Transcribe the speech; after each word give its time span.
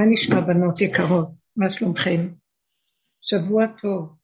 מה 0.00 0.06
נשמע 0.12 0.40
בנות 0.40 0.80
יקרות? 0.80 1.28
מה 1.56 1.70
שלומכם? 1.70 2.34
שבוע 3.20 3.66
טוב. 3.82 4.16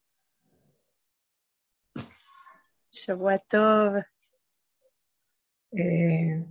שבוע 2.92 3.32
טוב. 3.48 3.94
אה, 5.74 6.46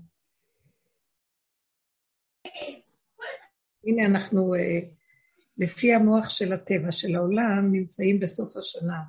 הנה 3.84 4.06
אנחנו, 4.12 4.56
אה, 4.56 4.80
לפי 5.58 5.94
המוח 5.94 6.30
של 6.30 6.54
הטבע 6.54 6.92
של 6.92 7.16
העולם, 7.16 7.72
נמצאים 7.72 8.20
בסוף 8.20 8.58
השנה. 8.58 9.04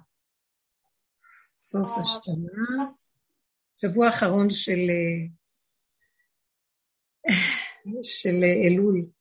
סוף 1.57 1.91
השנה, 2.01 2.85
שבוע 3.77 4.09
אחרון 4.09 4.51
של, 4.51 4.79
אה, 4.91 5.27
של 8.03 8.45
אלול. 8.67 9.16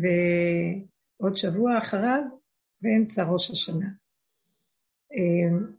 ועוד 0.00 1.36
שבוע 1.36 1.78
אחריו, 1.78 2.22
באמצע 2.80 3.22
ראש 3.32 3.50
השנה. 3.50 3.86
אמ, 5.12 5.74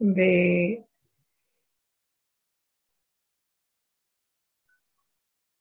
ו... 0.00 0.16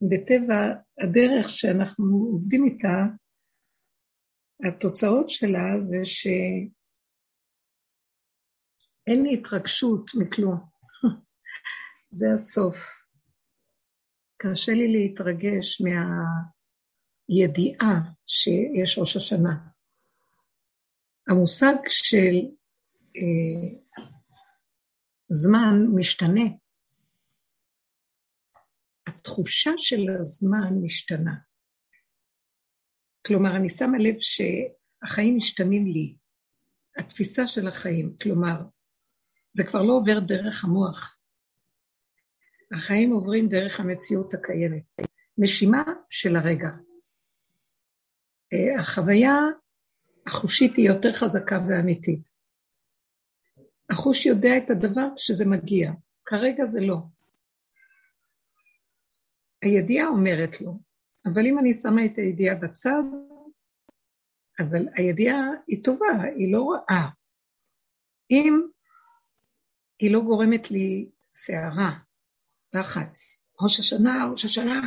בטבע 0.09 0.81
הדרך 1.03 1.49
שאנחנו 1.49 2.05
עובדים 2.31 2.65
איתה, 2.65 2.87
התוצאות 4.67 5.29
שלה 5.29 5.79
זה 5.79 6.05
שאין 6.05 6.55
התרגשות 9.33 10.11
מכלום. 10.19 10.70
זה 12.11 12.33
הסוף. 12.33 12.77
קשה 14.37 14.71
לי 14.71 14.87
להתרגש 14.91 15.81
מהידיעה 17.29 18.01
שיש 18.27 18.97
ראש 18.97 19.15
השנה. 19.15 19.67
המושג 21.27 21.75
של 21.89 22.35
אה, 23.17 23.79
זמן 25.29 25.75
משתנה. 25.95 26.47
התחושה 29.07 29.71
של 29.77 30.01
הזמן 30.19 30.73
משתנה. 30.83 31.35
כלומר, 33.27 33.55
אני 33.55 33.69
שמה 33.69 33.97
לב 33.97 34.15
שהחיים 34.19 35.37
משתנים 35.37 35.85
לי, 35.87 36.15
התפיסה 36.97 37.47
של 37.47 37.67
החיים, 37.67 38.15
כלומר, 38.21 38.61
זה 39.53 39.63
כבר 39.63 39.81
לא 39.81 39.93
עובר 39.93 40.19
דרך 40.19 40.63
המוח, 40.63 41.20
החיים 42.71 43.11
עוברים 43.11 43.47
דרך 43.47 43.79
המציאות 43.79 44.33
הקיימת. 44.33 44.83
נשימה 45.37 45.83
של 46.09 46.35
הרגע. 46.35 46.69
אה, 48.53 48.79
החוויה 48.79 49.35
החושית 50.27 50.75
היא 50.75 50.87
יותר 50.87 51.11
חזקה 51.11 51.59
ואמיתית. 51.69 52.27
החוש 53.89 54.25
יודע 54.25 54.57
את 54.57 54.69
הדבר 54.69 55.07
כשזה 55.15 55.45
מגיע, 55.45 55.91
כרגע 56.25 56.65
זה 56.65 56.79
לא. 56.81 56.97
הידיעה 59.61 60.07
אומרת 60.07 60.61
לו, 60.61 60.79
אבל 61.25 61.45
אם 61.45 61.59
אני 61.59 61.73
שמה 61.73 62.05
את 62.05 62.17
הידיעה 62.17 62.55
בצד, 62.55 63.03
אבל 64.59 64.87
הידיעה 64.95 65.39
היא 65.67 65.83
טובה, 65.83 66.23
היא 66.35 66.53
לא 66.53 66.69
רעה. 66.71 67.09
אם 68.31 68.61
היא 69.99 70.13
לא 70.13 70.19
גורמת 70.21 70.71
לי 70.71 71.09
סערה, 71.31 71.99
לחץ. 72.73 73.45
ראש 73.61 73.79
השנה, 73.79 74.25
ראש 74.31 74.45
השנה, 74.45 74.81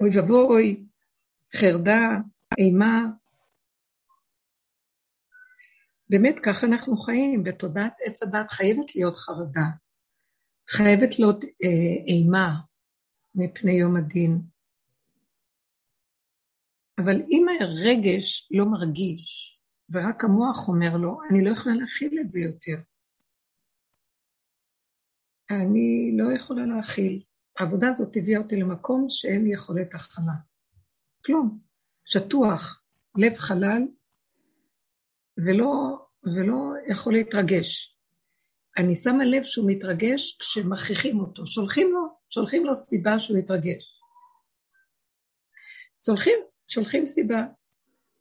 אוי 0.00 0.10
ואבוי, 0.16 0.86
חרדה, 1.56 2.00
אימה. 2.58 3.02
באמת, 6.10 6.38
ככה 6.44 6.66
אנחנו 6.66 6.96
חיים, 6.96 7.44
בתודעת 7.44 7.92
עץ 8.06 8.22
הדת 8.22 8.50
חייבת 8.50 8.94
להיות 8.94 9.16
חרדה, 9.16 9.68
חייבת 10.70 11.18
להיות 11.18 11.44
אה, 11.44 12.04
אימה 12.06 12.60
מפני 13.34 13.72
יום 13.72 13.96
הדין. 13.96 14.40
אבל 16.98 17.22
אם 17.30 17.46
הרגש 17.60 18.48
לא 18.50 18.64
מרגיש, 18.64 19.54
ורק 19.90 20.24
המוח 20.24 20.68
אומר 20.68 20.96
לו, 20.96 21.18
אני 21.30 21.44
לא 21.44 21.50
יכולה 21.50 21.74
להכיל 21.74 22.18
את 22.20 22.28
זה 22.28 22.40
יותר. 22.40 22.93
אני 25.50 26.16
לא 26.16 26.32
יכולה 26.32 26.66
להכיל. 26.66 27.22
העבודה 27.58 27.88
הזאת 27.88 28.16
הביאה 28.16 28.40
אותי 28.40 28.56
למקום 28.56 29.06
שאין 29.08 29.44
לי 29.44 29.52
יכולת 29.54 29.94
הכלה. 29.94 30.34
כלום. 31.26 31.58
שטוח, 32.04 32.82
לב 33.16 33.34
חלל, 33.34 33.82
ולא, 35.46 35.98
ולא 36.34 36.72
יכול 36.88 37.12
להתרגש. 37.12 37.98
אני 38.78 38.96
שמה 38.96 39.24
לב 39.24 39.42
שהוא 39.42 39.70
מתרגש 39.70 40.36
כשמכריחים 40.40 41.20
אותו. 41.20 41.46
שולחים 41.46 41.92
לו, 41.92 42.00
שולחים 42.30 42.64
לו 42.64 42.74
סיבה 42.74 43.20
שהוא 43.20 43.38
יתרגש. 43.38 44.00
שולחים, 46.04 46.38
שולחים 46.68 47.06
סיבה. 47.06 47.46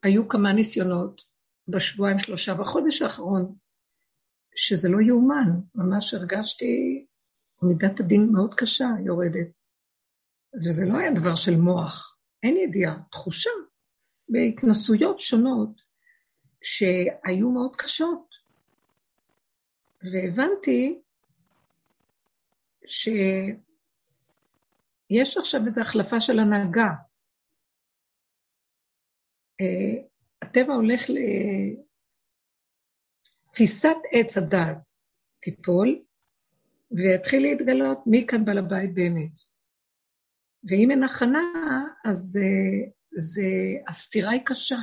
היו 0.04 0.28
כמה 0.28 0.54
ניסיונות 0.54 1.22
בשבועיים 1.68 2.20
שלושה, 2.20 2.54
בחודש 2.54 3.02
האחרון, 3.02 3.56
שזה 4.56 4.90
לא 4.90 5.02
יאומן, 5.02 5.50
ממש 5.76 6.14
הרגשתי 6.14 7.06
מידת 7.64 8.00
הדין 8.00 8.30
מאוד 8.32 8.54
קשה 8.54 8.88
יורדת. 9.06 9.48
וזה 10.66 10.86
לא 10.86 10.98
היה 10.98 11.12
דבר 11.12 11.36
של 11.36 11.56
מוח, 11.56 12.18
אין 12.44 12.58
ידיעה, 12.58 13.00
תחושה, 13.12 13.50
בהתנסויות 14.30 15.20
שונות 15.20 15.82
שהיו 16.64 17.50
מאוד 17.50 17.76
קשות. 17.76 18.34
והבנתי 20.02 21.02
שיש 22.86 23.58
עכשיו 25.38 25.62
איזו 25.66 25.82
החלפה 25.82 26.22
של 26.22 26.40
הנהגה. 26.40 26.90
אה, 29.62 30.04
הטבע 30.42 30.74
הולך 30.74 31.02
לתפיסת 33.50 33.98
עץ 34.12 34.38
הדעת 34.38 34.92
תיפול, 35.42 36.04
ויתחיל 36.98 37.42
להתגלות 37.44 37.98
מי 38.06 38.28
כאן 38.28 38.46
בעל 38.46 38.58
הבית 38.58 38.94
באמת. 38.94 39.32
ואם 40.70 40.92
אין 40.92 41.04
הכנה, 41.04 41.40
אז 42.06 42.18
זה, 42.18 42.42
זה, 43.16 43.44
הסתירה 43.88 44.32
היא 44.32 44.42
קשה. 44.46 44.78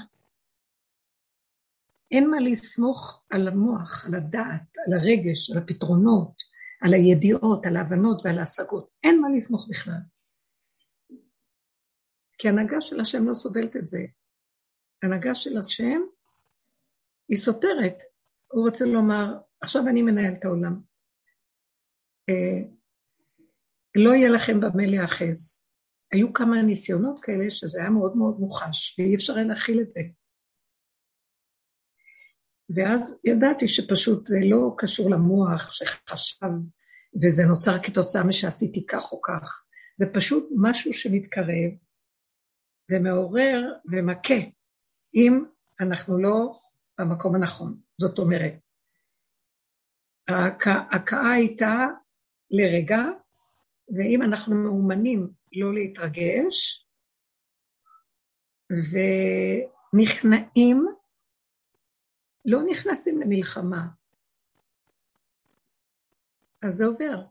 אין 2.11 2.31
מה 2.31 2.37
לסמוך 2.41 3.25
על 3.31 3.49
המוח, 3.49 4.07
על 4.07 4.15
הדעת, 4.15 4.79
על 4.87 4.99
הרגש, 4.99 5.51
על 5.51 5.59
הפתרונות, 5.59 6.35
על 6.83 6.95
הידיעות, 6.95 7.67
על 7.67 7.77
ההבנות 7.77 8.23
ועל 8.25 8.39
ההשגות. 8.39 8.91
אין 9.05 9.21
מה 9.21 9.29
לסמוך 9.37 9.69
בכלל. 9.71 10.01
כי 12.39 12.49
הנהגה 12.49 12.81
של 12.81 13.01
השם 13.01 13.29
לא 13.29 13.35
סובלת 13.35 13.77
את 13.77 13.87
זה. 13.87 14.01
הנהגה 15.03 15.35
של 15.35 15.59
השם 15.59 16.01
היא 17.29 17.39
סותרת. 17.39 18.03
הוא 18.53 18.69
רוצה 18.69 18.85
לומר, 18.85 19.39
עכשיו 19.61 19.89
אני 19.89 20.03
מנהל 20.03 20.33
את 20.33 20.45
העולם. 20.45 20.90
אה, 22.31 22.69
לא 23.95 24.11
יהיה 24.11 24.31
לכם 24.31 24.61
במה 24.61 24.87
להיאחז. 24.87 25.67
היו 26.13 26.33
כמה 26.33 26.63
ניסיונות 26.63 27.21
כאלה 27.23 27.51
שזה 27.51 27.81
היה 27.81 27.91
מאוד 27.91 28.17
מאוד 28.17 28.41
מוחש, 28.41 28.99
ואי 28.99 29.15
אפשר 29.15 29.35
היה 29.37 29.45
להכיל 29.45 29.81
את 29.81 29.91
זה. 29.91 30.01
ואז 32.75 33.21
ידעתי 33.25 33.69
שפשוט 33.69 34.27
זה 34.27 34.39
לא 34.43 34.75
קשור 34.79 35.11
למוח 35.11 35.73
שחשב, 35.73 36.47
וזה 37.23 37.43
נוצר 37.49 37.83
כתוצאה 37.83 38.25
משעשיתי 38.25 38.87
כך 38.87 39.13
או 39.13 39.21
כך. 39.23 39.65
זה 39.99 40.07
פשוט 40.15 40.49
משהו 40.57 40.93
שמתקרב 40.93 41.71
ומעורר 42.91 43.63
ומכה, 43.93 44.41
אם 45.15 45.45
אנחנו 45.81 46.19
לא 46.19 46.61
במקום 46.99 47.35
הנכון. 47.35 47.81
זאת 48.01 48.19
אומרת, 48.19 48.55
ההכאה 50.29 51.33
הייתה 51.33 51.87
לרגע, 52.51 52.99
ואם 53.89 54.23
אנחנו 54.23 54.55
מאומנים 54.55 55.31
לא 55.53 55.75
להתרגש, 55.75 56.87
ונכנעים, 59.93 60.87
לא 62.45 62.59
נכנסים 62.71 63.21
למלחמה. 63.21 63.87
אז 66.63 66.75
זה 66.75 66.85
עובר. 66.87 67.23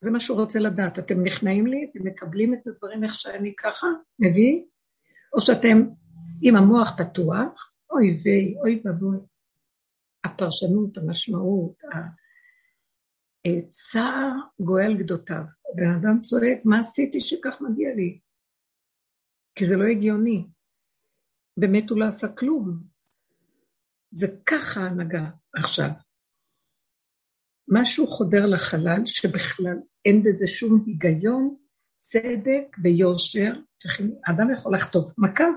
זה 0.00 0.10
מה 0.10 0.20
שהוא 0.20 0.40
רוצה 0.40 0.58
לדעת. 0.58 0.98
אתם 0.98 1.24
נכנעים 1.24 1.66
לי, 1.66 1.90
אתם 1.90 2.06
מקבלים 2.06 2.54
את 2.54 2.66
הדברים 2.66 3.04
איך 3.04 3.14
שאני 3.14 3.54
ככה, 3.56 3.86
מביא, 4.18 4.64
או 5.32 5.40
שאתם 5.40 5.78
עם 6.42 6.56
המוח 6.56 6.90
פתוח, 6.98 7.74
אוי 7.90 8.16
ויי, 8.24 8.54
אוי 8.58 8.82
ואבוי. 8.84 9.18
הפרשנות, 10.24 10.98
המשמעות, 10.98 11.84
צער 13.70 14.30
גואל 14.60 14.96
גדותיו. 14.98 15.42
בן 15.74 15.90
אדם 16.00 16.20
צועק, 16.20 16.58
מה 16.64 16.78
עשיתי 16.78 17.20
שכך 17.20 17.62
מגיע 17.62 17.94
לי? 17.94 18.20
כי 19.54 19.66
זה 19.66 19.76
לא 19.76 19.84
הגיוני. 19.84 20.46
באמת 21.56 21.90
הוא 21.90 21.98
לא 21.98 22.04
עשה 22.08 22.26
כלום. 22.38 22.82
זה 24.10 24.26
ככה 24.46 24.80
הנהגה 24.80 25.30
עכשיו. 25.56 25.88
משהו 27.68 28.06
חודר 28.06 28.46
לחלל 28.46 29.06
שבכלל 29.06 29.76
אין 30.04 30.22
בזה 30.24 30.46
שום 30.46 30.84
היגיון, 30.86 31.56
צדק 32.00 32.76
ויושר. 32.82 33.52
אדם 34.30 34.52
יכול 34.54 34.74
לחטוף 34.74 35.18
מכה. 35.18 35.48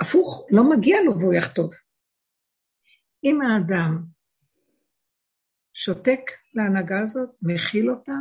הפוך, 0.00 0.46
לא 0.50 0.62
מגיע 0.70 0.96
לו 1.04 1.20
והוא 1.20 1.34
יחטוף. 1.34 1.74
אם 3.24 3.38
האדם 3.42 4.04
שותק 5.74 6.20
להנהגה 6.54 7.02
הזאת, 7.02 7.30
מכיל 7.42 7.90
אותה, 7.90 8.12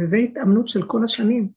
וזו 0.00 0.16
התאמנות 0.16 0.68
של 0.68 0.80
כל 0.86 1.04
השנים. 1.04 1.52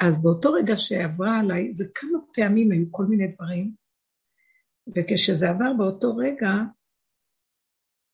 אז 0.00 0.22
באותו 0.22 0.52
רגע 0.52 0.76
שעברה 0.76 1.40
עליי, 1.40 1.74
זה 1.74 1.84
כמה 1.94 2.18
פעמים 2.34 2.72
היו 2.72 2.86
כל 2.90 3.04
מיני 3.04 3.28
דברים, 3.28 3.74
וכשזה 4.88 5.50
עבר 5.50 5.72
באותו 5.78 6.16
רגע, 6.16 6.52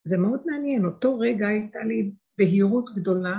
זה 0.04 0.18
מאוד 0.18 0.42
מעניין. 0.46 0.84
אותו 0.84 1.18
רגע 1.18 1.46
הייתה 1.48 1.78
לי 1.78 2.12
בהירות 2.38 2.84
גדולה, 2.96 3.38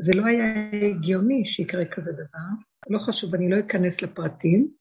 זה 0.00 0.12
לא 0.14 0.26
היה 0.26 0.44
הגיוני 0.90 1.44
שיקרה 1.44 1.84
כזה 1.94 2.12
דבר, 2.12 2.48
לא 2.90 2.98
חשוב, 2.98 3.34
אני 3.34 3.50
לא 3.50 3.56
אכנס 3.66 4.02
לפרטים, 4.02 4.74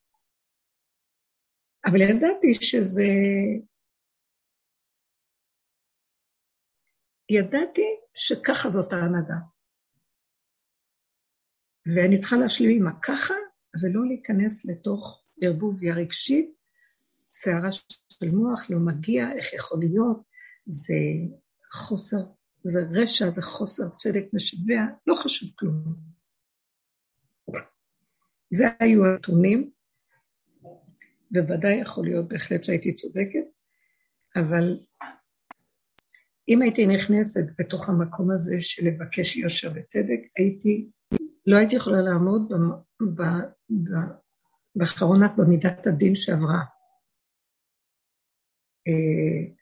אבל 1.85 2.01
ידעתי 2.01 2.53
שזה... 2.53 3.03
ידעתי 7.29 7.85
שככה 8.13 8.69
זאת 8.69 8.93
ההנהגה. 8.93 9.35
ואני 11.95 12.19
צריכה 12.19 12.35
להשלים 12.35 12.81
עם 12.81 12.87
הככה, 12.87 13.33
ולא 13.81 14.05
להיכנס 14.07 14.65
לתוך 14.65 15.23
ערבוביה 15.41 15.95
רגשית, 15.95 16.57
סערה 17.27 17.71
של 17.71 18.31
מוח, 18.31 18.69
לא 18.69 18.79
מגיע, 18.79 19.31
איך 19.37 19.53
יכול 19.53 19.79
להיות, 19.79 20.21
זה 20.65 20.93
חוסר, 21.71 22.23
זה 22.63 22.79
רשע, 22.91 23.31
זה 23.31 23.41
חוסר 23.41 23.83
צדק 23.97 24.23
משווע, 24.33 24.81
לא 25.07 25.15
חשוב 25.15 25.49
כלום. 25.55 25.95
זה 28.53 28.65
היו 28.79 29.05
הנתונים, 29.05 29.71
בוודאי 31.31 31.81
יכול 31.81 32.05
להיות 32.05 32.27
בהחלט 32.27 32.63
שהייתי 32.63 32.95
צודקת, 32.95 33.47
אבל 34.35 34.79
אם 36.49 36.61
הייתי 36.61 36.85
נכנסת 36.87 37.45
בתוך 37.59 37.89
המקום 37.89 38.31
הזה 38.31 38.55
של 38.59 38.87
לבקש 38.87 39.37
יושר 39.37 39.71
וצדק, 39.75 40.19
הייתי, 40.37 40.89
לא 41.47 41.57
הייתי 41.57 41.75
יכולה 41.75 42.01
לעמוד 42.01 42.51
באחרונה 44.75 45.27
במידת 45.37 45.87
הדין 45.87 46.15
שעברה. 46.15 46.63
אה, 48.87 49.53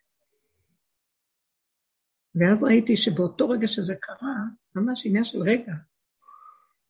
ואז 2.35 2.63
ראיתי 2.63 2.95
שבאותו 2.95 3.49
רגע 3.49 3.67
שזה 3.67 3.95
קרה, 4.01 4.35
ממש 4.75 5.05
עניין 5.05 5.23
של 5.23 5.41
רגע, 5.41 5.73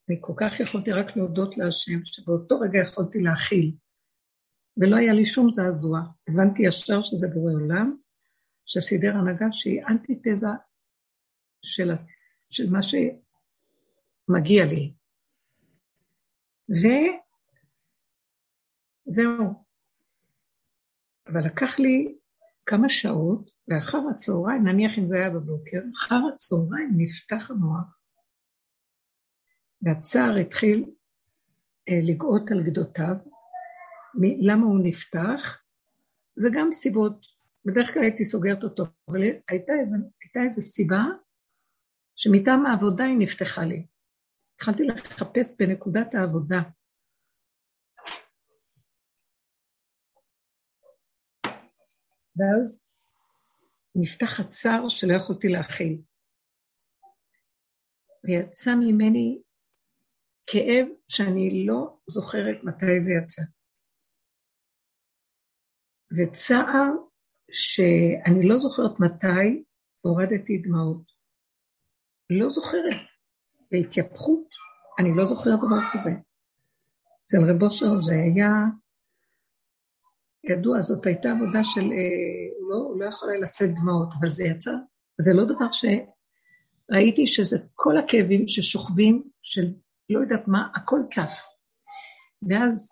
אני 0.10 0.18
כל 0.22 0.34
כך 0.38 0.60
יכולתי 0.60 0.92
רק 0.92 1.18
להודות 1.18 1.58
להשם, 1.58 2.06
שבאותו 2.06 2.60
רגע 2.60 2.80
יכולתי 2.80 3.22
להכיל. 3.22 3.76
ולא 4.78 4.96
היה 4.96 5.14
לי 5.14 5.26
שום 5.26 5.52
זעזוע. 5.52 6.00
הבנתי 6.30 6.64
ישר 6.68 7.02
שזה 7.02 7.28
בורא 7.28 7.54
עולם, 7.54 7.98
שסידר 8.66 9.16
הנהגה 9.16 9.46
שהיא 9.52 9.84
אנטיתזה 9.90 10.48
של, 11.62 11.92
של 12.50 12.72
מה 12.72 12.80
שמגיע 12.84 14.66
לי. 14.66 14.94
וזהו. 19.10 19.66
אבל 21.28 21.46
לקח 21.46 21.80
לי 21.80 22.18
כמה 22.66 22.90
שעות, 22.90 23.52
ואחר 23.68 24.02
הצהריים, 24.12 24.68
נניח 24.68 24.98
אם 24.98 25.08
זה 25.08 25.16
היה 25.16 25.30
בבוקר, 25.30 25.80
אחר 25.98 26.20
הצהריים 26.34 26.92
נפתח 26.98 27.52
המוח, 27.52 28.00
והצער 29.82 30.36
התחיל 30.42 30.86
אה, 31.90 32.00
לגאות 32.04 32.52
על 32.52 32.64
גדותיו, 32.64 33.16
למה 34.42 34.66
הוא 34.66 34.80
נפתח? 34.84 35.64
זה 36.36 36.50
גם 36.54 36.72
סיבות, 36.72 37.35
בדרך 37.66 37.94
כלל 37.94 38.04
הייתי 38.04 38.26
סוגרת 38.26 38.64
אותו, 38.64 38.84
אבל 39.10 39.22
הייתה 39.50 39.74
איזו, 39.80 39.98
הייתה 40.22 40.40
איזו 40.46 40.62
סיבה 40.62 41.04
שמטעם 42.16 42.66
העבודה 42.66 43.04
היא 43.04 43.18
נפתחה 43.20 43.62
לי. 43.66 43.88
התחלתי 44.56 44.84
לחפש 44.84 45.58
בנקודת 45.60 46.14
העבודה. 46.14 46.62
ואז 52.38 52.88
נפתח 53.96 54.40
הצער 54.40 54.90
שלא 54.90 55.14
יכולתי 55.14 55.48
להכיל. 55.48 56.02
ויצא 58.24 58.72
ממני 58.80 59.42
כאב 60.48 60.88
שאני 61.08 61.66
לא 61.68 61.98
זוכרת 62.10 62.64
מתי 62.64 63.02
זה 63.02 63.12
יצא. 63.24 63.42
וצער 66.18 67.05
שאני 67.56 68.48
לא 68.48 68.58
זוכרת 68.58 69.00
מתי 69.00 69.64
הורדתי 70.02 70.58
דמעות. 70.58 71.02
לא 72.30 72.50
זוכרת. 72.50 73.02
בהתייפכות, 73.72 74.48
אני 75.00 75.16
לא 75.16 75.26
זוכרת 75.26 75.60
דבר 75.60 75.94
כזה. 75.94 76.12
אצל 77.26 77.38
רב 77.50 77.64
אושר 77.64 78.02
זה 78.02 78.14
היה 78.14 78.52
ידוע, 80.44 80.82
זאת 80.82 81.06
הייתה 81.06 81.32
עבודה 81.32 81.64
של, 81.64 81.82
אה, 81.82 82.68
לא, 82.70 82.76
הוא 82.76 83.00
לא 83.00 83.06
יכול 83.06 83.30
היה 83.30 83.40
לשאת 83.40 83.70
דמעות, 83.82 84.10
אבל 84.20 84.30
זה 84.30 84.44
יצא, 84.44 84.72
זה 85.18 85.34
לא 85.34 85.46
דבר 85.46 85.72
שראיתי 85.72 87.28
שזה 87.28 87.58
כל 87.76 87.98
הכאבים 87.98 88.48
ששוכבים, 88.48 89.24
של 89.42 89.74
לא 90.10 90.20
יודעת 90.20 90.48
מה, 90.48 90.68
הכל 90.76 91.00
צף. 91.12 91.32
ואז 92.50 92.90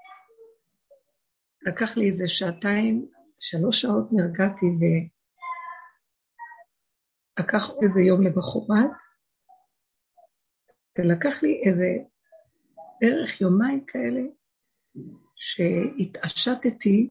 לקח 1.62 1.98
לי 1.98 2.06
איזה 2.06 2.28
שעתיים, 2.28 3.06
שלוש 3.46 3.82
שעות 3.82 4.08
נרגעתי 4.18 4.66
ולקח 7.40 7.64
איזה 7.84 8.02
יום 8.02 8.22
למחרת, 8.24 8.92
ולקח 10.98 11.44
לי 11.44 11.62
איזה 11.66 11.88
בערך 13.02 13.42
יומיים 13.42 13.86
כאלה 13.86 14.22
שהתעשתתי 15.36 17.10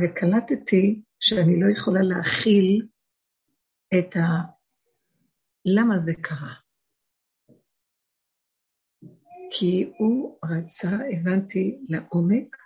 וקלטתי 0.00 1.02
שאני 1.20 1.60
לא 1.60 1.66
יכולה 1.72 2.00
להכיל 2.02 2.88
את 3.98 4.16
ה... 4.16 4.26
למה 5.76 5.98
זה 5.98 6.12
קרה. 6.22 6.54
כי 9.50 9.92
הוא 9.98 10.38
רצה, 10.44 10.90
הבנתי 11.12 11.78
לעומק, 11.88 12.56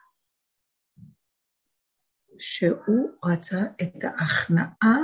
שהוא 2.41 3.11
רצה 3.25 3.61
את 3.83 4.05
ההכנעה, 4.05 4.97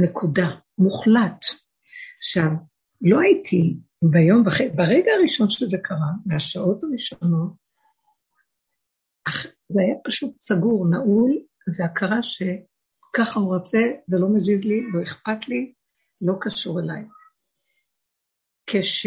נקודה, 0.00 0.48
מוחלט. 0.78 1.46
עכשיו, 2.18 2.50
לא 3.00 3.20
הייתי 3.20 3.76
ביום 4.02 4.46
וחצי, 4.46 4.68
ברגע 4.68 5.12
הראשון 5.18 5.48
שזה 5.50 5.78
קרה, 5.82 6.12
מהשעות 6.26 6.84
הראשונות, 6.84 7.52
זה 9.68 9.80
היה 9.80 9.94
פשוט 10.04 10.40
סגור, 10.40 10.86
נעול, 10.90 11.32
והכרה 11.78 12.22
שככה 12.22 13.40
הוא 13.40 13.56
רוצה, 13.56 13.78
זה 14.06 14.18
לא 14.18 14.28
מזיז 14.34 14.64
לי, 14.64 14.80
לא 14.92 15.02
אכפת 15.02 15.48
לי, 15.48 15.72
לא 16.20 16.34
קשור 16.40 16.80
אליי. 16.80 17.04
כש... 18.66 19.06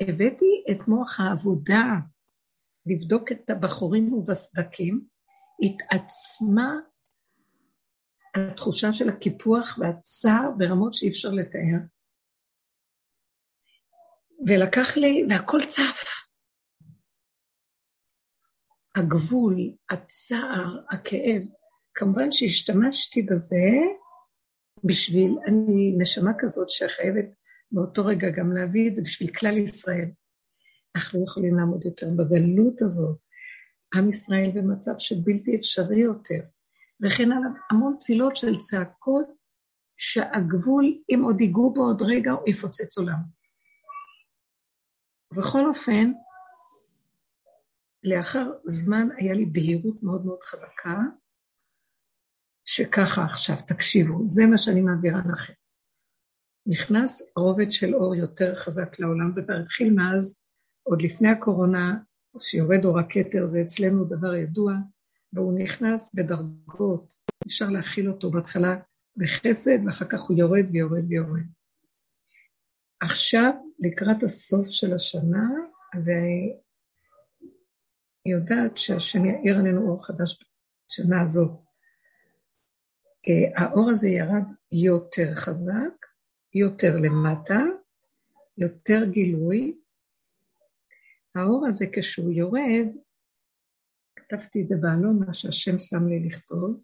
הבאתי 0.00 0.64
את 0.70 0.88
מוח 0.88 1.20
העבודה 1.20 1.84
לבדוק 2.86 3.32
את 3.32 3.50
הבחורים 3.50 4.12
ובסדקים, 4.12 5.04
התעצמה 5.62 6.74
התחושה 8.34 8.92
של 8.92 9.08
הקיפוח 9.08 9.78
והצער 9.78 10.50
ברמות 10.58 10.94
שאי 10.94 11.08
אפשר 11.08 11.28
לתאר. 11.28 11.78
ולקח 14.46 14.96
לי, 14.96 15.24
והכל 15.30 15.58
צף. 15.68 16.04
הגבול, 18.96 19.56
הצער, 19.90 20.78
הכאב. 20.90 21.42
כמובן 21.94 22.32
שהשתמשתי 22.32 23.22
בזה 23.22 23.66
בשביל, 24.84 25.38
אני 25.46 25.94
נשמה 25.98 26.30
כזאת 26.38 26.70
שחייבת 26.70 27.24
באותו 27.72 28.04
רגע 28.06 28.30
גם 28.30 28.52
להביא 28.56 28.88
את 28.88 28.94
זה 28.94 29.02
בשביל 29.02 29.32
כלל 29.32 29.58
ישראל. 29.58 30.10
אנחנו 30.96 31.18
לא 31.18 31.24
יכולים 31.24 31.56
לעמוד 31.56 31.84
יותר 31.84 32.06
בגלות 32.10 32.82
הזאת. 32.82 33.23
עם 33.94 34.08
ישראל 34.08 34.50
במצב 34.54 34.92
של 34.98 35.14
בלתי 35.24 35.56
אפשרי 35.56 36.00
יותר. 36.00 36.40
וכן 37.00 37.32
הלאה, 37.32 37.48
המון 37.70 37.96
תפילות 38.00 38.36
של 38.36 38.58
צעקות 38.58 39.26
שהגבול, 39.96 40.98
אם 41.14 41.22
עוד 41.24 41.40
ייגעו 41.40 41.72
בו 41.72 41.80
עוד 41.80 42.02
רגע, 42.02 42.30
הוא 42.30 42.48
יפוצץ 42.48 42.98
עולם. 42.98 43.18
ובכל 45.32 45.66
אופן, 45.66 46.12
לאחר 48.04 48.50
זמן 48.64 49.08
היה 49.16 49.34
לי 49.34 49.46
בהירות 49.46 50.02
מאוד 50.02 50.26
מאוד 50.26 50.42
חזקה, 50.42 50.98
שככה 52.64 53.24
עכשיו, 53.24 53.56
תקשיבו, 53.66 54.28
זה 54.28 54.46
מה 54.46 54.58
שאני 54.58 54.80
מעבירה 54.80 55.20
לכם. 55.32 55.52
נכנס 56.66 57.32
רובד 57.36 57.72
של 57.72 57.94
אור 57.94 58.14
יותר 58.14 58.54
חזק 58.54 59.00
לעולם, 59.00 59.32
זה 59.32 59.42
כבר 59.42 59.54
התחיל 59.62 59.94
מאז, 59.94 60.44
עוד 60.82 61.02
לפני 61.02 61.28
הקורונה, 61.28 61.94
שיורד 62.40 62.84
אור 62.84 62.98
הכתר, 62.98 63.46
זה 63.46 63.62
אצלנו 63.62 64.04
דבר 64.04 64.34
ידוע, 64.34 64.74
והוא 65.32 65.58
נכנס 65.58 66.14
בדרגות, 66.14 67.14
אפשר 67.46 67.68
להכיל 67.68 68.08
אותו 68.08 68.30
בהתחלה 68.30 68.76
בחסד, 69.16 69.78
ואחר 69.86 70.04
כך 70.04 70.20
הוא 70.20 70.38
יורד 70.38 70.64
ויורד 70.72 71.04
ויורד. 71.08 71.46
עכשיו, 73.00 73.52
לקראת 73.78 74.22
הסוף 74.22 74.68
של 74.68 74.94
השנה, 74.94 75.48
והיא 76.04 76.54
יודעת 78.26 78.76
שהשם 78.76 79.24
יאיר 79.24 79.58
עלינו 79.58 79.88
אור 79.88 80.06
חדש 80.06 80.38
בשנה 80.88 81.22
הזאת. 81.22 81.50
אה, 83.28 83.62
האור 83.62 83.90
הזה 83.90 84.08
ירד 84.08 84.44
יותר 84.72 85.34
חזק, 85.34 86.06
יותר 86.54 86.96
למטה, 86.96 87.60
יותר 88.58 89.04
גילוי. 89.04 89.78
האור 91.34 91.66
הזה 91.66 91.86
כשהוא 91.92 92.32
יורד, 92.32 92.86
כתבתי 94.16 94.62
את 94.62 94.68
זה 94.68 94.74
באלונה 94.80 95.34
שהשם 95.34 95.78
שם 95.78 96.06
לי 96.08 96.28
לכתוב, 96.28 96.80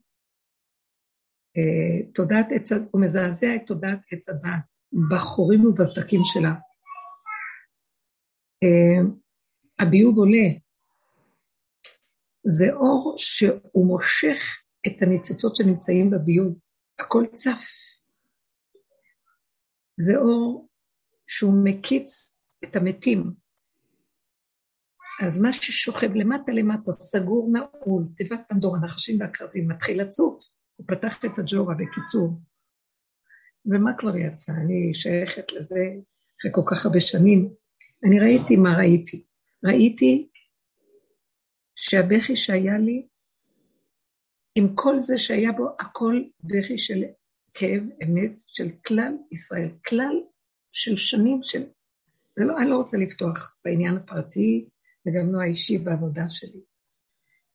אה, 1.57 2.13
תודעת 2.15 2.47
עץ, 2.51 2.73
הוא 2.73 3.03
מזעזע 3.05 3.57
את 3.57 3.67
תודעת 3.67 3.99
עץ 4.13 4.29
הדעת, 4.29 4.63
בחורים 5.11 5.67
ובסדקים 5.67 6.21
שלה. 6.25 6.53
אה, 8.63 9.03
הביוב 9.79 10.19
עולה. 10.19 10.49
זה 12.47 12.73
אור 12.73 13.15
שהוא 13.17 13.87
מושך 13.87 14.63
את 14.87 15.03
הניצוצות 15.03 15.57
שנמצאים 15.57 16.11
בביוב, 16.11 16.59
הכל 16.99 17.25
צף. 17.35 17.65
זה 20.01 20.17
אור 20.17 20.69
שהוא 21.27 21.55
מקיץ 21.65 22.41
את 22.65 22.77
המתים. 22.77 23.33
אז 25.21 25.41
מה 25.41 25.53
ששוכב 25.53 26.15
למטה 26.15 26.53
למטה, 26.53 26.93
סגור 26.93 27.51
נעול, 27.53 28.05
תיבת 28.17 28.41
פנדור, 28.49 28.77
הנחשים 28.77 29.21
והקרבים, 29.21 29.69
מתחיל 29.69 30.01
לצוף. 30.01 30.45
הוא 30.77 30.87
פתח 30.89 31.25
את 31.25 31.39
הג'ורה, 31.39 31.75
בקיצור. 31.75 32.41
ומה 33.67 33.91
כבר 33.99 34.17
יצא? 34.17 34.53
אני 34.53 34.95
שייכת 34.95 35.53
לזה 35.53 35.81
אחרי 36.41 36.51
כל 36.55 36.63
כך 36.67 36.87
הרבה 36.87 37.01
שנים. 37.01 37.55
אני 38.05 38.21
ראיתי 38.21 38.57
מה 38.57 38.77
ראיתי. 38.77 39.25
ראיתי 39.65 40.29
שהבכי 41.77 42.37
שהיה 42.37 42.79
לי, 42.79 43.07
עם 44.55 44.75
כל 44.75 45.01
זה 45.01 45.19
שהיה 45.19 45.53
בו, 45.53 45.69
הכל 45.81 46.23
בכי 46.45 46.79
של 46.79 47.05
כאב 47.55 47.83
אמת 48.05 48.33
של 48.47 48.69
כלל 48.87 49.15
ישראל, 49.33 49.69
כלל 49.87 50.21
של 50.73 50.97
שנים 50.97 51.43
של... 51.43 51.63
זה 52.37 52.45
לא, 52.45 52.59
אני 52.59 52.71
לא 52.71 52.77
רוצה 52.77 52.97
לפתוח 52.97 53.57
בעניין 53.65 53.97
הפרטי 53.97 54.69
וגם 55.07 55.33
לא 55.33 55.41
האישי 55.41 55.79
בעבודה 55.79 56.31
שלי. 56.31 56.61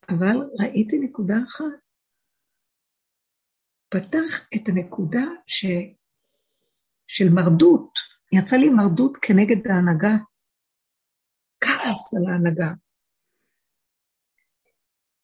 אבל 0.09 0.37
ראיתי 0.59 0.99
נקודה 0.99 1.35
אחת, 1.45 1.79
פתח 3.89 4.47
את 4.55 4.69
הנקודה 4.69 5.23
ש... 5.47 5.65
של 7.07 7.25
מרדות, 7.33 7.91
יצא 8.33 8.55
לי 8.55 8.69
מרדות 8.69 9.17
כנגד 9.21 9.67
ההנהגה, 9.67 10.15
כעס 11.59 12.13
על 12.17 12.31
ההנהגה, 12.31 12.73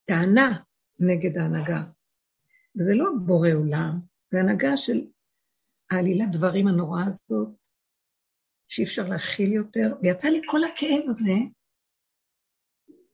טענה 0.05 0.63
נגד 0.99 1.37
ההנהגה. 1.37 1.83
וזה 2.75 2.93
לא 2.95 3.05
בורא 3.25 3.49
עולם, 3.49 3.99
זה 4.31 4.39
הנהגה 4.39 4.77
של 4.77 5.07
העלילת 5.91 6.31
דברים 6.31 6.67
הנוראה 6.67 7.05
הזאת, 7.07 7.49
שאי 8.67 8.83
אפשר 8.83 9.07
להכיל 9.07 9.53
יותר, 9.53 9.95
ויצא 10.01 10.27
לי 10.27 10.41
כל 10.45 10.63
הכאב 10.63 11.03
הזה, 11.07 11.33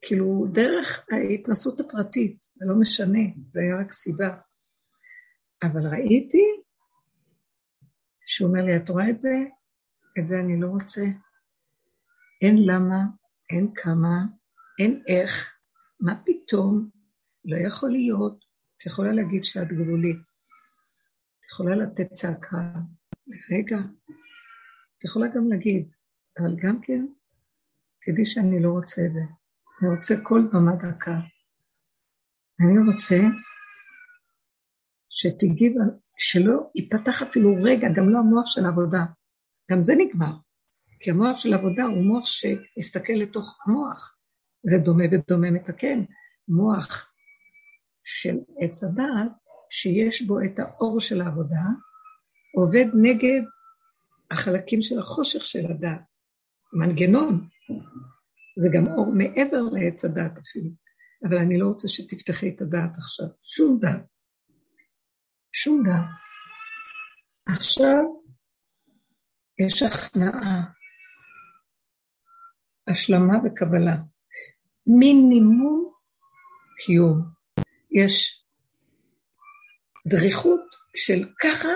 כאילו, 0.01 0.45
דרך 0.51 1.05
ההתנסות 1.11 1.79
הפרטית, 1.79 2.45
זה 2.55 2.65
לא 2.65 2.75
משנה, 2.79 3.19
זה 3.51 3.59
היה 3.59 3.79
רק 3.79 3.91
סיבה. 3.91 4.37
אבל 5.63 5.87
ראיתי 5.87 6.43
שהוא 8.27 8.49
אומר 8.49 8.65
לי, 8.65 8.77
את 8.77 8.89
רואה 8.89 9.09
את 9.09 9.19
זה? 9.19 9.35
את 10.19 10.27
זה 10.27 10.39
אני 10.39 10.61
לא 10.61 10.67
רוצה. 10.67 11.01
אין 12.41 12.55
למה, 12.65 12.97
אין 13.49 13.71
כמה, 13.75 14.25
אין 14.79 15.03
איך, 15.07 15.57
מה 15.99 16.21
פתאום, 16.25 16.89
לא 17.45 17.57
יכול 17.57 17.91
להיות. 17.91 18.45
את 18.77 18.85
יכולה 18.85 19.13
להגיד 19.13 19.43
שאת 19.43 19.67
גבולית. 19.67 20.19
את 21.39 21.45
יכולה 21.51 21.75
לתת 21.75 22.11
צעקה, 22.11 22.73
רגע. 23.51 23.77
את 24.97 25.03
יכולה 25.03 25.27
גם 25.35 25.47
להגיד, 25.49 25.93
אבל 26.39 26.55
גם 26.63 26.81
כן, 26.81 27.05
תדעי 28.01 28.25
שאני 28.25 28.63
לא 28.63 28.69
רוצה 28.69 29.01
את 29.05 29.13
זה. 29.13 29.21
אני 29.81 29.89
רוצה 29.95 30.15
כל 30.23 30.41
במה 30.53 30.75
דקה. 30.75 31.19
אני 32.59 32.93
רוצה 32.93 33.17
שתגיב, 35.09 35.73
שלא 36.17 36.71
ייפתח 36.75 37.21
אפילו 37.21 37.55
רגע, 37.63 37.87
גם 37.95 38.09
לא 38.09 38.19
המוח 38.19 38.45
של 38.45 38.65
העבודה. 38.65 39.05
גם 39.71 39.85
זה 39.85 39.93
נגמר. 39.97 40.33
כי 40.99 41.11
המוח 41.11 41.37
של 41.37 41.53
העבודה 41.53 41.83
הוא 41.83 42.03
מוח 42.03 42.25
שמסתכל 42.25 43.13
לתוך 43.13 43.59
המוח. 43.65 44.17
זה 44.63 44.77
דומה 44.85 45.03
ודומה 45.11 45.51
מתקן. 45.51 46.03
מוח 46.47 47.13
של 48.03 48.37
עץ 48.59 48.83
הדעת, 48.83 49.31
שיש 49.69 50.21
בו 50.21 50.41
את 50.41 50.59
האור 50.59 50.99
של 50.99 51.21
העבודה, 51.21 51.63
עובד 52.55 52.85
נגד 52.93 53.41
החלקים 54.31 54.81
של 54.81 54.99
החושך 54.99 55.45
של 55.45 55.71
הדעת. 55.71 56.01
מנגנון. 56.73 57.47
זה 58.57 58.69
גם 58.73 58.87
אור 58.87 59.13
מעבר 59.13 59.61
לעץ 59.61 60.05
הדעת 60.05 60.37
אפילו. 60.37 60.69
אבל 61.23 61.37
אני 61.37 61.59
לא 61.59 61.67
רוצה 61.67 61.87
שתפתחי 61.87 62.49
את 62.49 62.61
הדעת 62.61 62.97
עכשיו, 62.97 63.25
שום 63.41 63.79
דעת. 63.81 64.05
שום 65.53 65.83
דעת. 65.83 66.05
עכשיו 67.57 68.03
יש 69.59 69.83
הכנעה, 69.83 70.63
השלמה 72.87 73.33
וקבלה. 73.45 73.95
מינימום 74.87 75.93
קיום. 76.85 77.21
יש 77.91 78.45
דריכות 80.07 80.61
של 80.95 81.29
ככה, 81.41 81.69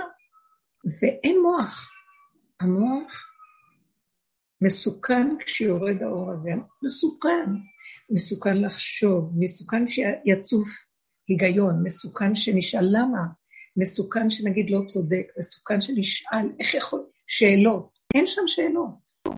ואין 1.01 1.37
מוח. 1.43 1.91
המוח 2.59 3.30
מסוכן 4.61 5.27
כשיורד 5.39 6.03
האור 6.03 6.31
הזה, 6.31 6.51
מסוכן. 6.83 7.45
מסוכן 8.11 8.57
לחשוב, 8.57 9.33
מסוכן 9.39 9.87
שיצוף 9.87 10.67
היגיון, 11.27 11.83
מסוכן 11.83 12.35
שנשאל 12.35 12.85
למה, 12.91 13.21
מסוכן 13.77 14.29
שנגיד 14.29 14.69
לא 14.69 14.81
צודק, 14.87 15.27
מסוכן 15.39 15.81
שנשאל 15.81 16.49
איך 16.59 16.73
יכול, 16.73 17.03
שאלות, 17.27 17.99
אין 18.15 18.27
שם 18.27 18.41
שאלות. 18.47 18.89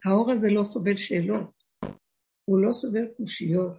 האור 0.05 0.31
הזה 0.31 0.49
לא 0.49 0.63
סובל 0.63 0.95
שאלות, 0.95 1.63
הוא 2.45 2.59
לא 2.59 2.73
סובל 2.73 3.07
קושיות, 3.17 3.73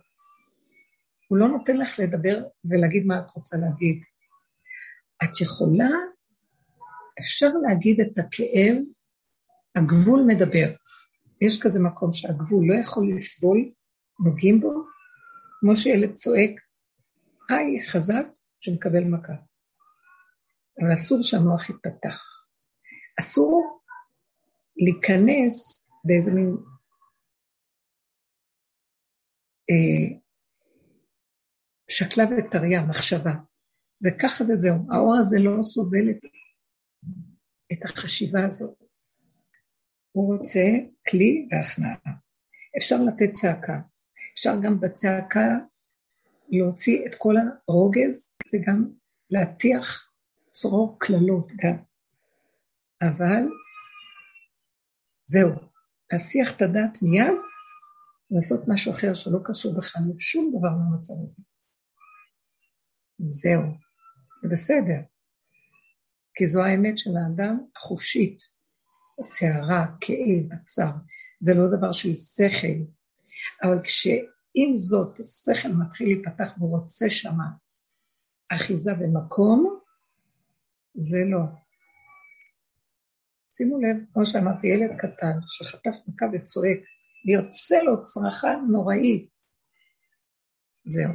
הוא 1.28 1.38
לא 1.38 1.48
נותן 1.48 1.76
לך 1.76 1.98
לדבר 1.98 2.42
ולהגיד 2.64 3.06
מה 3.06 3.18
את 3.18 3.30
רוצה 3.30 3.56
להגיד. 3.56 4.02
את 5.24 5.40
יכולה, 5.40 5.90
אפשר 7.20 7.48
להגיד 7.68 8.00
את 8.00 8.18
הכאב, 8.18 8.76
הגבול 9.76 10.24
מדבר. 10.26 10.74
יש 11.40 11.62
כזה 11.62 11.80
מקום 11.80 12.12
שהגבול 12.12 12.64
לא 12.68 12.74
יכול 12.80 13.08
לסבול, 13.14 13.72
נוגעים 14.24 14.60
בו, 14.60 14.72
כמו 15.60 15.76
שילד 15.76 16.12
צועק, 16.12 16.50
היי, 17.50 17.82
חזק, 17.86 18.26
שמקבל 18.60 19.04
מכה. 19.04 19.32
אבל 20.80 20.94
אסור 20.94 21.18
שהמוח 21.22 21.70
יתפתח. 21.70 22.22
אסור 23.20 23.80
להיכנס 24.76 25.88
באיזה 26.04 26.34
מין 26.34 26.56
אה, 29.70 30.18
שקלה 31.90 32.24
וטריה, 32.24 32.82
מחשבה. 32.82 33.32
זה 33.98 34.10
ככה 34.22 34.44
וזהו. 34.44 34.74
האור 34.90 35.16
הזה 35.20 35.36
לא 35.40 35.62
סובל 35.62 36.10
את 37.72 37.84
החשיבה 37.84 38.46
הזאת. 38.46 38.83
הוא 40.14 40.36
רוצה 40.36 40.60
כלי 41.08 41.48
והכנעה. 41.50 42.14
אפשר 42.78 42.96
לתת 43.02 43.32
צעקה. 43.32 43.80
אפשר 44.34 44.54
גם 44.62 44.80
בצעקה 44.80 45.48
להוציא 46.48 47.06
את 47.06 47.14
כל 47.18 47.34
הרוגז 47.68 48.36
וגם 48.52 48.90
להטיח 49.30 50.12
צרור 50.50 50.96
קללות 50.98 51.48
גם. 51.56 51.76
אבל 53.02 53.42
זהו, 55.24 55.50
להסיח 56.12 56.56
את 56.56 56.62
הדעת 56.62 57.02
מיד, 57.02 57.38
לעשות 58.30 58.60
משהו 58.68 58.92
אחר 58.92 59.14
שלא 59.14 59.38
קשור 59.44 59.78
בכלל 59.78 60.02
לשום 60.16 60.52
דבר 60.58 60.70
מהמצב 60.70 61.14
הזה. 61.24 61.42
זהו, 63.18 63.62
זה 64.42 64.48
בסדר. 64.52 65.00
כי 66.34 66.46
זו 66.46 66.64
האמת 66.64 66.98
של 66.98 67.10
האדם 67.16 67.58
החופשית, 67.76 68.53
הסערה, 69.18 69.86
כאב, 70.00 70.52
הצער. 70.52 70.92
זה 71.40 71.54
לא 71.54 71.76
דבר 71.78 71.92
של 71.92 72.14
שכל, 72.14 72.78
אבל 73.62 73.82
כשעם 73.84 74.76
זאת 74.76 75.20
השכל 75.20 75.68
מתחיל 75.68 76.06
להיפתח 76.06 76.54
והוא 76.58 76.78
רוצה 76.78 77.10
שמה 77.10 77.44
אחיזה 78.52 78.92
ומקום, 79.00 79.80
זה 80.94 81.24
לא. 81.24 81.40
שימו 83.50 83.78
לב, 83.78 83.96
כמו 84.12 84.26
שאמרתי, 84.26 84.66
ילד 84.66 84.96
קטן 84.98 85.38
שחטף 85.48 85.96
מכה 86.08 86.26
וצועק, 86.32 86.78
ויוצא 87.26 87.82
לו 87.82 88.02
צרחה 88.02 88.56
נוראית. 88.70 89.28
זהו. 90.84 91.12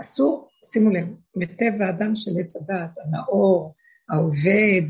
אסור, 0.00 0.50
שימו 0.72 0.90
לב, 0.90 1.08
מטבע 1.36 1.86
האדם 1.86 2.14
של 2.14 2.30
עץ 2.40 2.56
הדעת, 2.56 2.90
הנאור, 2.98 3.74
העובד, 4.08 4.88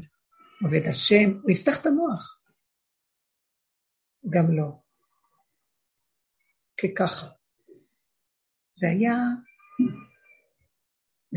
עובד 0.62 0.87
השם, 0.88 1.38
הוא 1.42 1.50
יפתח 1.50 1.81
את 1.81 1.87
המוח. 1.87 2.38
גם 4.31 4.57
לא. 4.57 4.83
ככה. 6.97 7.26
זה 8.75 8.88
היה, 8.88 9.16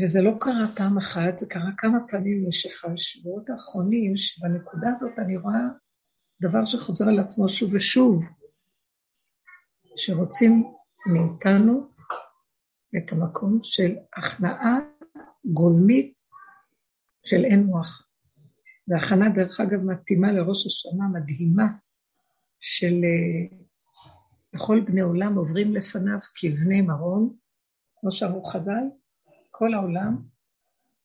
וזה 0.02 0.22
לא 0.22 0.32
קרה 0.40 0.66
פעם 0.76 0.98
אחת, 0.98 1.38
זה 1.38 1.46
קרה 1.48 1.70
כמה 1.78 1.98
פעמים 2.10 2.44
במשך 2.44 2.84
השבועות 2.84 3.50
האחרונים, 3.50 4.16
שבנקודה 4.16 4.88
הזאת 4.92 5.18
אני 5.18 5.36
רואה 5.36 5.62
דבר 6.40 6.64
שחוזר 6.64 7.08
על 7.08 7.20
עצמו 7.20 7.48
שוב 7.48 7.74
ושוב, 7.74 8.22
שרוצים 9.96 10.72
מאיתנו 11.06 11.92
את 12.96 13.12
המקום 13.12 13.58
של 13.62 13.96
הכנעה 14.16 14.78
גולמית 15.44 16.14
של 17.24 17.44
אין 17.44 17.62
מוח. 17.62 18.05
והכנה, 18.88 19.28
דרך 19.34 19.60
אגב, 19.60 19.80
מתאימה 19.80 20.32
לראש 20.32 20.66
השנה 20.66 21.04
מדהימה 21.12 21.66
של 22.60 22.94
לכל 24.54 24.80
בני 24.80 25.00
עולם 25.00 25.34
עוברים 25.34 25.74
לפניו 25.74 26.18
כבני 26.34 26.80
מרום, 26.80 27.36
כמו 28.00 28.12
שאמרו 28.12 28.44
חז"ל, 28.44 28.84
כל 29.50 29.74
העולם 29.74 30.16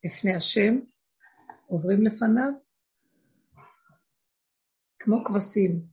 לפני 0.03 0.35
השם 0.35 0.79
עוברים 1.67 2.03
לפניו 2.03 2.51
כמו 4.99 5.23
כבשים. 5.23 5.85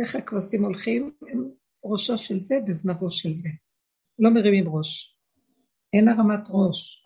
איך 0.00 0.16
הכבשים 0.16 0.64
הולכים? 0.64 1.16
הם 1.28 1.50
ראשו 1.84 2.18
של 2.18 2.40
זה 2.40 2.54
וזנבו 2.68 3.10
של 3.10 3.34
זה. 3.34 3.48
לא 4.18 4.30
מרימים 4.30 4.68
ראש. 4.68 5.18
אין 5.92 6.08
הרמת 6.08 6.48
ראש. 6.48 7.02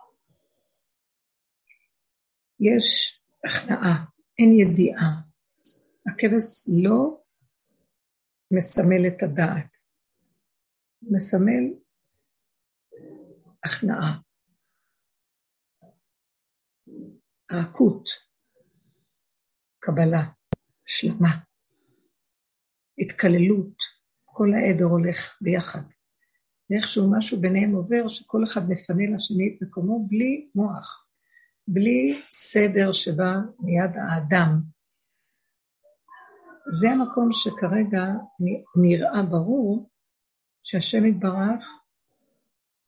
יש 2.64 3.20
הכנעה, 3.44 4.04
אין 4.38 4.52
ידיעה. 4.52 5.20
הכבש 6.08 6.68
לא 6.82 7.22
מסמל 8.50 9.06
את 9.08 9.22
הדעת, 9.22 9.76
מסמל 11.02 11.64
הכנעה, 13.64 14.20
רכות, 17.52 18.08
קבלה, 19.78 20.22
השלמה, 20.86 21.30
התקללות, 22.98 23.76
כל 24.24 24.48
העדר 24.54 24.84
הולך 24.84 25.38
ביחד. 25.40 25.82
ואיכשהו 26.70 27.12
משהו 27.18 27.40
ביניהם 27.40 27.72
עובר, 27.74 28.08
שכל 28.08 28.44
אחד 28.44 28.60
מפנה 28.68 29.16
לשני 29.16 29.56
את 29.56 29.62
מקומו 29.62 30.06
בלי 30.08 30.50
מוח, 30.54 31.06
בלי 31.68 32.22
סדר 32.30 32.92
שבא 32.92 33.32
מיד 33.60 33.90
האדם. 33.94 34.60
זה 36.80 36.90
המקום 36.90 37.28
שכרגע 37.32 38.04
נראה 38.76 39.22
ברור 39.22 39.90
שהשם 40.62 41.06
יתברך 41.06 41.84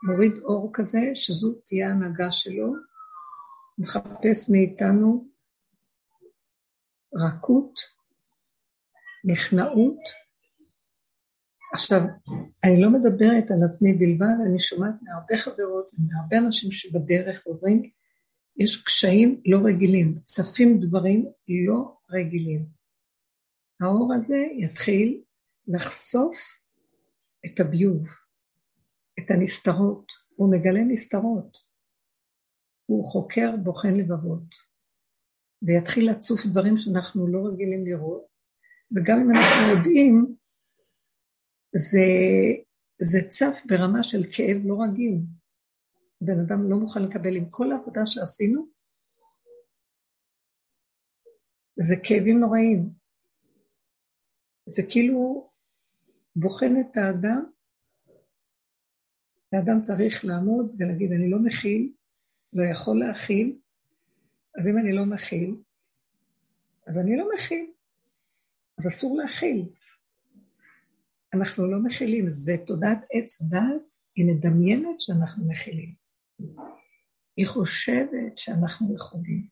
מוריד 0.02 0.32
אור 0.42 0.70
כזה, 0.72 1.00
שזו 1.14 1.52
תהיה 1.64 1.88
ההנהגה 1.88 2.30
שלו, 2.30 2.74
מחפש 3.78 4.50
מאיתנו 4.50 5.28
רכות, 7.14 7.74
נכנעות. 9.24 9.98
עכשיו, 11.72 12.00
אני 12.64 12.82
לא 12.82 12.90
מדברת 12.90 13.50
על 13.50 13.68
עצמי 13.68 13.92
בלבד, 13.92 14.36
אני 14.46 14.58
שומעת 14.58 14.94
מהרבה 15.02 15.36
חברות 15.36 15.90
ומהרבה 15.98 16.38
אנשים 16.38 16.70
שבדרך 16.70 17.46
עוברים, 17.46 17.90
יש 18.58 18.82
קשיים 18.84 19.40
לא 19.46 19.58
רגילים, 19.64 20.18
צפים 20.24 20.80
דברים 20.80 21.26
לא 21.48 21.96
רגילים. 22.10 22.66
האור 23.80 24.14
הזה 24.14 24.46
יתחיל 24.58 25.22
לחשוף 25.68 26.36
את 27.46 27.60
הביוב, 27.60 28.06
את 29.18 29.30
הנסתרות, 29.30 30.06
הוא 30.36 30.50
מגלה 30.52 30.80
נסתרות. 30.84 31.56
הוא 32.86 33.04
חוקר, 33.04 33.56
בוחן 33.62 33.94
לבבות, 33.94 34.54
ויתחיל 35.62 36.10
לצוף 36.10 36.46
דברים 36.46 36.76
שאנחנו 36.76 37.26
לא 37.26 37.48
רגילים 37.48 37.86
לראות, 37.86 38.26
וגם 38.96 39.20
אם 39.20 39.36
אנחנו 39.36 39.76
יודעים, 39.76 40.36
זה, 41.76 42.06
זה 43.02 43.18
צף 43.28 43.62
ברמה 43.66 44.02
של 44.02 44.24
כאב 44.32 44.56
לא 44.64 44.76
רגיל. 44.82 45.18
בן 46.20 46.40
אדם 46.40 46.70
לא 46.70 46.76
מוכן 46.76 47.02
לקבל 47.02 47.36
עם 47.36 47.50
כל 47.50 47.72
העבודה 47.72 48.00
שעשינו, 48.06 48.68
זה 51.78 51.94
כאבים 52.02 52.40
נוראים. 52.40 52.90
זה 54.66 54.82
כאילו 54.90 55.50
בוחן 56.36 56.80
את 56.80 56.96
האדם, 56.96 57.44
האדם 59.52 59.82
צריך 59.82 60.24
לעמוד 60.24 60.74
ולהגיד, 60.78 61.12
אני 61.12 61.30
לא 61.30 61.38
מכיל, 61.38 61.92
לא 62.52 62.62
יכול 62.72 63.00
להכיל, 63.00 63.58
אז 64.58 64.68
אם 64.68 64.78
אני 64.78 64.92
לא 64.92 65.04
מכיל, 65.04 65.56
אז 66.86 66.98
אני 66.98 67.16
לא 67.16 67.28
מכיל, 67.34 67.70
אז 68.78 68.86
אסור 68.86 69.16
להכיל. 69.16 69.68
אנחנו 71.34 71.70
לא 71.70 71.78
מכילים, 71.84 72.28
זה 72.28 72.52
תודעת 72.66 72.98
עץ 73.12 73.42
הדת, 73.42 73.82
היא 74.16 74.26
מדמיינת 74.26 75.00
שאנחנו 75.00 75.48
מכילים. 75.48 76.05
היא 77.36 77.46
חושבת 77.46 78.38
שאנחנו 78.38 78.94
יכולים. 78.94 79.46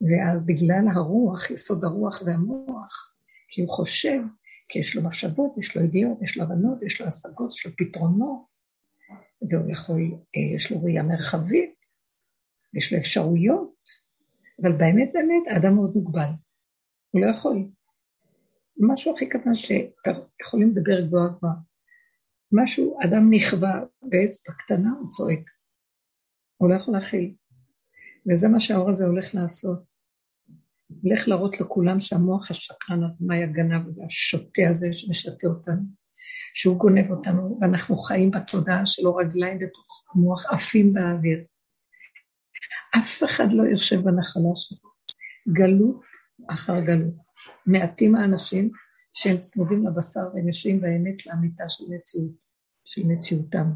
ואז 0.00 0.46
בגלל 0.46 0.84
הרוח, 0.94 1.50
יסוד 1.50 1.84
הרוח 1.84 2.22
והמוח, 2.26 3.14
כי 3.48 3.60
הוא 3.60 3.70
חושב, 3.70 4.20
כי 4.68 4.78
יש 4.78 4.96
לו 4.96 5.02
מחשבות, 5.02 5.54
יש 5.58 5.76
לו 5.76 5.84
ידיעות, 5.84 6.22
יש 6.22 6.38
לו 6.38 6.44
הבנות, 6.44 6.82
יש 6.82 7.00
לו 7.00 7.06
השגות, 7.06 7.52
יש 7.52 7.66
לו 7.66 7.72
פתרונות, 7.76 8.46
והוא 9.50 9.70
יכול, 9.70 10.00
אה, 10.36 10.56
יש 10.56 10.72
לו 10.72 10.82
ראייה 10.82 11.02
מרחבית, 11.02 11.74
יש 12.74 12.92
לו 12.92 12.98
אפשרויות, 12.98 13.74
אבל 14.62 14.72
באמת 14.72 15.10
באמת 15.12 15.42
האדם 15.50 15.74
מאוד 15.74 15.96
מוגבל, 15.96 16.30
הוא 17.10 17.20
לא 17.20 17.30
יכול. 17.30 17.68
משהו 18.78 19.14
הכי 19.14 19.28
קטן 19.28 19.54
שיכולים 19.54 20.70
לדבר 20.70 21.06
גבוהה 21.06 21.28
גבוהה. 21.28 21.54
משהו, 22.52 22.98
אדם 23.04 23.34
נכווה 23.34 23.80
באצבע 24.02 24.52
קטנה, 24.52 24.90
הוא 25.00 25.10
צועק. 25.10 25.50
הוא 26.60 26.70
לא 26.70 26.74
יכול 26.74 26.94
להכיל. 26.94 27.34
וזה 28.30 28.48
מה 28.48 28.60
שהאור 28.60 28.90
הזה 28.90 29.04
הולך 29.06 29.34
לעשות. 29.34 29.82
הולך 31.02 31.28
להראות 31.28 31.60
לכולם 31.60 32.00
שהמוח 32.00 32.50
השקרן, 32.50 33.00
המאי 33.20 33.42
הגנב 33.42 33.88
הזה, 33.88 34.02
השוטה 34.06 34.62
הזה 34.70 34.92
שמשתה 34.92 35.46
אותנו, 35.46 35.82
שהוא 36.54 36.78
גונב 36.78 37.10
אותנו, 37.10 37.58
ואנחנו 37.60 37.96
חיים 37.96 38.30
בתודעה 38.30 38.86
שלו 38.86 39.16
רגליים 39.16 39.58
בתוך 39.58 40.06
המוח, 40.14 40.52
עפים 40.52 40.92
באוויר. 40.92 41.44
אף 42.98 43.24
אחד 43.24 43.52
לא 43.52 43.62
יושב 43.62 44.00
בנחלה 44.00 44.50
שלו. 44.54 44.90
גלות 45.48 46.00
אחר 46.50 46.80
גלות. 46.80 47.14
מעטים 47.66 48.14
האנשים 48.14 48.70
שהם 49.12 49.38
צמודים 49.38 49.86
לבשר 49.86 50.20
והם 50.34 50.48
יושבים 50.48 50.80
באמת 50.80 51.26
לאמיתה 51.26 51.64
של 51.68 51.84
מציאות, 51.88 52.32
של 52.84 53.02
מציאותם. 53.06 53.70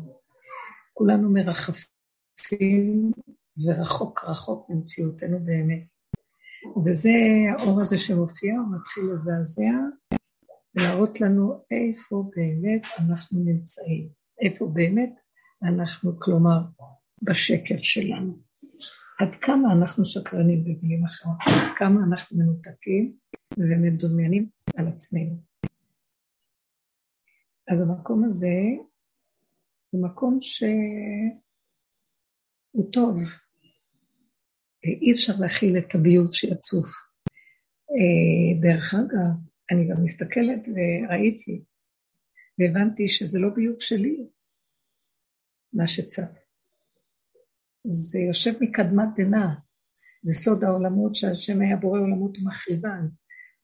כולנו 0.93 1.31
מרחפים 1.31 1.94
ורחוק 3.65 4.25
רחוק 4.25 4.71
ממציאותנו 4.71 5.39
באמת. 5.45 5.85
וזה 6.85 7.11
האור 7.51 7.81
הזה 7.81 7.99
שמופיע, 7.99 8.55
הוא 8.55 8.77
מתחיל 8.77 9.05
לזעזע 9.13 9.73
ולהראות 10.75 11.21
לנו 11.21 11.65
איפה 11.71 12.31
באמת 12.37 12.83
אנחנו 12.99 13.41
נמצאים, 13.45 14.09
איפה 14.41 14.67
באמת 14.67 15.15
אנחנו, 15.63 16.21
כלומר, 16.21 16.59
בשקר 17.23 17.83
שלנו. 17.83 18.39
עד 19.21 19.35
כמה 19.35 19.73
אנחנו 19.73 20.05
שקרנים 20.05 20.65
במילים 20.65 21.05
אחרות, 21.05 21.37
עד 21.41 21.77
כמה 21.77 22.01
אנחנו 22.05 22.39
מנותקים 22.39 23.17
ומדומיינים 23.59 24.49
על 24.77 24.89
עצמנו. 24.89 25.37
אז 27.69 27.81
המקום 27.81 28.25
הזה 28.25 28.55
הוא 29.91 30.05
מקום 30.05 30.39
שהוא 32.75 32.93
טוב. 32.93 33.19
אי 34.85 35.13
אפשר 35.13 35.33
להכיל 35.39 35.79
את 35.79 35.95
הביוב 35.95 36.35
שיצוף. 36.35 36.87
אה, 37.91 38.61
דרך 38.61 38.95
אגב, 38.95 39.35
אני 39.71 39.89
גם 39.89 40.05
מסתכלת 40.05 40.69
וראיתי, 40.69 41.63
והבנתי 42.59 43.09
שזה 43.09 43.39
לא 43.39 43.49
ביוב 43.49 43.77
שלי, 43.81 44.17
מה 45.73 45.87
שצף. 45.87 46.31
זה 47.85 48.19
יושב 48.19 48.53
מקדמת 48.61 49.09
דנא, 49.17 49.47
זה 50.23 50.33
סוד 50.33 50.65
העולמות 50.65 51.15
שהשם 51.15 51.61
היה 51.61 51.77
בורא 51.77 52.01
עולמות 52.01 52.39
ומחריבן, 52.39 53.07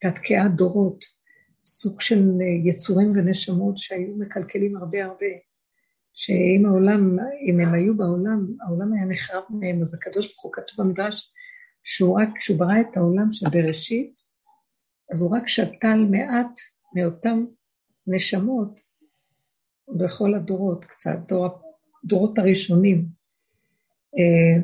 תתקיעה 0.01 0.49
דורות, 0.49 1.05
סוג 1.65 2.01
של 2.01 2.25
יצורים 2.65 3.11
ונשמות 3.11 3.77
שהיו 3.77 4.17
מקלקלים 4.17 4.77
הרבה 4.77 5.05
הרבה, 5.05 5.27
שאם 6.15 6.67
העולם, 6.67 7.17
אם 7.49 7.61
הם 7.61 7.75
היו 7.75 7.97
בעולם, 7.97 8.47
העולם 8.67 8.93
היה 8.93 9.05
נחרב 9.05 9.43
מהם, 9.51 9.81
אז 9.81 9.95
הקדוש 9.95 10.27
ברוך 10.27 10.45
הוא 10.45 10.53
כתוב 10.53 10.87
במדרש, 10.87 11.33
שהוא 11.85 12.21
רק, 12.21 12.29
כשהוא 12.37 12.59
ברא 12.59 12.81
את 12.81 12.97
העולם 12.97 13.31
של 13.31 13.47
בראשית, 13.51 14.15
אז 15.13 15.23
הוא 15.23 15.37
רק 15.37 15.49
שתל 15.49 16.07
מעט 16.11 16.61
מאותם 16.95 17.45
נשמות 18.07 18.81
בכל 19.89 20.35
הדורות 20.35 20.85
קצת, 20.85 21.19
דור, 21.29 21.49
דורות 22.05 22.39
הראשונים. 22.39 23.07
אה, 24.19 24.63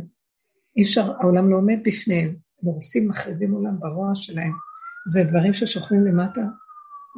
אי 0.77 0.83
אפשר, 0.83 1.13
העולם 1.21 1.51
לא 1.51 1.57
עומד 1.57 1.79
בפניהם, 1.85 2.29
הם 2.29 2.69
הורסים, 2.69 3.09
מחריבים 3.09 3.53
עולם 3.53 3.81
ברוע 3.81 4.15
שלהם. 4.15 4.53
זה 5.13 5.25
דברים 5.25 5.55
ששוכבים 5.55 6.05
למטה 6.05 6.41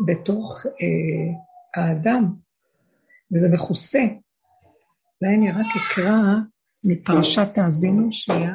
בתוך 0.07 0.67
אה, 0.67 1.83
האדם, 1.83 2.35
וזה 3.33 3.49
מכוסה. 3.55 3.99
אולי 5.23 5.35
אני 5.37 5.51
רק 5.51 5.67
אקרא 5.77 6.17
מפרשת 6.85 7.59
האזינו 7.59 8.13
שנייה. 8.13 8.55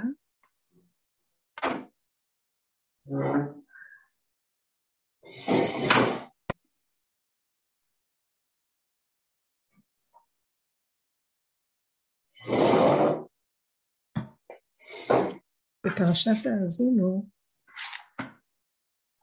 בפרשת 15.86 16.46
האזינו, 16.46 17.26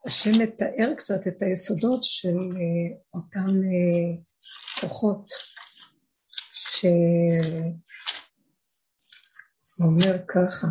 השם 0.06 0.30
מתאר 0.42 0.94
קצת 0.96 1.26
את 1.26 1.42
היסודות 1.42 2.04
של 2.04 2.36
אה, 2.36 2.96
אותם 3.14 3.46
אה, 3.46 4.16
כוחות 4.80 5.26
שאומר 9.64 10.16
ככה, 10.28 10.66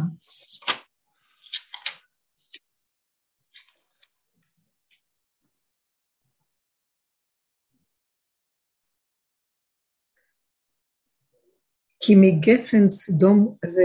כי 12.00 12.16
מגפן 12.16 12.90
סדום, 12.90 13.58
זה 13.66 13.82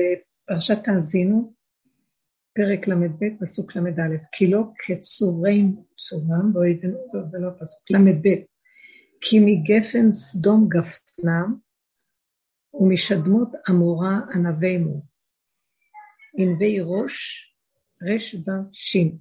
פרשת 0.46 0.78
תאזינו, 0.84 1.54
פרק 2.54 2.88
ל"ב, 2.88 3.24
פסוק 3.40 3.76
ל"א, 3.76 4.16
כי 4.32 4.50
לא 4.50 4.62
כצורי 4.78 5.62
צורם, 5.96 6.52
זה 7.30 7.38
לא 7.38 7.50
פסוק, 7.60 7.90
ל"ב, 7.90 8.28
כי 9.20 9.40
מגפן 9.40 10.10
סדום 10.10 10.68
גפנם, 10.68 11.56
ומשדמות 12.74 13.48
עמורה 13.68 14.20
ענבימו. 14.34 15.02
ענבי 16.38 16.80
ראש, 16.80 17.44
רש 18.02 18.34
ושין, 18.34 19.18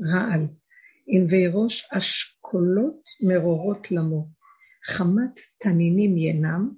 רעל. 0.00 0.46
ענבי 1.06 1.46
ראש 1.52 1.88
אשכולות 1.92 3.02
מרורות 3.20 3.90
למו. 3.90 4.28
חמת 4.86 5.40
תנינים 5.58 6.18
ינם, 6.18 6.70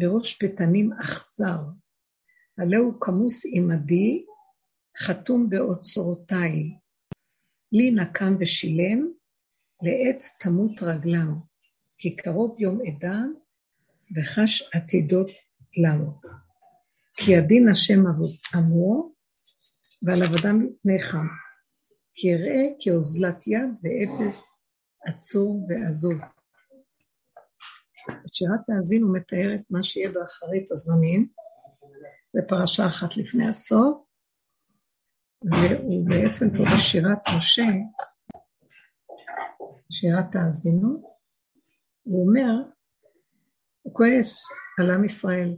וראש 0.00 0.36
פתנים 0.42 0.92
אכזר. 0.92 1.58
הלא 2.58 2.78
כמוס 3.00 3.42
עמדי, 3.46 4.24
חתום 4.98 5.50
באוצרותיי. 5.50 6.74
לי 7.72 7.90
נקם 7.90 8.36
ושילם, 8.40 9.12
לעץ 9.82 10.36
תמות 10.40 10.82
רגלם, 10.82 11.34
כי 11.98 12.16
קרוב 12.16 12.60
יום 12.60 12.78
עדה, 12.86 13.18
וחש 14.16 14.62
עתידות 14.72 15.30
לנו. 15.76 16.20
כי 17.16 17.36
הדין 17.36 17.68
השם 17.68 18.00
עמו, 18.54 19.12
ועל 20.02 20.22
עבדם 20.22 20.66
נאחם. 20.84 21.26
כי 22.14 22.28
יראה 22.28 22.62
כאוזלת 22.80 23.46
יד 23.46 23.70
ואפס 23.82 24.62
עצור 25.06 25.66
ועזוב. 25.68 26.18
בשירת 28.08 28.60
תאזין 28.66 29.02
הוא 29.02 29.16
מתאר 29.16 29.54
את 29.54 29.70
מה 29.70 29.82
שיהיה 29.82 30.10
באחרית 30.12 30.70
הזמנים, 30.70 31.28
בפרשה 32.34 32.86
אחת 32.86 33.16
לפני 33.16 33.48
הסוף, 33.48 34.09
והוא 35.44 36.08
בעצם 36.08 36.46
פה 36.50 36.64
בשירת 36.74 37.18
משה, 37.36 37.62
שירת 39.92 40.24
תאזינו, 40.32 41.16
הוא 42.02 42.28
אומר, 42.28 42.50
הוא 43.82 43.94
כועס 43.94 44.44
על 44.78 44.90
עם 44.90 45.04
ישראל, 45.04 45.56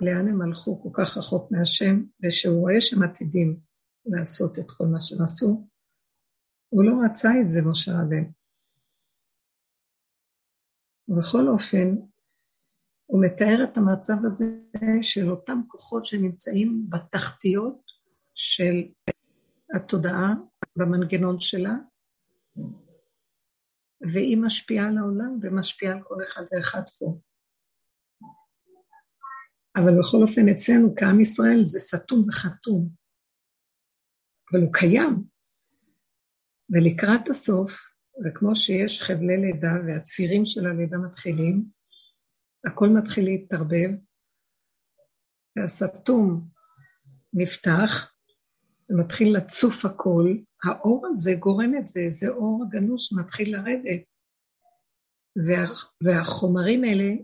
לאן 0.00 0.28
הם 0.28 0.42
הלכו 0.42 0.82
כל 0.82 0.90
כך 0.92 1.16
רחוק 1.16 1.52
מהשם, 1.52 2.02
ושהוא 2.22 2.60
רואה 2.60 2.80
שהם 2.80 3.02
עתידים 3.02 3.60
לעשות 4.06 4.58
את 4.58 4.70
כל 4.70 4.84
מה 4.86 5.00
שהם 5.00 5.22
עשו, 5.22 5.66
הוא 6.68 6.84
לא 6.84 6.92
רצה 7.04 7.28
את 7.42 7.48
זה, 7.48 7.60
משה 7.62 7.92
רבנו. 7.92 8.32
ובכל 11.08 11.48
אופן, 11.48 11.94
הוא 13.06 13.24
מתאר 13.24 13.64
את 13.64 13.76
המצב 13.76 14.24
הזה 14.24 14.44
של 15.02 15.30
אותם 15.30 15.60
כוחות 15.68 16.04
שנמצאים 16.04 16.86
בתחתיות 16.88 17.87
של 18.38 18.74
התודעה, 19.74 20.34
במנגנון 20.76 21.40
שלה, 21.40 21.74
והיא 24.12 24.38
משפיעה 24.42 24.88
על 24.88 24.98
העולם 24.98 25.38
ומשפיעה 25.42 25.92
על 25.92 26.02
כל 26.02 26.22
אחד 26.24 26.42
ואחד 26.52 26.82
פה. 26.98 27.20
אבל 29.76 29.92
בכל 30.00 30.16
אופן 30.22 30.48
אצלנו 30.52 30.94
כעם 30.96 31.20
ישראל 31.20 31.60
זה 31.62 31.78
סתום 31.78 32.26
וחתום, 32.28 32.88
אבל 34.52 34.60
הוא 34.60 34.72
קיים. 34.72 35.24
ולקראת 36.70 37.28
הסוף, 37.28 37.72
זה 38.22 38.30
כמו 38.34 38.54
שיש 38.54 39.02
חבלי 39.02 39.36
לידה 39.36 39.72
והצירים 39.86 40.46
של 40.46 40.66
הלידה 40.66 40.98
מתחילים, 40.98 41.64
הכל 42.66 42.88
מתחיל 42.88 43.24
להתערבב, 43.24 43.90
והסתום 45.56 46.48
נפתח, 47.32 48.17
ומתחיל 48.90 49.36
לצוף 49.36 49.84
הכל, 49.84 50.34
האור 50.64 51.06
הזה 51.08 51.34
גורם 51.38 51.76
את 51.78 51.86
זה, 51.86 52.00
זה 52.08 52.28
אור 52.28 52.64
גנוש 52.70 53.08
שמתחיל 53.08 53.56
לרדת. 53.56 54.02
וה, 55.46 55.64
והחומרים 56.02 56.84
האלה, 56.84 57.14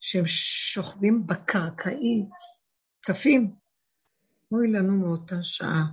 שהם 0.00 0.24
שוכבים 0.26 1.26
בקרקעית, 1.26 2.28
צפים, 3.02 3.54
אוי 4.52 4.72
לנו 4.72 4.92
מאותה 4.92 5.42
שעה. 5.42 5.84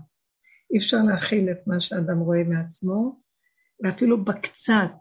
אי 0.74 0.78
אפשר 0.78 0.98
להכיל 0.98 1.52
את 1.52 1.68
מה 1.68 1.80
שאדם 1.80 2.20
רואה 2.20 2.44
מעצמו, 2.44 3.20
ואפילו 3.84 4.24
בקצת. 4.24 4.98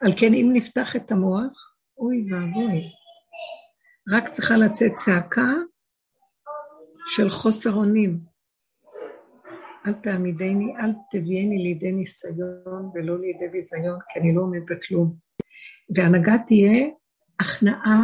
על 0.00 0.12
כן, 0.20 0.34
אם 0.34 0.50
נפתח 0.52 0.96
את 0.96 1.12
המוח, 1.12 1.74
אוי 1.98 2.26
ואבוי. 2.32 2.92
רק 4.12 4.28
צריכה 4.28 4.56
לצאת 4.56 4.92
צעקה 4.94 5.52
של 7.06 7.30
חוסר 7.30 7.72
אונים. 7.72 8.29
אל 9.86 9.92
תעמידני, 9.92 10.76
אל 10.76 10.92
תביאני 11.10 11.58
לידי 11.58 11.92
ניסיון 11.92 12.90
ולא 12.94 13.20
לידי 13.20 13.48
ביזיון, 13.48 13.98
כי 14.08 14.20
אני 14.20 14.34
לא 14.34 14.42
עומד 14.42 14.62
בכלום. 14.70 15.16
והנהגה 15.96 16.36
תהיה 16.46 16.88
הכנעה, 17.40 18.00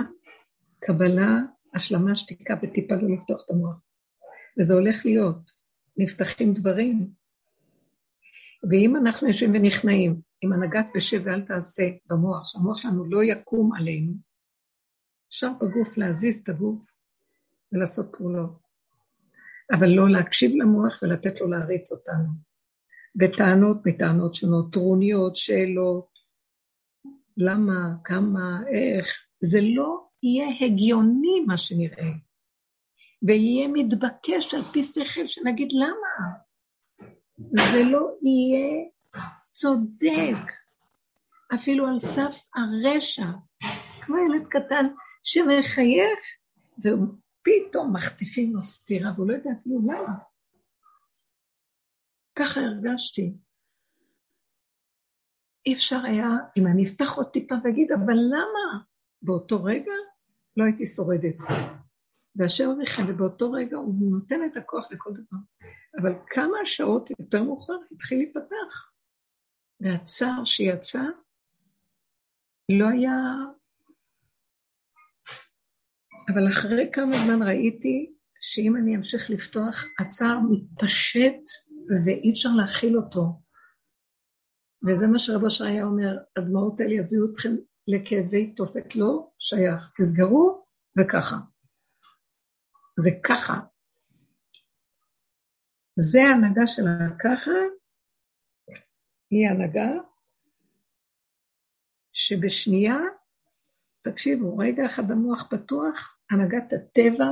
קבלה, 0.78 1.38
השלמה, 1.74 2.16
שתיקה 2.16 2.54
וטיפה 2.62 2.94
לא 2.94 3.14
לפתוח 3.14 3.44
את 3.44 3.50
המוח. 3.50 3.76
וזה 4.58 4.74
הולך 4.74 5.06
להיות. 5.06 5.56
נפתחים 5.96 6.52
דברים. 6.52 7.10
ואם 8.70 8.96
אנחנו 8.96 9.28
יושבים 9.28 9.54
ונכנעים, 9.54 10.20
עם 10.40 10.52
הנהגת 10.52 10.86
בשב 10.94 11.22
ואל 11.24 11.42
תעשה 11.42 11.82
במוח, 12.06 12.48
שהמוח 12.48 12.76
שלנו 12.76 13.04
לא 13.10 13.24
יקום 13.24 13.74
עלינו, 13.74 14.12
אפשר 15.28 15.52
בגוף 15.60 15.98
להזיז 15.98 16.40
את 16.40 16.48
הגוף 16.48 16.84
ולעשות 17.72 18.06
פעולות. 18.16 18.65
אבל 19.72 19.88
לא 19.88 20.08
להקשיב 20.10 20.52
למוח 20.54 20.98
ולתת 21.02 21.40
לו 21.40 21.50
להריץ 21.50 21.92
אותנו. 21.92 22.28
בטענות 23.16 23.86
מטענות 23.86 24.34
שונות, 24.34 24.72
טרוניות, 24.72 25.36
שאלות, 25.36 26.08
למה, 27.36 27.94
כמה, 28.04 28.60
איך, 28.68 29.26
זה 29.40 29.58
לא 29.62 30.06
יהיה 30.22 30.48
הגיוני 30.60 31.40
מה 31.46 31.58
שנראה, 31.58 32.12
ויהיה 33.22 33.68
מתבקש 33.68 34.54
על 34.54 34.62
פי 34.62 34.82
שכל 34.82 35.26
שנגיד 35.26 35.68
למה. 35.72 36.36
זה 37.72 37.84
לא 37.84 38.10
יהיה 38.22 38.84
צודק, 39.52 40.52
אפילו 41.54 41.86
על 41.86 41.98
סף 41.98 42.44
הרשע, 42.54 43.26
כמו 44.00 44.16
ילד 44.16 44.46
קטן 44.48 44.86
שמחייך, 45.22 46.18
ופתאום 47.46 47.96
מחטיפים 47.96 48.56
לו 48.56 48.64
סטירה, 48.64 49.12
והוא 49.16 49.28
לא 49.28 49.34
יודע 49.34 49.50
אפילו 49.60 49.78
למה. 49.78 50.18
ככה 52.38 52.60
הרגשתי. 52.60 53.34
אי 55.66 55.74
אפשר 55.74 56.00
היה, 56.04 56.28
אם 56.58 56.66
אני 56.66 56.84
אפתח 56.84 57.16
עוד 57.16 57.26
טיפה 57.26 57.54
ואגיד, 57.64 57.92
אבל 57.92 58.14
למה? 58.14 58.84
באותו 59.22 59.64
רגע 59.64 59.92
לא 60.56 60.64
הייתי 60.64 60.86
שורדת. 60.86 61.36
והשם 62.36 62.70
אביכם, 62.70 63.02
ובאותו 63.08 63.52
רגע 63.52 63.76
הוא 63.76 63.94
נותן 64.10 64.40
את 64.46 64.56
הכוח 64.56 64.92
לכל 64.92 65.10
דבר. 65.12 65.38
אבל 66.00 66.12
כמה 66.26 66.58
שעות 66.64 67.10
יותר 67.10 67.42
מאוחר 67.42 67.78
התחיל 67.92 68.18
להיפתח. 68.18 68.92
והצער 69.80 70.44
שיצא 70.44 71.02
לא 72.68 72.88
היה... 72.88 73.12
אבל 76.28 76.48
אחרי 76.48 76.90
כמה 76.92 77.16
זמן 77.24 77.42
ראיתי 77.42 78.12
שאם 78.40 78.76
אני 78.76 78.96
אמשיך 78.96 79.30
לפתוח, 79.30 79.84
הצער 80.00 80.38
מתפשט 80.50 81.40
ואי 82.04 82.30
אפשר 82.32 82.48
להכיל 82.56 82.96
אותו. 82.96 83.42
וזה 84.86 85.06
מה 85.06 85.18
שרבו 85.18 85.50
שהיה 85.50 85.84
אומר, 85.84 86.18
הדמעות 86.36 86.80
האלה 86.80 86.94
יביאו 86.94 87.32
אתכם 87.32 87.50
לכאבי 87.88 88.54
תופת, 88.54 88.96
לא 88.96 89.30
שייך, 89.38 89.92
תסגרו 89.96 90.66
וככה. 90.98 91.36
זה 93.00 93.10
ככה. 93.24 93.54
זה 95.98 96.18
ההנהגה 96.22 96.66
של 96.66 96.82
הככה, 96.88 97.50
היא 99.30 99.48
הנהגה 99.48 99.90
שבשנייה, 102.12 102.96
תקשיבו, 104.10 104.58
רגע 104.58 104.86
אחד 104.86 105.10
המוח 105.10 105.48
פתוח, 105.50 106.18
הנהגת 106.30 106.72
הטבע, 106.72 107.26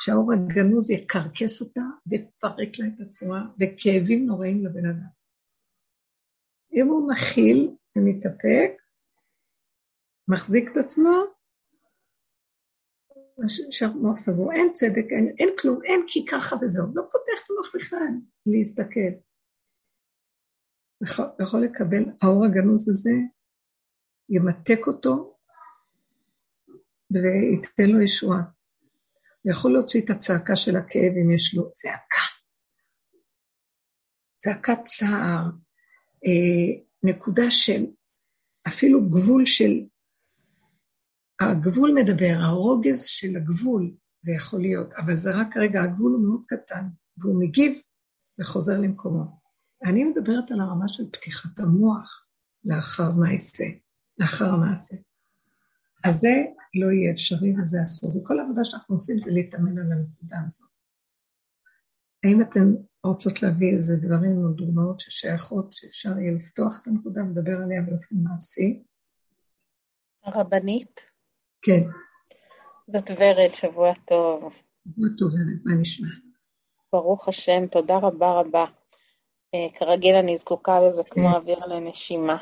שהאור 0.00 0.32
הגנוז 0.32 0.90
יקרקס 0.90 1.62
אותה 1.62 1.80
ויפרק 2.06 2.78
לה 2.78 2.86
את 2.86 3.00
הצורה, 3.00 3.42
וכאבים 3.58 4.26
נוראים 4.26 4.64
לבן 4.64 4.86
אדם. 4.86 5.10
אם 6.72 6.86
הוא 6.86 7.10
מכיל 7.10 7.76
ומתאפק, 7.96 8.70
מחזיק 10.28 10.70
את 10.72 10.76
עצמו, 10.76 11.10
שהמוח 13.70 14.16
סגור, 14.16 14.52
אין 14.52 14.72
צדק, 14.72 15.06
אין, 15.10 15.34
אין 15.38 15.48
כלום, 15.60 15.84
אין 15.84 16.04
כי 16.06 16.26
ככה 16.26 16.56
וזהו, 16.56 16.86
לא 16.94 17.02
פותח 17.02 17.44
את 17.44 17.50
המוח 17.50 17.74
בכלל 17.74 18.14
להסתכל. 18.46 19.10
יכול, 21.04 21.24
יכול 21.42 21.64
לקבל, 21.64 22.04
האור 22.22 22.44
הגנוז 22.44 22.88
הזה, 22.88 23.14
ימתק 24.28 24.86
אותו 24.86 25.39
וייתן 27.10 27.90
לו 27.90 28.00
ישועה. 28.00 28.42
יכול 29.44 29.72
להוציא 29.72 30.00
את 30.04 30.10
הצעקה 30.10 30.56
של 30.56 30.76
הכאב 30.76 31.12
אם 31.24 31.30
יש 31.30 31.54
לו 31.54 31.72
צעקה. 31.72 32.24
צעקת 34.38 34.78
צער, 34.84 35.44
אה, 36.26 36.82
נקודה 37.02 37.50
של 37.50 37.86
אפילו 38.68 39.10
גבול 39.10 39.44
של, 39.44 39.80
הגבול 41.40 41.92
מדבר, 41.94 42.36
הרוגז 42.40 43.04
של 43.06 43.36
הגבול, 43.36 43.94
זה 44.20 44.32
יכול 44.32 44.60
להיות, 44.60 44.92
אבל 44.92 45.16
זה 45.16 45.30
רק 45.30 45.56
רגע, 45.56 45.82
הגבול 45.82 46.12
הוא 46.12 46.28
מאוד 46.28 46.42
קטן, 46.46 46.84
והוא 47.18 47.40
מגיב 47.40 47.80
וחוזר 48.40 48.78
למקומו. 48.78 49.40
אני 49.84 50.04
מדברת 50.04 50.50
על 50.50 50.60
הרמה 50.60 50.88
של 50.88 51.10
פתיחת 51.12 51.58
המוח 51.58 52.26
לאחר 52.64 53.10
מעשה, 53.10 53.64
לאחר 54.18 54.48
המעשה. 54.48 54.96
אז 56.04 56.14
זה 56.14 56.28
לא 56.74 56.86
יהיה 56.92 57.12
אפשרי 57.12 57.54
וזה 57.60 57.82
אסור. 57.82 58.16
וכל 58.16 58.40
העבודה 58.40 58.64
שאנחנו 58.64 58.94
עושים 58.94 59.18
זה 59.18 59.30
להתאמן 59.34 59.78
על 59.78 59.92
הנקודה 59.92 60.36
הזאת. 60.46 60.68
האם 62.24 62.42
אתן 62.42 62.74
רוצות 63.06 63.42
להביא 63.42 63.74
איזה 63.74 63.96
דברים 63.96 64.44
או 64.44 64.48
דוגמאות 64.48 65.00
ששייכות, 65.00 65.72
שאפשר 65.72 66.18
יהיה 66.18 66.32
לפתוח 66.32 66.80
את 66.82 66.86
הנקודה 66.86 67.20
ולדבר 67.24 67.56
עליה 67.64 67.82
באופן 67.82 68.16
מעשי? 68.22 68.82
הרבנית? 70.24 71.00
כן. 71.62 71.82
זאת 72.86 73.10
ורד, 73.10 73.54
שבוע 73.54 73.92
טוב. 74.06 74.54
שבוע 74.84 75.08
טוב, 75.18 75.28
ורד, 75.34 75.60
מה 75.64 75.74
נשמע? 75.80 76.08
ברוך 76.92 77.28
השם, 77.28 77.66
תודה 77.66 77.96
רבה 77.96 78.40
רבה. 78.40 78.64
Uh, 79.56 79.78
כרגיל 79.78 80.14
אני 80.14 80.36
זקוקה 80.36 80.80
לזה 80.80 81.02
כמו 81.04 81.28
כן. 81.28 81.34
אוויר 81.36 81.66
לנשימה, 81.66 82.36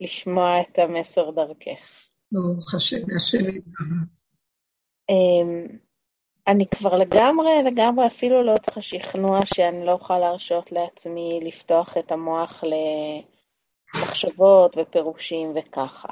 לשמוע 0.00 0.60
את 0.60 0.78
המסר 0.78 1.30
דרכך. 1.30 2.08
השם. 3.16 3.46
אמ, 5.08 5.66
אני 6.46 6.66
כבר 6.66 6.96
לגמרי, 6.96 7.62
לגמרי 7.64 8.06
אפילו 8.06 8.42
לא 8.42 8.58
צריכה 8.62 8.80
שכנוע 8.80 9.40
שאני 9.44 9.86
לא 9.86 9.92
אוכל 9.92 10.18
להרשות 10.18 10.72
לעצמי 10.72 11.40
לפתוח 11.42 11.96
את 11.96 12.12
המוח 12.12 12.64
למחשבות 13.94 14.78
ופירושים 14.80 15.52
וככה. 15.54 16.08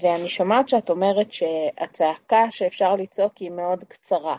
ואני 0.00 0.28
שומעת 0.28 0.68
שאת 0.68 0.90
אומרת 0.90 1.32
שהצעקה 1.32 2.50
שאפשר 2.50 2.94
לצעוק 2.94 3.36
היא 3.38 3.50
מאוד 3.50 3.84
קצרה. 3.84 4.36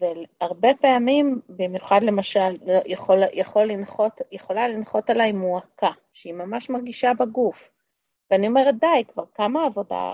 והרבה 0.00 0.68
פעמים, 0.80 1.40
במיוחד 1.48 2.00
למשל, 2.02 2.54
יכול, 2.86 3.18
יכול 3.32 3.64
לנחות, 3.64 4.20
יכולה 4.32 4.68
לנחות 4.68 5.10
עליי 5.10 5.32
מועקה, 5.32 5.90
שהיא 6.12 6.34
ממש 6.34 6.70
מרגישה 6.70 7.12
בגוף. 7.18 7.70
ואני 8.30 8.48
אומרת, 8.48 8.74
די, 8.80 9.04
כבר 9.12 9.24
כמה 9.34 9.66
עבודה 9.66 10.12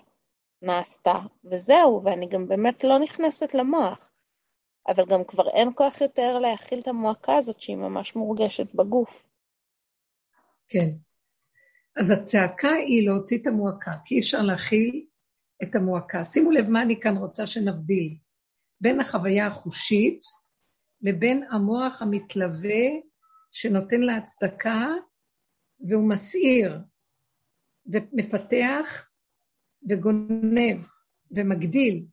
נעשתה, 0.63 1.15
וזהו, 1.45 2.03
ואני 2.05 2.29
גם 2.29 2.49
באמת 2.49 2.85
לא 2.85 2.99
נכנסת 2.99 3.55
למוח. 3.55 4.11
אבל 4.89 5.05
גם 5.07 5.25
כבר 5.25 5.49
אין 5.49 5.69
כוח 5.75 6.01
יותר 6.01 6.39
להכיל 6.39 6.81
את 6.81 6.89
המועקה 6.89 7.37
הזאת 7.37 7.61
שהיא 7.61 7.77
ממש 7.77 8.17
מורגשת 8.17 8.75
בגוף. 8.75 9.23
כן. 10.69 10.89
אז 11.97 12.11
הצעקה 12.11 12.69
היא 12.69 13.09
להוציא 13.09 13.39
את 13.39 13.47
המועקה, 13.47 13.93
כי 14.05 14.15
אי 14.15 14.21
אפשר 14.21 14.43
להכיל 14.43 15.07
את 15.63 15.75
המועקה. 15.75 16.25
שימו 16.25 16.51
לב 16.51 16.71
מה 16.71 16.83
אני 16.83 17.01
כאן 17.01 17.17
רוצה 17.17 17.47
שנבדיל. 17.47 18.17
בין 18.81 19.01
החוויה 19.01 19.47
החושית 19.47 20.21
לבין 21.03 21.45
המוח 21.51 22.03
המתלווה 22.03 22.85
שנותן 23.53 24.01
לה 24.01 24.17
הצדקה 24.17 24.87
והוא 25.81 26.09
מסעיר 26.09 26.79
ומפתח 27.87 29.11
וגונב 29.89 30.87
ומגדיל. 31.31 32.07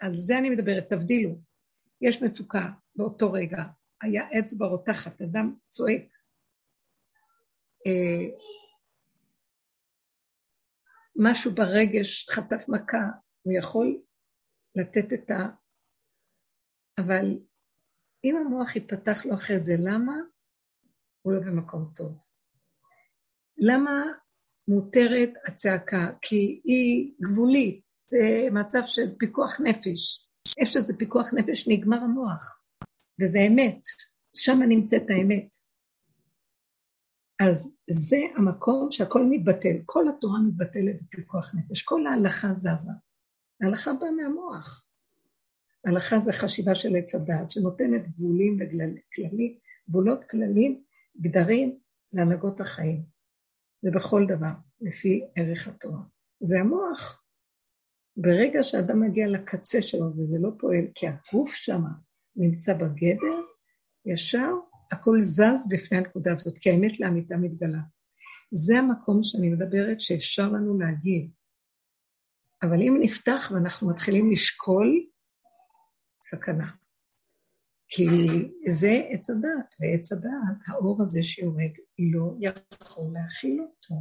על 0.00 0.12
זה 0.14 0.38
אני 0.38 0.50
מדברת, 0.50 0.90
תבדילו. 0.90 1.40
יש 2.00 2.22
מצוקה 2.22 2.66
באותו 2.96 3.32
רגע, 3.32 3.62
היה 4.02 4.22
אצבע 4.38 4.66
רותחת, 4.66 5.22
אדם 5.22 5.54
צועק. 5.66 6.02
אה, 7.86 8.36
משהו 11.16 11.54
ברגש 11.54 12.28
חטף 12.28 12.68
מכה, 12.68 13.04
הוא 13.42 13.52
יכול 13.58 14.02
לתת 14.74 15.12
את 15.12 15.30
ה... 15.30 15.48
אבל 16.98 17.38
אם 18.24 18.36
המוח 18.36 18.76
ייפתח 18.76 19.26
לו 19.26 19.34
אחרי 19.34 19.58
זה, 19.58 19.72
למה? 19.78 20.14
הוא 21.22 21.32
לא 21.32 21.40
במקום 21.40 21.92
טוב. 21.96 22.18
למה 23.56 24.04
מותרת 24.68 25.30
הצעקה? 25.46 26.10
כי 26.22 26.60
היא 26.64 27.12
גבולית, 27.20 27.80
זה 28.08 28.48
מצב 28.52 28.82
של 28.86 29.14
פיקוח 29.18 29.60
נפש. 29.60 30.28
איפה 30.58 30.72
שזה 30.72 30.96
פיקוח 30.96 31.34
נפש 31.34 31.68
נגמר 31.68 31.96
המוח, 31.96 32.62
וזה 33.20 33.38
אמת, 33.40 33.82
שם 34.36 34.58
נמצאת 34.68 35.02
האמת. 35.10 35.48
אז 37.40 37.76
זה 37.90 38.16
המקום 38.36 38.90
שהכל 38.90 39.26
מתבטל, 39.30 39.76
כל 39.86 40.08
התורה 40.08 40.38
מתבטלת 40.40 41.02
בפיקוח 41.02 41.54
נפש, 41.54 41.82
כל 41.82 42.06
ההלכה 42.06 42.52
זזה. 42.52 42.92
ההלכה 43.62 43.92
באה 43.92 44.10
מהמוח. 44.10 44.82
הלכה 45.86 46.18
זה 46.18 46.32
חשיבה 46.32 46.74
של 46.74 46.96
עץ 46.96 47.14
הדעת, 47.14 47.50
שנותנת 47.50 48.08
גבולים 48.08 48.56
וכללים, 48.56 49.58
גבולות 49.88 50.24
כללים, 50.24 50.82
גדרים 51.20 51.78
להנהגות 52.12 52.60
החיים. 52.60 53.15
ובכל 53.82 54.26
דבר, 54.28 54.52
לפי 54.80 55.24
ערך 55.36 55.68
התורה. 55.68 56.00
זה 56.40 56.60
המוח. 56.60 57.22
ברגע 58.16 58.62
שאדם 58.62 59.00
מגיע 59.00 59.28
לקצה 59.28 59.82
שלו 59.82 60.16
וזה 60.16 60.38
לא 60.40 60.50
פועל, 60.58 60.84
כי 60.94 61.06
הגוף 61.08 61.54
שם 61.54 61.82
נמצא 62.36 62.74
בגדר, 62.74 63.40
ישר 64.06 64.48
הכל 64.92 65.20
זז 65.20 65.68
בפני 65.68 65.98
הנקודה 65.98 66.32
הזאת, 66.32 66.58
כי 66.58 66.70
האמת 66.70 67.00
לאמיתה 67.00 67.36
מתגלה. 67.36 67.80
זה 68.50 68.78
המקום 68.78 69.22
שאני 69.22 69.48
מדברת 69.48 70.00
שאפשר 70.00 70.48
לנו 70.48 70.78
להגיב. 70.78 71.30
אבל 72.62 72.82
אם 72.82 72.96
נפתח 73.00 73.52
ואנחנו 73.54 73.90
מתחילים 73.90 74.30
לשקול, 74.30 75.06
סכנה. 76.24 76.70
כי 77.88 78.06
זה 78.68 79.08
עץ 79.10 79.30
הדעת, 79.30 79.74
ועץ 79.80 80.12
הדעת, 80.12 80.68
האור 80.68 81.02
הזה 81.02 81.22
שיורד, 81.22 81.72
לא 82.12 82.36
יכול 82.40 83.04
להכיל 83.12 83.60
אותו. 83.60 83.94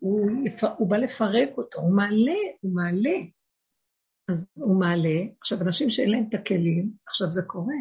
הוא, 0.00 0.30
יפ... 0.44 0.64
הוא 0.64 0.90
בא 0.90 0.96
לפרק 0.96 1.48
אותו, 1.58 1.80
הוא 1.80 1.96
מעלה, 1.96 2.40
הוא 2.60 2.74
מעלה. 2.74 3.18
אז 4.30 4.50
הוא 4.54 4.80
מעלה, 4.80 5.18
עכשיו 5.40 5.60
אנשים 5.62 5.90
שאין 5.90 6.10
להם 6.10 6.26
את 6.28 6.34
הכלים, 6.34 6.92
עכשיו 7.06 7.30
זה 7.30 7.42
קורה. 7.46 7.76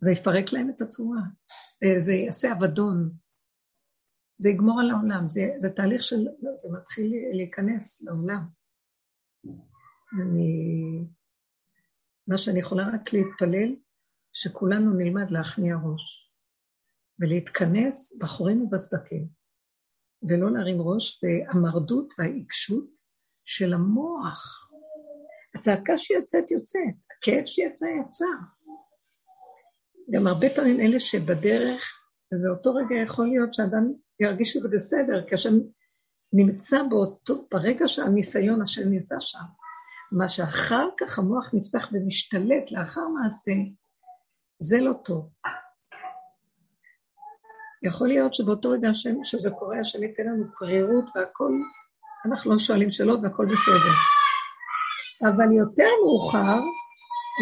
זה 0.00 0.12
יפרק 0.12 0.52
להם 0.52 0.70
את 0.70 0.82
הצורה, 0.82 1.20
אה, 1.84 2.00
זה 2.00 2.12
יעשה 2.12 2.52
אבדון, 2.52 3.10
זה 4.38 4.48
יגמור 4.50 4.80
על 4.80 4.90
העולם, 4.90 5.28
זה, 5.28 5.54
זה 5.58 5.70
תהליך 5.70 6.02
של, 6.02 6.28
לא, 6.42 6.50
זה 6.56 6.78
מתחיל 6.78 7.12
להיכנס 7.32 8.02
לעולם. 8.02 8.48
אני, 10.22 11.04
מה 12.28 12.38
שאני 12.38 12.58
יכולה 12.58 12.88
רק 12.94 13.12
להתפלל, 13.12 13.76
שכולנו 14.32 14.94
נלמד 14.94 15.30
להכניע 15.30 15.76
ראש, 15.84 16.32
ולהתכנס 17.18 18.16
בחורים 18.20 18.62
ובסדקים, 18.62 19.28
ולא 20.22 20.52
להרים 20.52 20.80
ראש, 20.80 21.24
והמרדות 21.24 22.12
והעיקשות 22.18 22.88
של 23.44 23.74
המוח. 23.74 24.70
הצעקה 25.54 25.98
שיוצאת 25.98 26.50
יוצאת, 26.50 26.94
הכאב 27.18 27.46
שיצא 27.46 27.86
יצא. 27.86 28.26
גם 30.10 30.26
הרבה 30.26 30.46
פעמים 30.54 30.80
אלה 30.80 31.00
שבדרך, 31.00 32.02
ובאותו 32.32 32.74
רגע 32.74 32.94
יכול 33.04 33.26
להיות 33.26 33.54
שאדם 33.54 33.92
ירגיש 34.20 34.52
שזה 34.52 34.68
בסדר, 34.72 35.28
כי 35.28 35.34
השם 35.34 35.54
נמצא 36.32 36.82
באותו, 36.90 37.46
ברגע 37.50 37.88
שהניסיון 37.88 38.62
השם 38.62 38.88
נמצא 38.90 39.16
שם. 39.20 39.44
מה 40.12 40.28
שאחר 40.28 40.88
כך 41.00 41.18
המוח 41.18 41.54
נפתח 41.54 41.90
ומשתלט 41.92 42.72
לאחר 42.72 43.08
מעשה, 43.08 43.52
זה 44.62 44.80
לא 44.80 44.92
טוב. 45.04 45.30
יכול 47.82 48.08
להיות 48.08 48.34
שבאותו 48.34 48.70
רגע 48.70 48.88
השם, 48.88 49.24
שזה 49.24 49.50
קורה, 49.50 49.80
השם 49.80 50.02
ייתן 50.02 50.22
לנו 50.22 50.52
קרירות 50.54 51.04
והכול, 51.14 51.52
אנחנו 52.26 52.52
לא 52.52 52.58
שואלים 52.58 52.90
שאלות 52.90 53.20
והכל 53.22 53.46
בסדר. 53.46 53.92
אבל 55.22 55.52
יותר 55.52 55.88
מאוחר, 56.04 56.60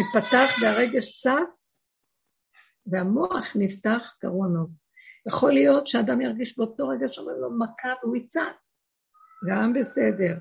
יפתח 0.01 0.61
והרגש 0.61 1.21
צף, 1.21 1.61
והמוח 2.85 3.55
נפתח 3.55 4.15
גרוע 4.23 4.47
מאוד. 4.47 4.71
יכול 5.27 5.51
להיות 5.51 5.87
שאדם 5.87 6.21
ירגיש 6.21 6.57
באותו 6.57 6.87
רגע 6.87 7.07
שאומר 7.07 7.33
לו 7.33 7.59
מכה 7.59 7.89
והוא 8.03 8.15
יצעק, 8.15 8.55
גם 9.49 9.73
בסדר. 9.73 10.37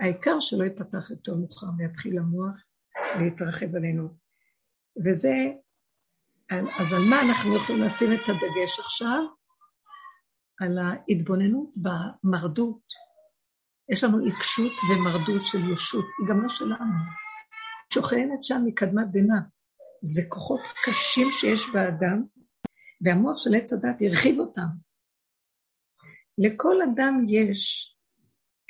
העיקר 0.00 0.40
שלא 0.40 0.64
ייפתח 0.64 1.10
יותר 1.10 1.34
מאוחר 1.34 1.66
ויתחיל 1.78 2.18
המוח 2.18 2.64
להתרחב 3.18 3.76
עלינו. 3.76 4.23
וזה, 4.96 5.34
אז 6.50 6.92
על 6.92 7.02
מה 7.10 7.22
אנחנו 7.22 7.56
יכולים 7.56 7.82
לשים 7.82 8.12
את 8.12 8.28
הדגש 8.28 8.78
עכשיו? 8.78 9.24
על 10.60 10.78
ההתבוננות 10.78 11.74
במרדות. 11.76 12.82
יש 13.92 14.04
לנו 14.04 14.24
עיקשות 14.24 14.72
ומרדות 14.90 15.44
של 15.44 15.72
ישות, 15.72 16.04
היא 16.18 16.28
גם 16.28 16.42
לא 16.42 16.48
שלנו. 16.48 16.94
שוכנת 17.94 18.44
שם 18.44 18.62
מקדמת 18.64 19.10
דנא. 19.10 19.40
זה 20.02 20.22
כוחות 20.28 20.60
קשים 20.84 21.28
שיש 21.32 21.66
באדם, 21.72 22.22
והמוח 23.00 23.38
של 23.38 23.54
עץ 23.54 23.72
הדת 23.72 23.96
הרחיב 24.00 24.38
אותם. 24.38 24.66
לכל 26.38 26.82
אדם 26.82 27.24
יש 27.26 27.94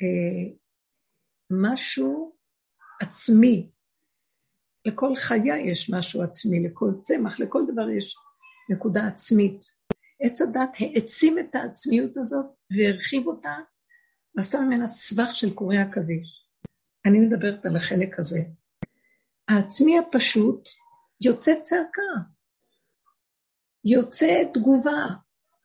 אה, 0.01 0.55
משהו 1.51 2.35
עצמי. 3.01 3.71
לכל 4.85 5.15
חיה 5.15 5.57
יש 5.57 5.89
משהו 5.93 6.21
עצמי, 6.21 6.67
לכל 6.67 6.91
צמח, 6.99 7.39
לכל 7.39 7.61
דבר 7.73 7.89
יש 7.89 8.15
נקודה 8.69 9.07
עצמית. 9.07 9.65
עץ 10.19 10.41
הדת 10.41 10.69
העצים 10.79 11.39
את 11.39 11.55
העצמיות 11.55 12.17
הזאת 12.17 12.45
והרחיב 12.71 13.27
אותה 13.27 13.55
ועשה 14.35 14.59
ממנה 14.59 14.87
סבך 14.87 15.35
של 15.35 15.53
קורי 15.53 15.77
עכביש. 15.77 16.45
אני 17.05 17.19
מדברת 17.19 17.65
על 17.65 17.75
החלק 17.75 18.19
הזה. 18.19 18.39
העצמי 19.47 19.99
הפשוט 19.99 20.69
יוצא 21.21 21.61
צעקה, 21.61 22.29
יוצא 23.85 24.43
תגובה 24.53 25.07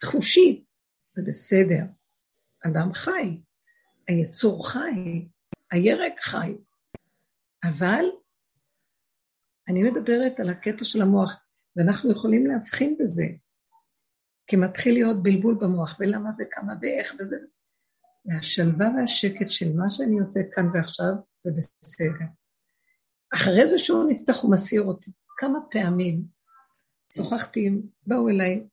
חושית, 0.04 0.70
זה 1.16 1.22
בסדר. 1.26 1.85
אדם 2.66 2.92
חי, 2.92 3.40
היצור 4.09 4.68
חי, 4.68 5.28
הירק 5.70 6.20
חי. 6.20 6.54
אבל 7.64 8.04
אני 9.70 9.83
מדברת 9.83 10.40
על 10.40 10.48
הקטע 10.48 10.85
של 10.85 11.02
המוח, 11.02 11.44
ואנחנו 11.76 12.11
יכולים 12.11 12.46
להבחין 12.46 12.96
בזה, 13.00 13.26
כי 14.46 14.56
מתחיל 14.56 14.94
להיות 14.94 15.22
בלבול 15.22 15.54
במוח, 15.61 15.96
ולמה 16.00 16.30
וכמה 16.38 16.72
ואיך 16.80 17.14
וזה. 17.18 17.37
והשלווה 18.24 18.88
והשקט 18.96 19.50
של 19.50 19.72
מה 19.76 19.90
שאני 19.90 20.18
עושה 20.18 20.40
כאן 20.54 20.66
ועכשיו, 20.74 21.12
זה 21.40 21.50
בסדר. 21.56 22.26
אחרי 23.35 23.66
זה 23.66 23.78
שהוא 23.78 24.11
נפתח 24.11 24.42
הוא 24.42 24.52
מסיר 24.52 24.83
אותי. 24.83 25.11
כמה 25.37 25.59
פעמים 25.70 26.24
שוחחתי, 27.16 27.70
באו 28.06 28.28
אליי 28.28 28.66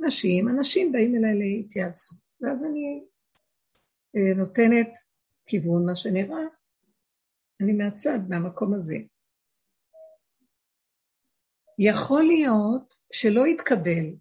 נשים, 0.00 0.48
אנשים 0.48 0.92
באים 0.92 1.14
אליי 1.16 1.38
להתייעצות, 1.38 2.18
ואז 2.40 2.64
אני 2.64 3.04
אה, 4.16 4.34
נותנת 4.36 4.88
כיוון, 5.46 5.86
מה 5.86 5.96
שנראה, 5.96 6.42
אני 7.60 7.72
מהצד, 7.72 8.18
מהמקום 8.28 8.74
הזה. 8.74 8.96
יכול 11.78 12.22
להיות 12.22 12.94
שלא 13.12 13.46
יתקבל, 13.46 14.16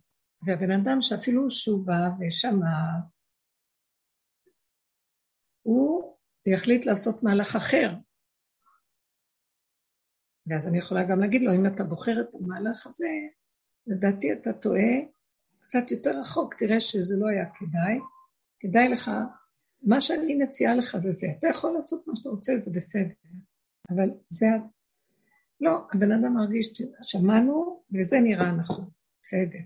והבן 0.46 0.72
אדם 0.72 1.02
שאפילו 1.02 1.52
שהוא 1.52 1.86
בא 1.86 2.10
ושמע, 2.20 2.78
הוא 5.62 6.18
יחליט 6.46 6.86
לעשות 6.86 7.24
מהלך 7.24 7.56
אחר. 7.56 7.90
ואז 10.48 10.68
אני 10.68 10.78
יכולה 10.78 11.04
גם 11.04 11.20
להגיד 11.20 11.42
לו, 11.44 11.54
אם 11.54 11.66
אתה 11.68 11.84
בוחר 11.84 12.22
את 12.22 12.36
המהלך 12.36 12.88
הזה, 12.88 13.10
לדעתי 13.88 14.34
אתה 14.34 14.54
טועה 14.54 14.92
קצת 15.60 15.92
יותר 15.92 16.20
רחוק, 16.22 16.54
תראה 16.54 16.80
שזה 16.80 17.16
לא 17.20 17.28
היה 17.28 17.46
כדאי. 17.56 18.00
כדאי 18.60 18.90
לך, 18.90 19.12
מה 19.82 20.02
שאני 20.02 20.36
מציעה 20.36 20.76
לך 20.76 20.98
זה 20.98 21.12
זה. 21.12 21.28
אתה 21.40 21.48
יכול 21.48 21.78
לעשות 21.80 22.08
מה 22.08 22.14
שאתה 22.16 22.30
רוצה, 22.30 22.58
זה 22.58 22.72
בסדר. 22.76 23.14
אבל 23.90 24.10
זה... 24.30 24.46
לא, 25.62 25.88
הבן 25.93 26.12
אדם 26.12 26.34
מרגיש, 26.34 26.82
שמענו, 27.04 27.84
וזה 27.93 28.17
נראה 28.19 28.52
נכון. 28.52 28.89
בסדר. 29.24 29.60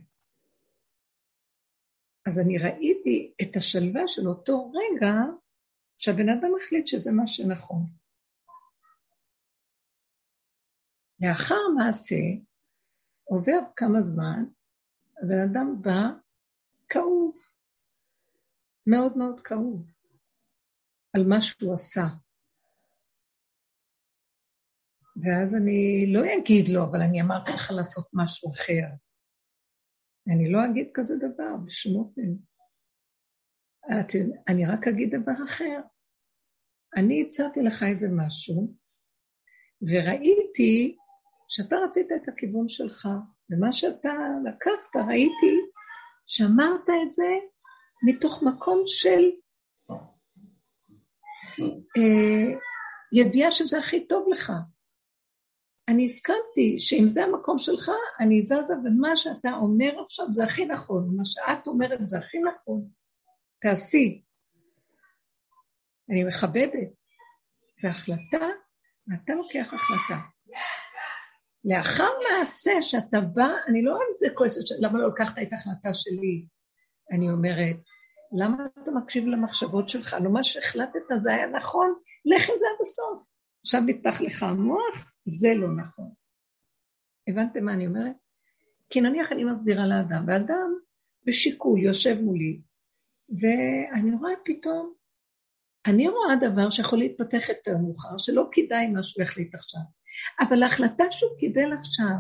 אז 2.28 2.40
אני 2.40 2.58
ראיתי 2.58 3.34
את 3.42 3.56
השלווה 3.56 4.08
של 4.08 4.28
אותו 4.28 4.72
רגע 4.72 5.14
שהבן 5.98 6.30
אדם 6.30 6.52
החליט 6.58 6.88
שזה 6.88 7.12
מה 7.12 7.28
שנכון. 7.28 7.86
לאחר 11.20 11.62
מעשה, 11.78 12.22
עובר 13.24 13.60
כמה 13.76 14.02
זמן, 14.02 14.46
הבן 15.24 15.40
אדם 15.40 15.82
בא 15.82 16.02
כאוב, 16.90 17.34
מאוד 18.88 19.18
מאוד 19.18 19.42
כאוב, 19.42 19.92
על 21.14 21.28
מה 21.28 21.42
שהוא 21.42 21.74
עשה. 21.74 22.06
ואז 25.24 25.56
אני 25.56 26.06
לא 26.14 26.22
אגיד 26.38 26.68
לו, 26.68 26.84
אבל 26.84 27.02
אני 27.02 27.22
אמרתי 27.22 27.52
לך 27.52 27.72
לעשות 27.72 28.08
משהו 28.14 28.52
אחר. 28.52 28.84
אני 30.28 30.52
לא 30.52 30.66
אגיד 30.66 30.90
כזה 30.94 31.14
דבר 31.18 31.56
בשום 31.66 31.96
אופן. 31.96 32.22
אני 34.48 34.66
רק 34.66 34.88
אגיד 34.88 35.16
דבר 35.16 35.44
אחר. 35.44 35.82
אני 36.98 37.24
הצעתי 37.28 37.62
לך 37.62 37.84
איזה 37.84 38.08
משהו, 38.12 38.74
וראיתי 39.82 40.98
שאתה 41.48 41.76
רצית 41.76 42.08
את 42.12 42.30
הכיוון 42.30 42.68
שלך, 42.68 43.08
ומה 43.50 43.74
שאתה 43.74 44.14
לקחת, 44.46 44.96
ראיתי 45.08 45.56
שאמרת 46.26 46.90
את 46.90 47.12
זה 47.12 47.30
מתוך 48.08 48.44
מקום 48.44 48.84
של 48.88 49.30
אה, 51.98 52.60
ידיעה 53.14 53.52
שזה 53.52 53.80
הכי 53.80 54.08
טוב 54.08 54.28
לך. 54.32 54.52
אני 55.88 56.06
הסכמתי 56.06 56.80
שאם 56.80 57.08
זה 57.08 57.24
המקום 57.24 57.60
שלך, 57.60 57.92
אני 58.20 58.46
זזה, 58.46 58.74
ומה 58.84 59.18
שאתה 59.18 59.52
אומר 59.54 60.04
עכשיו 60.06 60.26
זה 60.34 60.44
הכי 60.44 60.66
נכון, 60.66 61.16
מה 61.18 61.26
שאת 61.26 61.68
אומרת 61.68 62.10
זה 62.10 62.18
הכי 62.18 62.40
נכון, 62.40 62.90
תעשי. 63.60 64.22
אני 66.10 66.24
מכבדת. 66.24 66.90
זה 67.80 67.90
החלטה, 67.90 68.48
ואתה 69.08 69.34
לוקח 69.34 69.74
החלטה. 69.74 70.22
לאחר 71.66 72.10
מעשה 72.30 72.72
שאתה 72.82 73.22
בא, 73.22 73.48
אני 73.68 73.84
לא 73.84 73.94
על 73.94 74.14
זה 74.20 74.28
כועסת, 74.36 74.62
למה 74.80 75.00
לא 75.00 75.08
לקחת 75.08 75.40
את 75.42 75.48
ההחלטה 75.52 75.94
שלי? 75.94 76.46
אני 77.12 77.30
אומרת, 77.30 77.76
למה 78.40 78.58
אתה 78.84 78.92
מקשיב 78.92 79.28
למחשבות 79.28 79.90
שלך? 79.90 80.16
לא 80.24 80.32
מה 80.32 80.44
שהחלטת 80.44 81.00
זה 81.20 81.34
היה 81.34 81.48
נכון, 81.48 81.94
לך 82.26 82.50
עם 82.50 82.56
זה 82.58 82.66
עד 82.76 82.82
הסוף. 82.82 83.24
עכשיו 83.62 83.82
נפתח 83.82 84.22
לך 84.22 84.44
המוח, 84.44 85.15
זה 85.26 85.54
לא 85.54 85.76
נכון. 85.76 86.12
הבנתם 87.28 87.66
מה 87.66 87.74
אני 87.74 87.88
אומרת? 87.88 88.16
כי 88.90 89.02
נניח 89.02 89.32
אני 89.32 89.44
מסבירה 89.44 89.88
לאדם, 89.88 90.26
ואדם 90.28 90.74
בשיקול 91.26 91.80
יושב 91.80 92.22
מולי, 92.22 92.62
ואני 93.30 94.16
רואה 94.20 94.34
פתאום, 94.46 94.94
אני 95.86 96.08
רואה 96.08 96.36
דבר 96.42 96.70
שיכול 96.70 97.00
להתפתח 97.00 97.50
יותר 97.50 97.78
מאוחר, 97.78 98.18
שלא 98.18 98.50
כדאי 98.52 98.88
מה 98.88 99.04
שהוא 99.04 99.24
יחליט 99.24 99.56
עכשיו. 99.56 99.82
אבל 100.40 100.64
ההחלטה 100.64 101.04
שהוא 101.12 101.38
קיבל 101.40 101.74
עכשיו, 101.74 102.16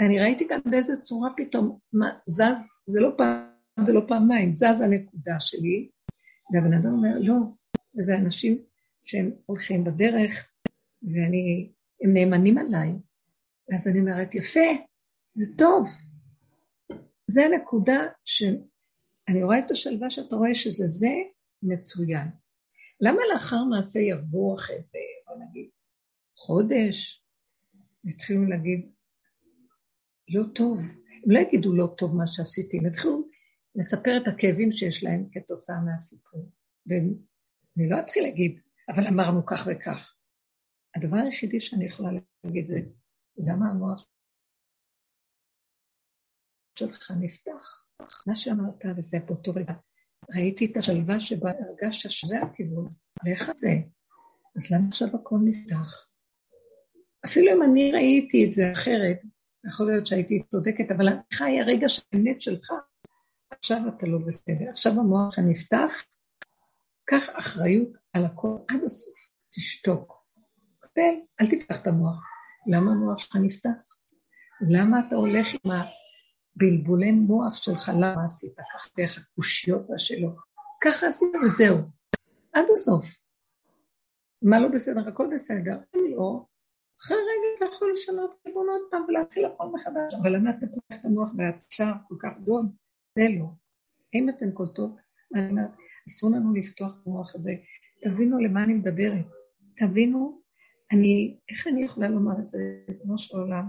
אני 0.00 0.20
ראיתי 0.20 0.48
כאן 0.48 0.60
באיזה 0.64 1.00
צורה 1.00 1.30
פתאום, 1.36 1.78
מה, 1.92 2.18
זז, 2.26 2.72
זה 2.86 3.00
לא 3.00 3.10
פעם 3.16 3.86
ולא 3.86 4.00
פעמיים, 4.08 4.54
זז 4.54 4.80
הנקודה 4.80 5.40
שלי, 5.40 5.90
והבן 6.52 6.72
אדם 6.72 6.92
אומר, 6.92 7.18
לא, 7.20 7.36
וזה 7.98 8.16
אנשים 8.16 8.62
שהם 9.04 9.30
הולכים 9.46 9.84
בדרך, 9.84 10.53
ואני, 11.04 11.72
הם 12.02 12.14
נאמנים 12.14 12.58
עליי. 12.58 12.92
אז 13.74 13.88
אני 13.88 14.00
אומרת, 14.00 14.34
יפה, 14.34 14.68
זה 15.34 15.56
טוב. 15.58 15.88
זה 17.26 17.44
הנקודה 17.44 18.06
שאני 18.24 19.42
רואה 19.42 19.58
את 19.58 19.70
השלווה 19.70 20.10
שאתה 20.10 20.36
רואה 20.36 20.54
שזה 20.54 20.86
זה 20.86 21.12
מצוין. 21.62 22.28
למה 23.00 23.18
לאחר 23.34 23.64
מעשה 23.64 24.00
יבוא 24.00 24.54
אחרי 24.54 24.76
זה, 24.76 24.98
בוא 25.26 25.36
נגיד, 25.44 25.70
חודש, 26.36 27.24
התחילו 28.04 28.44
להגיד, 28.44 28.90
לא 30.28 30.42
טוב. 30.54 30.78
הם 31.24 31.30
לא 31.30 31.38
יגידו 31.38 31.72
לא 31.72 31.86
טוב 31.98 32.16
מה 32.16 32.26
שעשיתי, 32.26 32.78
הם 32.78 32.86
התחילו 32.86 33.28
לספר 33.74 34.16
את 34.22 34.28
הכאבים 34.28 34.72
שיש 34.72 35.04
להם 35.04 35.28
כתוצאה 35.32 35.80
מהסיפור. 35.80 36.50
ואני 36.86 37.88
לא 37.90 38.00
אתחיל 38.00 38.22
להגיד, 38.22 38.60
אבל 38.88 39.06
אמרנו 39.06 39.46
כך 39.46 39.68
וכך. 39.70 40.14
הדבר 40.96 41.16
היחידי 41.16 41.60
שאני 41.60 41.84
יכולה 41.84 42.10
להגיד 42.44 42.66
זה, 42.66 42.80
למה 43.36 43.70
המוח 43.70 44.06
שלך 46.78 47.10
נפתח? 47.20 47.86
מה 48.26 48.36
שאמרת, 48.36 48.84
וזה 48.96 49.18
באותו 49.26 49.52
רגע, 49.54 49.74
ראיתי 50.34 50.64
את 50.64 50.76
השלווה 50.76 51.20
שבה 51.20 51.50
הרגשת 51.50 52.10
שזה 52.10 52.38
הכיוון, 52.42 52.86
ואיך 53.24 53.50
זה? 53.52 53.68
אז 54.56 54.70
למה 54.70 54.88
עכשיו 54.88 55.08
הכל 55.08 55.36
נפתח? 55.44 56.08
אפילו 57.24 57.52
אם 57.52 57.62
אני 57.62 57.92
ראיתי 57.92 58.44
את 58.48 58.52
זה 58.52 58.72
אחרת, 58.72 59.20
יכול 59.66 59.86
להיות 59.86 60.06
שהייתי 60.06 60.42
צודקת, 60.48 60.90
אבל 60.96 61.08
אני 61.08 61.20
חי 61.32 61.60
הרגע 61.60 61.88
של 61.88 62.02
האמת 62.12 62.42
שלך, 62.42 62.72
עכשיו 63.50 63.78
אתה 63.88 64.06
לא 64.06 64.18
בסדר, 64.26 64.70
עכשיו 64.70 64.92
המוח 64.92 65.38
הנפתח, 65.38 65.92
קח 67.04 67.38
אחריות 67.38 67.88
על 68.12 68.24
הכל 68.24 68.56
עד 68.68 68.84
הסוף, 68.84 69.28
תשתוק. 69.54 70.13
קבל, 70.94 71.14
אל 71.40 71.46
תפתח 71.46 71.82
את 71.82 71.86
המוח. 71.86 72.20
למה 72.66 72.90
המוח 72.90 73.18
שלך 73.18 73.36
נפתח? 73.36 73.96
למה 74.68 75.06
אתה 75.06 75.16
הולך 75.16 75.46
עם 75.64 75.72
הבלבולי 75.72 77.10
מוח 77.10 77.56
שלך? 77.56 77.92
למה 77.94 78.24
עשית 78.24 78.52
כך 78.56 78.90
דרך 78.96 79.18
הקושיות 79.18 79.90
והשאלות? 79.90 80.36
ככה 80.84 81.06
עשית 81.08 81.28
וזהו, 81.44 81.78
עד 82.52 82.64
הסוף. 82.72 83.04
מה 84.42 84.60
לא 84.60 84.68
בסדר? 84.68 85.08
הכל 85.08 85.28
בסדר. 85.34 85.78
אם 85.96 86.00
לא, 86.16 86.46
אחרי 87.00 87.16
רגע 87.16 87.56
אתה 87.56 87.74
יכול 87.74 87.92
לשנות 87.92 88.34
כיוון 88.42 88.66
עוד 88.68 88.80
פעם 88.90 89.04
ולהתחיל 89.08 89.44
הכל 89.44 89.66
מחדש. 89.72 90.14
אבל 90.22 90.36
למה 90.36 90.50
אתה 90.50 90.66
פותח 90.66 91.00
את 91.00 91.04
המוח 91.04 91.32
והצער 91.36 91.94
כל 92.08 92.14
כך 92.20 92.38
גדול? 92.42 92.62
זה 93.18 93.24
לא. 93.38 93.46
אם 94.14 94.28
אתן 94.28 94.50
קולטות, 94.50 94.90
אני 95.34 95.50
אומרת, 95.50 95.70
אסור 96.08 96.30
לנו 96.30 96.54
לפתוח 96.54 96.96
את 97.00 97.06
המוח 97.06 97.34
הזה. 97.34 97.52
תבינו 98.02 98.38
למה 98.38 98.64
אני 98.64 98.74
מדברת. 98.74 99.24
תבינו, 99.76 100.42
אני, 100.92 101.36
איך 101.48 101.66
אני 101.66 101.84
יכולה 101.84 102.08
לומר 102.08 102.38
את 102.38 102.46
זה, 102.46 102.58
כמו 103.02 103.18
של 103.18 103.36
העולם? 103.36 103.68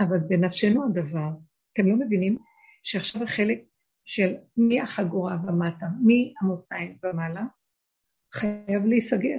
אבל 0.00 0.18
בנפשנו 0.18 0.84
הדבר, 0.84 1.30
אתם 1.72 1.88
לא 1.88 1.96
מבינים 1.96 2.38
שעכשיו 2.82 3.22
החלק 3.22 3.64
של 4.04 4.34
מהחגורה 4.56 5.36
ומטה, 5.46 5.86
מהמותניים 6.02 6.98
ומעלה, 7.02 7.44
חייב 8.32 8.86
להיסגר. 8.86 9.38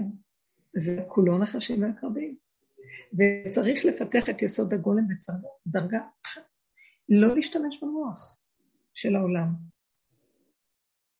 זה 0.75 1.03
כולו 1.07 1.37
נחשים 1.37 1.83
ועקרבים. 1.83 2.37
וצריך 3.13 3.85
לפתח 3.85 4.29
את 4.29 4.41
יסוד 4.41 4.73
הגולם 4.73 5.07
בדרגה 5.65 5.99
אחת. 6.25 6.41
לא 7.09 7.35
להשתמש 7.35 7.83
במוח 7.83 8.39
של 8.93 9.15
העולם. 9.15 9.47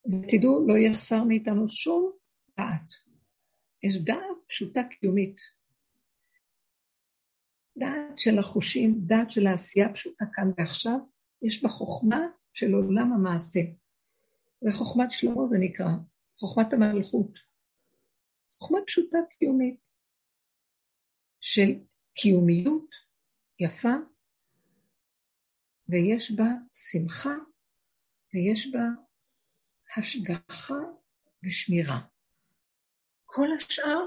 ותדעו, 0.06 0.66
לא 0.68 0.74
יחסר 0.78 1.24
מאיתנו 1.24 1.68
שום 1.68 2.12
דעת. 2.58 2.92
יש 3.82 3.96
דעת 3.96 4.36
פשוטה 4.46 4.80
קיומית. 4.90 5.40
דעת 7.76 8.18
של 8.18 8.38
החושים, 8.38 9.00
דעת 9.06 9.30
של 9.30 9.46
העשייה 9.46 9.86
הפשוטה 9.86 10.24
כאן 10.32 10.50
ועכשיו, 10.58 10.98
יש 11.42 11.62
בה 11.62 11.68
חוכמה 11.68 12.20
של 12.54 12.72
עולם 12.74 13.12
המעשה. 13.12 13.60
וחוכמת 14.68 15.12
שלמה 15.12 15.46
זה 15.46 15.58
נקרא, 15.60 15.88
חוכמת 16.40 16.72
המלכות. 16.72 17.38
חוכמה 18.58 18.78
פשוטה 18.86 19.18
קיומית, 19.38 19.80
של 21.40 21.70
קיומיות 22.14 22.90
יפה, 23.58 23.94
ויש 25.88 26.32
בה 26.32 26.44
שמחה, 26.72 27.34
ויש 28.34 28.72
בה 28.72 28.84
השגחה 29.96 30.74
ושמירה. 31.44 32.11
כל 33.34 33.48
השאר 33.56 34.00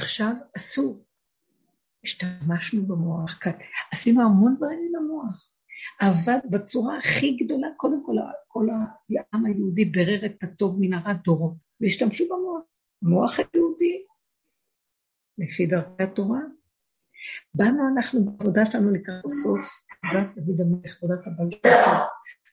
עכשיו 0.00 0.32
אסור. 0.56 1.04
השתמשנו 2.04 2.86
במוח, 2.86 3.38
עשינו 3.92 4.22
המון 4.22 4.56
דברים 4.56 4.78
עם 4.88 4.96
המוח. 4.96 5.50
עבד 6.00 6.38
בצורה 6.50 6.98
הכי 6.98 7.36
גדולה, 7.36 7.68
קודם 7.76 8.06
כל, 8.06 8.12
כל 8.48 8.66
העם 8.70 9.46
היהודי 9.46 9.84
ברר 9.84 10.26
את 10.26 10.42
הטוב 10.42 10.76
מן 10.80 10.92
הרע 10.92 11.12
דורות, 11.12 11.54
והשתמשו 11.80 12.24
במוח. 12.24 12.62
המוח 13.02 13.38
היהודי, 13.38 14.04
לפי 15.38 15.66
דרכי 15.66 16.02
התורה. 16.02 16.40
באנו 17.54 17.82
אנחנו 17.96 18.24
בעבודה 18.24 18.66
שלנו 18.66 18.90
לקראת 18.90 19.24
הסוף, 19.24 19.86
עבודת 20.02 20.26
דוד 20.36 20.60
המלך, 20.60 21.02
עבודת 21.02 21.26
הבלטה, 21.26 21.68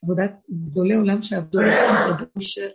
עבודת 0.03 0.43
גדולי 0.51 0.95
עולם 0.95 1.21
שעבדו 1.21 1.61
לכם 1.61 2.23
בבושר, 2.23 2.69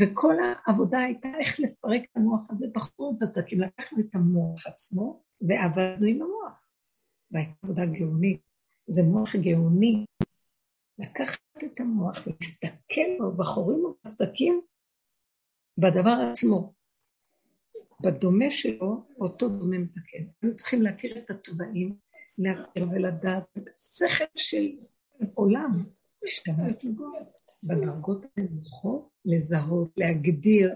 וכל 0.00 0.34
העבודה 0.66 0.98
הייתה 0.98 1.28
איך 1.40 1.60
לפרק 1.60 2.02
את 2.04 2.16
המוח 2.16 2.50
הזה 2.50 2.66
בחורות 2.74 3.18
בסדקים. 3.18 3.60
לקחנו 3.60 4.00
את 4.00 4.14
המוח 4.14 4.66
עצמו 4.66 5.22
ועבדנו 5.40 6.06
עם 6.06 6.22
המוח. 6.22 6.68
והייתה 7.30 7.52
עבודה 7.62 7.86
גאונית. 7.86 8.40
זה 8.86 9.02
מוח 9.02 9.36
גאוני. 9.36 10.04
לקחת 10.98 11.64
את 11.64 11.80
המוח 11.80 12.26
ולהסתכל 12.26 13.18
בו 13.18 13.32
בחורים 13.36 13.84
ובסדקים 13.84 14.60
בדבר 15.78 16.28
עצמו. 16.30 16.72
בדומה 18.00 18.50
שלו, 18.50 19.06
אותו 19.20 19.48
דומה 19.48 19.78
מתקן. 19.78 20.18
אנחנו 20.24 20.56
צריכים 20.56 20.82
להכיר 20.82 21.18
את 21.18 21.30
התוואים, 21.30 21.96
להכיר 22.38 22.88
ולדעת, 22.90 23.44
שכל 23.76 24.24
של 24.36 24.70
עולם, 25.34 25.70
השתמשת 26.24 26.84
בדרגות 27.62 28.26
הנמוכות, 28.36 29.08
לזהות, 29.28 29.90
להגדיר, 29.96 30.74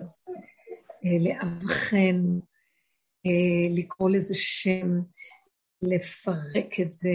אה, 1.04 1.18
לאבחן, 1.20 2.38
אה, 3.26 3.76
לקרוא 3.76 4.10
לזה 4.10 4.34
שם, 4.34 5.00
לפרק 5.82 6.80
את 6.82 6.92
זה, 6.92 7.14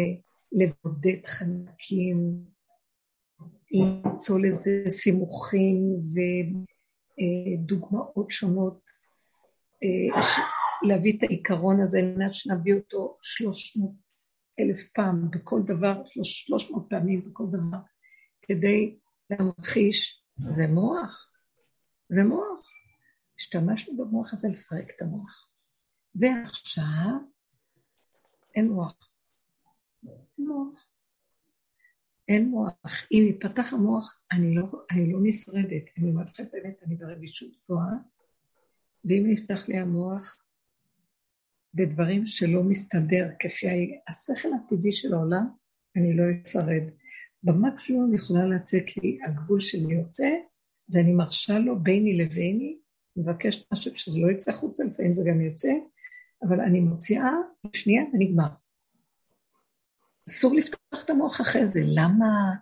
לבודד 0.51 1.25
חנקים, 1.25 2.17
למצוא 3.71 4.39
לזה 4.39 4.83
סימוכים 4.89 5.77
ודוגמאות 7.63 8.31
שונות. 8.31 8.79
אה, 9.83 10.21
להביא 10.87 11.17
את 11.17 11.23
העיקרון 11.23 11.81
הזה, 11.81 12.01
לנת 12.01 12.33
שנביא 12.33 12.73
אותו 12.73 13.17
שלוש 13.21 13.77
מאות 13.77 14.07
אלף 14.59 14.87
פעם 14.95 15.31
בכל 15.31 15.61
דבר, 15.65 16.01
שלוש 16.23 16.71
מאות 16.71 16.85
פעמים 16.89 17.29
בכל 17.29 17.43
דבר, 17.51 17.77
כדי 18.41 18.95
להמחיש, 19.29 20.23
זה 20.49 20.67
מוח, 20.67 21.31
זה 22.09 22.23
מוח. 22.23 22.69
השתמשנו 23.39 23.97
במוח 23.97 24.33
הזה 24.33 24.49
לפרק 24.49 24.89
את 24.95 25.01
המוח. 25.01 25.49
ועכשיו 26.19 27.15
אין 28.55 28.69
מוח. 28.69 29.09
אין 30.05 30.47
מוח. 30.47 30.89
אין 32.27 32.49
מוח. 32.49 32.73
אם 33.11 33.23
ייפתח 33.27 33.73
המוח, 33.73 34.21
אני 34.31 34.55
לא, 34.55 34.65
אני 34.91 35.13
לא 35.13 35.19
נשרדת. 35.23 35.83
אני 35.97 36.09
אומרת 36.09 36.29
לכם 36.29 36.45
באמת, 36.51 36.83
אני 36.83 36.95
ברגישות 36.95 37.49
גבוהה, 37.63 37.93
ואם 39.05 39.23
נפתח 39.27 39.69
לי 39.69 39.77
המוח 39.77 40.43
בדברים 41.73 42.25
שלא 42.25 42.63
מסתדר 42.63 43.29
כפי 43.39 43.67
השכל 44.07 44.49
הטבעי 44.53 44.91
של 44.91 45.13
העולם, 45.13 45.47
אני 45.95 46.17
לא 46.17 46.23
אצרד. 46.41 46.83
במקסימום 47.47 48.15
יכולה 48.15 48.45
לצאת 48.45 48.97
לי 48.97 49.19
הגבול 49.25 49.59
שלי 49.59 49.93
יוצא, 49.93 50.29
ואני 50.89 51.13
מרשה 51.13 51.59
לו 51.59 51.79
ביני 51.79 52.17
לביני, 52.17 52.77
מבקשת 53.15 53.73
משהו 53.73 53.95
שזה 53.95 54.19
לא 54.19 54.31
יצא 54.31 54.51
החוצה, 54.51 54.83
לפעמים 54.83 55.13
זה 55.13 55.23
גם 55.29 55.41
יוצא, 55.41 55.71
אבל 56.43 56.61
אני 56.61 56.79
מוציאה 56.79 57.31
שנייה 57.73 58.03
ונגמר. 58.13 58.47
אסור 60.29 60.55
לפתוח 60.55 61.05
את 61.05 61.09
המוח 61.09 61.41
אחרי 61.41 61.67
זה, 61.67 61.79
למה, 61.85 62.55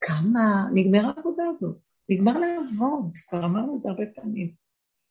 כמה, 0.00 0.68
נגמרה 0.74 1.12
העבודה 1.16 1.42
הזאת, 1.50 1.78
נגמר 2.08 2.38
לעבוד, 2.38 3.16
כבר 3.28 3.44
אמרנו 3.44 3.76
את 3.76 3.80
זה 3.80 3.88
הרבה 3.88 4.04
פעמים, 4.14 4.54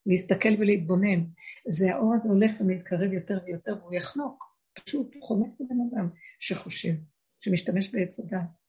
להסתכל 0.05 0.49
ולהתבונן. 0.59 1.23
זה 1.67 1.95
האור 1.95 2.13
הזה 2.13 2.29
הולך 2.29 2.51
ומתקרב 2.59 3.13
יותר 3.13 3.39
ויותר, 3.45 3.77
והוא 3.79 3.93
יחנוק, 3.93 4.55
פשוט 4.85 5.15
הוא 5.15 5.23
חונק 5.23 5.49
בבן 5.59 5.77
אדם 5.91 6.09
שחושב, 6.39 6.93
שמשתמש 7.39 7.95
בעץ 7.95 8.19
הדת. 8.19 8.59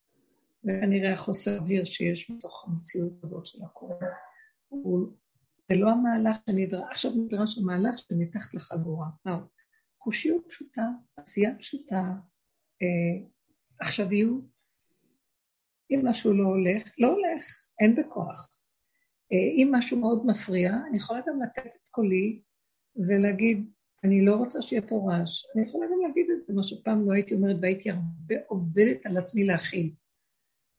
וכנראה 0.65 1.13
החוסר 1.13 1.59
אוויר 1.59 1.85
שיש 1.85 2.31
בתוך 2.31 2.69
המציאות 2.69 3.13
הזאת 3.25 3.47
של 3.47 3.59
הקורונה, 3.65 4.07
זה 5.71 5.77
לא 5.77 5.91
המהלך 5.91 6.37
שנדרש, 6.47 6.83
עכשיו 6.91 7.11
נדרש 7.15 7.59
המהלך 7.59 7.99
שמתחת 7.99 8.55
לחגורה. 8.55 9.07
לא. 9.27 9.35
חושיות 9.99 10.45
פשוטה, 10.49 10.89
עשייה 11.17 11.55
פשוטה, 11.59 12.03
אה, 12.83 13.27
עכשוויות. 13.81 14.45
אם 15.91 16.01
משהו 16.05 16.33
לא 16.33 16.45
הולך, 16.45 16.91
לא 16.99 17.07
הולך, 17.07 17.45
אין 17.81 17.97
בכוח. 17.97 18.51
אה, 19.33 19.39
אם 19.57 19.69
משהו 19.73 20.01
מאוד 20.01 20.27
מפריע, 20.27 20.73
אני 20.89 20.97
יכולה 20.97 21.21
גם 21.27 21.43
לתת 21.43 21.67
את 21.67 21.89
קולי 21.91 22.43
ולהגיד, 22.97 23.71
אני 24.05 24.25
לא 24.25 24.37
רוצה 24.37 24.63
שיהיה 24.63 24.83
פה 24.83 25.07
רעש. 25.09 25.45
אני 25.55 25.63
יכולה 25.63 25.87
גם 25.87 26.01
להגיד 26.07 26.27
את 26.31 26.47
זה, 26.47 26.55
מה 26.55 26.63
שפעם 26.63 27.07
לא 27.09 27.13
הייתי 27.13 27.35
אומרת, 27.35 27.57
והייתי 27.63 27.91
הרבה 27.91 28.35
עובדת 28.47 29.07
על 29.07 29.17
עצמי 29.17 29.45
להכיל. 29.45 29.95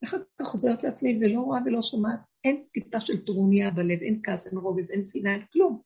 אחר 0.03 0.17
כך 0.39 0.45
חוזרת 0.45 0.83
לעצמי 0.83 1.19
ולא 1.21 1.39
רואה 1.39 1.59
ולא 1.65 1.81
שומעת, 1.81 2.19
אין 2.43 2.65
טיפה 2.71 3.01
של 3.01 3.25
טרוניה 3.25 3.71
בלב, 3.71 3.99
אין 4.01 4.21
כעס, 4.23 4.47
אין 4.47 4.57
רוגז, 4.57 4.91
אין 4.91 5.01
שנאה, 5.05 5.33
אין 5.33 5.45
כלום. 5.53 5.81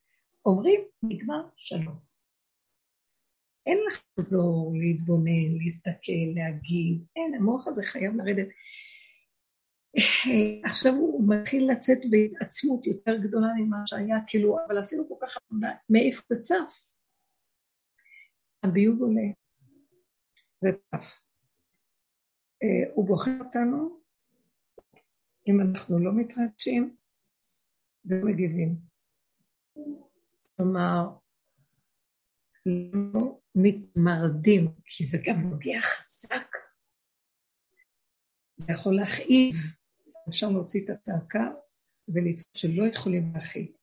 אומרים, 0.46 0.82
נגמר, 1.04 1.48
שלום. 1.56 2.00
אין 3.66 3.78
לחזור, 3.88 4.74
להתבונן, 4.76 5.58
להסתכל, 5.64 6.12
להגיד, 6.36 7.06
אין, 7.16 7.36
המוח 7.36 7.68
הזה 7.68 7.84
חייב 7.84 8.16
לרדת. 8.16 8.48
עכשיו 10.64 10.94
הוא 10.94 11.24
מתחיל 11.28 11.72
לצאת 11.72 11.98
בהתעצמות 12.10 12.88
יותר 12.88 13.18
גדולה 13.18 13.48
ממה 13.58 13.78
שהיה, 13.86 14.18
כאילו, 14.28 14.58
אבל 14.68 14.78
עשינו 14.78 15.10
כל 15.10 15.16
כך 15.22 15.38
הרבה, 15.52 15.68
מאיפה 15.90 16.22
זה 16.30 16.42
צף? 16.42 16.96
הביוב 18.64 19.02
עולה, 19.02 19.28
זה 20.60 20.70
צף. 20.72 21.22
אה, 22.64 22.92
הוא 22.94 23.08
בוחר 23.08 23.38
אותנו 23.46 24.05
אם 25.48 25.62
אנחנו 25.62 26.00
לא 26.00 26.12
מתרגשים 26.14 26.96
ומגיבים. 28.06 28.76
כלומר, 30.58 31.10
לא 32.66 33.40
מתמרדים, 33.56 34.72
כי 34.86 35.04
זה 35.04 35.18
גם 35.26 35.42
נוגע 35.42 35.80
חזק. 35.82 36.48
זה 38.58 38.74
יכול 38.74 38.96
להכאיב, 38.96 39.56
אפשר 40.30 40.50
להוציא 40.50 40.86
את 40.86 40.90
הצעקה 40.90 41.52
וליצור 42.08 42.52
שלא 42.54 42.88
יכולים 42.88 43.32
להכיל. 43.34 43.74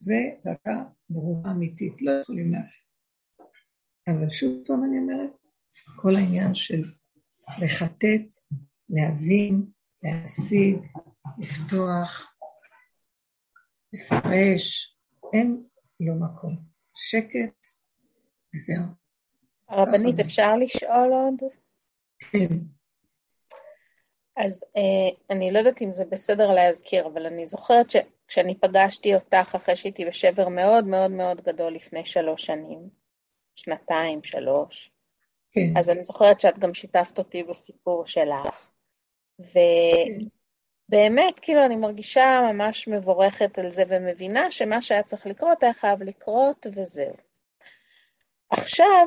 זה 0.00 0.14
צעקה 0.38 0.84
ברורה 1.10 1.50
אמיתית, 1.50 2.02
לא 2.02 2.10
יכולים 2.10 2.52
להכיל. 2.52 2.84
אבל 4.08 4.30
שוב 4.30 4.62
פעם 4.66 4.84
אני 4.84 4.98
אומרת, 4.98 5.30
כל 5.96 6.10
העניין 6.16 6.54
של 6.54 6.82
לחטט, 7.62 8.34
להבין, 8.88 9.70
להשיג, 10.02 10.76
לפתוח, 11.38 12.36
לפרש, 13.92 14.96
אין 15.32 15.64
לו 16.00 16.14
מקום. 16.14 16.56
שקט, 16.96 17.66
וזהו. 18.54 18.84
הרבנית, 19.68 20.20
אפשר 20.20 20.56
לשאול 20.56 21.12
עוד? 21.12 21.34
כן. 22.18 22.56
אז 24.36 24.64
אה, 24.76 25.36
אני 25.36 25.52
לא 25.52 25.58
יודעת 25.58 25.82
אם 25.82 25.92
זה 25.92 26.04
בסדר 26.04 26.52
להזכיר, 26.52 27.06
אבל 27.06 27.26
אני 27.26 27.46
זוכרת 27.46 27.86
שכשאני 27.90 28.58
פגשתי 28.58 29.14
אותך 29.14 29.54
אחרי 29.54 29.76
שהייתי 29.76 30.04
בשבר 30.04 30.48
מאוד 30.48 30.86
מאוד 30.86 31.10
מאוד 31.10 31.40
גדול 31.40 31.74
לפני 31.74 32.06
שלוש 32.06 32.46
שנים, 32.46 32.88
שנתיים, 33.56 34.22
שלוש, 34.22 34.90
כן. 35.52 35.78
אז 35.78 35.90
אני 35.90 36.04
זוכרת 36.04 36.40
שאת 36.40 36.58
גם 36.58 36.74
שיתפת 36.74 37.18
אותי 37.18 37.42
בסיפור 37.42 38.06
שלך. 38.06 38.70
ובאמת. 39.38 40.28
כאילו, 41.42 41.64
אני 41.64 41.76
מרגישה 41.76 42.40
ממש 42.52 42.88
מבורכת 42.88 43.58
על 43.58 43.70
זה 43.70 43.82
ומבינה 43.88 44.50
שמה 44.50 44.82
שהיה 44.82 45.02
צריך 45.02 45.26
לקרות 45.26 45.62
היה 45.62 45.74
חייב 45.74 46.02
לקרות 46.02 46.66
וזהו. 46.74 47.14
עכשיו, 48.50 49.06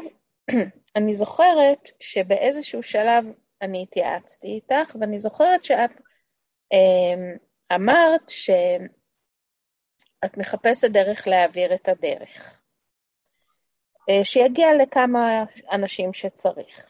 אני 0.96 1.14
זוכרת 1.14 1.90
שבאיזשהו 2.00 2.84
שלב 2.84 3.26
אני 3.62 3.84
התייעצתי 3.84 4.48
איתך, 4.48 4.96
ואני 5.00 5.20
זוכרת 5.20 5.64
שאת 5.64 5.92
אמ, 6.72 7.36
אמרת 7.76 8.30
שאת 8.30 10.38
מחפשת 10.38 10.92
דרך 10.92 11.28
להעביר 11.28 11.74
את 11.74 11.88
הדרך. 11.88 12.62
אה, 14.10 14.24
שיגיע 14.24 14.68
לכמה 14.84 15.44
אנשים 15.72 16.14
שצריך. 16.14 16.90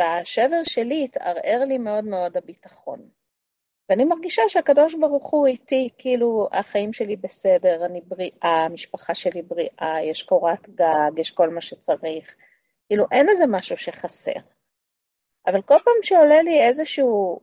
ובשבר 0.00 0.64
שלי 0.64 1.04
התערער 1.04 1.64
לי 1.64 1.78
מאוד 1.78 2.04
מאוד 2.04 2.36
הביטחון. 2.36 3.08
ואני 3.88 4.04
מרגישה 4.04 4.42
שהקדוש 4.48 4.94
ברוך 4.94 5.30
הוא 5.30 5.46
איתי, 5.46 5.88
כאילו 5.98 6.48
החיים 6.52 6.92
שלי 6.92 7.16
בסדר, 7.16 7.86
אני 7.86 8.00
בריאה, 8.00 8.64
המשפחה 8.64 9.14
שלי 9.14 9.42
בריאה, 9.42 9.96
יש 10.10 10.22
קורת 10.22 10.68
גג, 10.68 11.18
יש 11.18 11.30
כל 11.30 11.48
מה 11.48 11.60
שצריך. 11.60 12.34
כאילו 12.88 13.04
אין 13.12 13.28
איזה 13.28 13.44
משהו 13.46 13.76
שחסר. 13.76 14.40
אבל 15.46 15.62
כל 15.62 15.78
פעם 15.84 16.02
שעולה 16.02 16.42
לי 16.42 16.66
איזשהו 16.66 17.40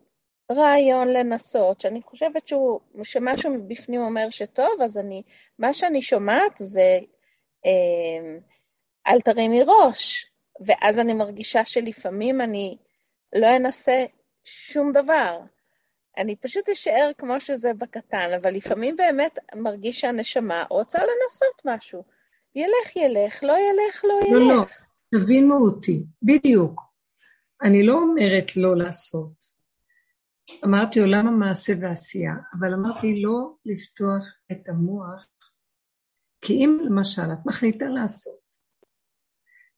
רעיון 0.51 1.07
לנסות, 1.07 1.81
שאני 1.81 2.01
חושבת 2.01 2.47
שהוא, 2.47 2.79
שמשהו 3.03 3.53
מבפנים 3.53 4.01
אומר 4.01 4.29
שטוב, 4.29 4.81
אז 4.83 4.97
אני, 4.97 5.23
מה 5.59 5.73
שאני 5.73 6.01
שומעת 6.01 6.51
זה 6.57 6.99
אה, 7.65 8.37
אל 9.07 9.21
תרימי 9.21 9.61
ראש, 9.63 10.30
ואז 10.65 10.99
אני 10.99 11.13
מרגישה 11.13 11.65
שלפעמים 11.65 12.41
אני 12.41 12.77
לא 13.35 13.55
אנסה 13.55 14.05
שום 14.43 14.91
דבר. 14.91 15.39
אני 16.17 16.35
פשוט 16.35 16.69
אשאר 16.69 17.11
כמו 17.17 17.39
שזה 17.39 17.73
בקטן, 17.73 18.29
אבל 18.41 18.51
לפעמים 18.51 18.95
באמת 18.95 19.39
מרגיש 19.55 19.99
שהנשמה 20.01 20.63
רוצה 20.69 20.99
לנסות 20.99 21.61
משהו. 21.65 22.03
ילך, 22.55 22.95
ילך, 22.95 23.43
לא 23.43 23.53
ילך, 23.53 24.05
לא 24.05 24.19
ילך. 24.23 24.31
לא, 24.31 24.55
לא, 24.55 24.65
תבינו 25.15 25.55
אותי, 25.55 26.03
בדיוק. 26.21 26.81
אני 27.63 27.85
לא 27.85 27.93
אומרת 27.93 28.57
לא 28.57 28.77
לעשות. 28.77 29.51
אמרתי 30.65 30.99
עולם 30.99 31.27
המעשה 31.27 31.73
והעשייה, 31.81 32.33
אבל 32.59 32.73
אמרתי 32.73 33.21
לא 33.21 33.55
לפתוח 33.65 34.25
את 34.51 34.69
המוח, 34.69 35.27
כי 36.41 36.53
אם 36.53 36.77
למשל 36.85 37.33
את 37.33 37.45
מחליטה 37.45 37.85
לעשות, 37.85 38.40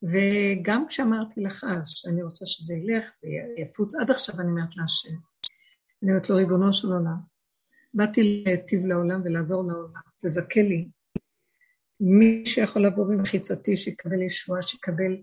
וגם 0.03 0.87
כשאמרתי 0.87 1.41
לך 1.41 1.63
אז 1.69 1.89
שאני 1.89 2.23
רוצה 2.23 2.45
שזה 2.45 2.73
ילך 2.73 3.11
ויפוץ, 3.23 3.95
עד 3.95 4.11
עכשיו 4.11 4.39
אני 4.39 4.49
אומרת 4.49 4.77
להשם, 4.77 5.15
אני 6.03 6.11
אומרת 6.11 6.29
לו, 6.29 6.35
ריבונו 6.35 6.73
של 6.73 6.87
עולם, 6.87 7.17
באתי 7.93 8.43
להיטיב 8.45 8.85
לעולם 8.85 9.21
ולעזור 9.25 9.63
לעולם, 9.67 10.01
תזכה 10.19 10.61
לי. 10.61 10.87
מי 11.99 12.45
שיכול 12.45 12.85
לבוא 12.85 13.05
במחיצתי, 13.05 13.77
שיקבל 13.77 14.21
ישועה, 14.21 14.61
שיקבל 14.61 15.17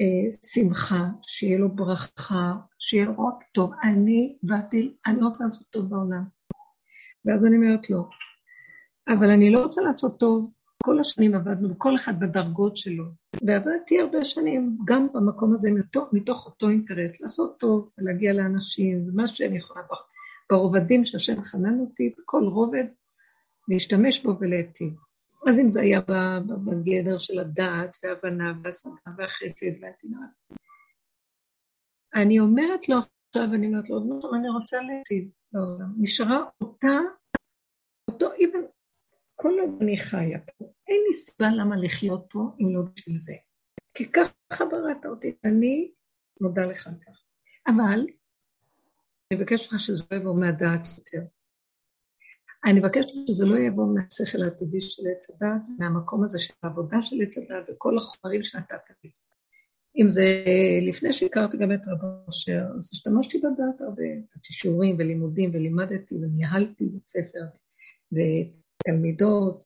אה, 0.00 0.32
שמחה, 0.54 1.08
שיהיה 1.26 1.58
לו 1.58 1.74
ברכה, 1.74 2.52
שיהיה 2.78 3.04
לו 3.04 3.12
רק 3.12 3.44
טוב. 3.52 3.72
אני 3.82 4.36
באתי, 4.42 4.96
אני 5.06 5.22
רוצה 5.22 5.44
לעשות 5.44 5.66
טוב 5.70 5.90
בעולם. 5.90 6.24
ואז 7.24 7.46
אני 7.46 7.56
אומרת 7.56 7.90
לו, 7.90 8.08
אבל 9.08 9.30
אני 9.30 9.50
לא 9.50 9.62
רוצה 9.62 9.80
לעשות 9.82 10.20
טוב, 10.20 10.55
כל 10.86 11.00
השנים 11.00 11.34
עבדנו, 11.34 11.78
כל 11.78 11.94
אחד 11.94 12.20
בדרגות 12.20 12.76
שלו, 12.76 13.04
ועבדתי 13.46 14.00
הרבה 14.00 14.24
שנים 14.24 14.78
גם 14.84 15.08
במקום 15.12 15.54
הזה 15.54 15.70
מתוך, 15.70 16.08
מתוך 16.12 16.46
אותו 16.46 16.68
אינטרס, 16.68 17.20
לעשות 17.20 17.60
טוב 17.60 17.92
ולהגיע 17.98 18.32
לאנשים, 18.32 19.08
ומה 19.08 19.26
שאני 19.26 19.56
יכולה 19.56 19.84
ברובדים 20.50 21.04
שהשם 21.04 21.42
חנן 21.42 21.80
אותי, 21.80 22.14
בכל 22.18 22.44
רובד, 22.44 22.84
להשתמש 23.68 24.24
בו 24.24 24.36
ולהיטיב. 24.40 24.94
אז 25.48 25.58
אם 25.58 25.68
זה 25.68 25.80
היה 25.80 26.00
בגדר 26.64 27.18
של 27.18 27.38
הדעת 27.38 27.96
וההבנה 28.02 28.52
והשמה 28.62 28.94
והחסד 29.18 29.82
והתינוק. 29.82 30.20
אני 32.14 32.38
אומרת 32.40 32.88
לו 32.88 32.96
עכשיו, 32.98 33.54
אני 33.54 33.66
אומרת 33.66 33.90
לו, 33.90 33.98
אני 34.34 34.48
רוצה 34.48 34.80
להיטיב 34.82 35.30
לעולם. 35.52 35.92
נשארה 35.98 36.44
אותה, 36.60 36.98
באותו, 38.08 38.26
אבן, 38.26 38.66
כל 39.34 39.52
עוד 39.60 39.70
אני 39.80 39.98
חיה 39.98 40.38
פה, 40.38 40.75
אין 40.88 41.02
לי 41.08 41.14
סיבה 41.14 41.48
למה 41.56 41.76
לחיות 41.76 42.26
פה 42.30 42.38
אם 42.60 42.76
לא 42.76 42.82
בשביל 42.94 43.18
זה. 43.18 43.34
כי 43.94 44.12
ככה 44.12 44.64
בראת 44.64 45.06
אותי, 45.06 45.36
אני 45.44 45.92
מודה 46.40 46.66
לך 46.66 46.86
על 46.86 46.94
כך. 47.06 47.22
אבל, 47.66 48.06
אני 49.32 49.40
מבקש 49.40 49.72
ממך 49.72 49.80
שזה 49.80 50.04
לא 50.10 50.16
יבוא 50.16 50.40
מהדעת 50.40 50.86
יותר. 50.98 51.26
אני 52.64 52.80
מבקשת 52.80 53.14
שזה 53.26 53.46
לא 53.46 53.58
יבוא 53.58 53.86
מהשכל 53.94 54.42
הטבעי 54.42 54.80
של 54.80 55.02
עץ 55.16 55.30
הדת, 55.30 55.62
מהמקום 55.78 56.24
הזה 56.24 56.38
של 56.38 56.54
העבודה 56.62 57.02
של 57.02 57.16
עץ 57.22 57.38
הדת 57.38 57.66
וכל 57.68 57.96
החומרים 57.96 58.42
שנתת 58.42 58.90
לי. 59.04 59.10
אם 60.02 60.08
זה 60.08 60.24
לפני 60.88 61.12
שהכרתי 61.12 61.56
גם 61.56 61.72
את 61.72 61.80
רב 61.86 61.98
אושר, 62.26 62.64
אז 62.76 62.90
השתמשתי 62.92 63.38
בדת 63.38 63.80
הרבה, 63.80 64.02
שיעורים 64.42 64.96
ולימודים 64.98 65.50
ולימדתי 65.54 66.14
וניהלתי 66.14 66.84
בית 66.92 67.08
ספר 67.08 67.44
ותלמידות 68.12 69.64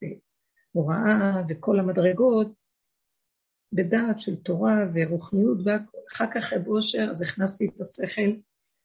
והוראה 0.74 1.42
וכל 1.48 1.78
המדרגות 1.78 2.52
בדעת 3.72 4.20
של 4.20 4.36
תורה 4.36 4.74
ורוחניות 4.94 5.58
והכל. 5.64 5.98
אחר 6.12 6.24
כך 6.34 6.52
רב 6.52 6.68
אושר, 6.68 7.08
אז 7.10 7.22
הכנסתי 7.22 7.68
את 7.74 7.80
השכל 7.80 8.40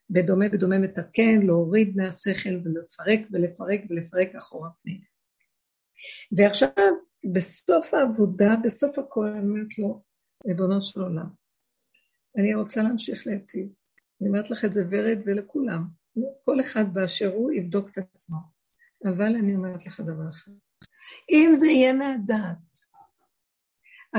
בדומה 0.10 0.50
בדומה 0.50 0.80
מתקן, 0.80 1.42
להוריד 1.46 1.98
מהשכל 1.98 2.50
ולפרק 2.50 3.20
ולפרק 3.32 3.82
ולפרק 3.90 4.36
אחורה 4.36 4.70
פנימה. 4.82 5.06
ועכשיו, 6.38 6.70
בסוף 7.34 7.94
העבודה, 7.94 8.56
בסוף 8.64 9.00
הכל, 9.00 9.28
אני 9.28 9.50
אומרת 9.50 9.78
לו, 9.78 10.04
ריבונו 10.48 10.82
של 10.82 11.02
עולם, 11.02 11.30
אני 12.38 12.56
רוצה 12.56 12.84
להמשיך 12.84 13.28
להיטיב. 13.28 13.70
אני 14.22 14.30
אומרת 14.30 14.50
לך 14.50 14.66
את 14.66 14.74
זה 14.74 14.84
ורד 14.92 15.20
ולכולם. 15.26 15.84
כל 16.46 16.62
אחד 16.62 16.94
באשר 16.94 17.34
הוא 17.34 17.52
יבדוק 17.52 17.90
את 17.90 17.98
עצמו. 17.98 18.38
אבל 19.06 19.36
אני 19.36 19.56
אומרת 19.56 19.86
לך 19.86 20.00
דבר 20.00 20.30
אחד, 20.30 20.52
אם 21.30 21.52
זה 21.54 21.68
יהיה 21.68 21.94
מהדעת, 21.94 22.58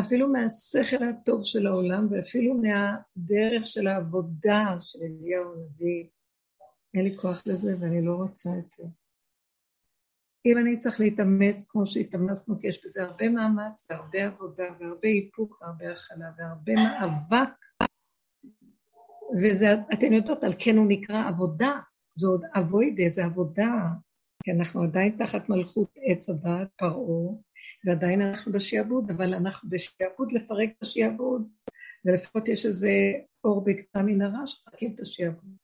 אפילו 0.00 0.28
מהשכל 0.28 1.04
הטוב 1.04 1.44
של 1.44 1.66
העולם 1.66 2.06
ואפילו 2.10 2.54
מהדרך 2.54 3.66
של 3.66 3.86
העבודה 3.86 4.76
של 4.80 4.98
אליהו 5.02 5.52
הנביא. 5.52 6.06
אין 6.94 7.04
לי 7.04 7.16
כוח 7.16 7.42
לזה 7.46 7.76
ואני 7.80 8.06
לא 8.06 8.14
רוצה 8.14 8.50
את 8.58 8.72
זה. 8.72 8.84
אם 10.46 10.58
אני 10.58 10.78
צריך 10.78 11.00
להתאמץ 11.00 11.66
כמו 11.68 11.86
שהתאמצנו, 11.86 12.60
כי 12.60 12.68
יש 12.68 12.84
בזה 12.84 13.02
הרבה 13.02 13.28
מאמץ 13.28 13.86
והרבה 13.90 14.26
עבודה 14.26 14.64
והרבה 14.80 15.08
איפוק 15.08 15.62
והרבה 15.62 15.92
הכלה 15.92 16.30
והרבה 16.38 16.72
מאבק, 16.74 17.50
וזה, 19.42 19.66
אתן 19.94 20.12
יודעות, 20.12 20.44
על 20.44 20.52
כן 20.58 20.76
הוא 20.76 20.86
נקרא 20.88 21.28
עבודה, 21.28 21.80
זה 22.14 22.26
עוד 22.26 22.42
אבוידה, 22.58 23.08
זה 23.08 23.24
עבודה, 23.24 23.72
כי 24.46 24.52
אנחנו 24.52 24.82
עדיין 24.82 25.16
תחת 25.18 25.48
מלכות 25.48 25.90
עץ 26.04 26.30
הדת, 26.30 26.68
פרעה, 26.78 27.34
ועדיין 27.86 28.22
אנחנו 28.22 28.52
בשעבוד, 28.52 29.10
אבל 29.10 29.34
אנחנו 29.34 29.70
בשעבוד 29.70 30.32
לפרק 30.32 30.68
את 30.76 30.82
השעבוד, 30.82 31.48
ולפחות 32.04 32.48
יש 32.48 32.66
איזה 32.66 32.90
אור 33.44 33.64
בקצה 33.64 34.02
מנהרה 34.02 34.46
שפרקים 34.46 34.92
את 34.94 35.00
השעבוד. 35.00 35.56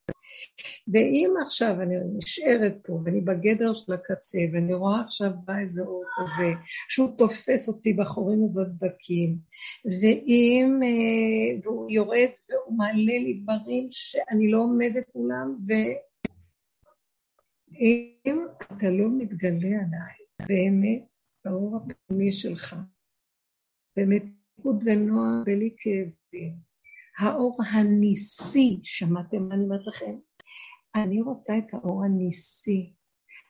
ואם 0.93 1.35
עכשיו 1.43 1.83
אני 1.83 1.95
נשארת 2.17 2.75
פה, 2.85 2.93
ואני 3.05 3.21
בגדר 3.21 3.73
של 3.73 3.93
הקצה, 3.93 4.39
ואני 4.53 4.75
רואה 4.75 5.01
עכשיו 5.01 5.31
בא 5.45 5.59
איזה 5.59 5.83
אור 5.83 6.05
כזה, 6.17 6.53
שהוא 6.89 7.19
תופס 7.19 7.69
אותי 7.69 7.93
בחורים 7.93 8.43
ובסדקים, 8.43 9.37
ואם, 10.03 10.81
אה, 10.83 11.61
והוא 11.63 11.91
יורד 11.91 12.31
והוא 12.51 12.79
מעלה 12.79 13.19
לי 13.25 13.41
דברים 13.43 13.89
שאני 13.91 14.51
לא 14.51 14.59
עומדת 14.59 15.05
מולם, 15.15 15.57
ואם 17.73 18.47
אתה 18.59 18.91
לא 18.91 19.09
מתגלה 19.19 19.69
עליי, 19.69 20.49
באמת, 20.49 21.03
באור 21.45 21.77
הפנימי 21.77 22.33
שלך, 22.33 22.77
במתיקות 23.97 24.77
ונוער 24.85 25.43
בלי 25.45 25.75
כאבים. 25.79 26.57
האור 27.19 27.59
הניסי, 27.73 28.81
שמעתם 28.85 29.49
מה 29.49 29.55
אני 29.55 29.65
אומרת 29.65 29.87
לכם? 29.87 30.19
אני 30.95 31.21
רוצה 31.21 31.59
את 31.59 31.75
האור 31.75 32.05
הניסי. 32.05 32.95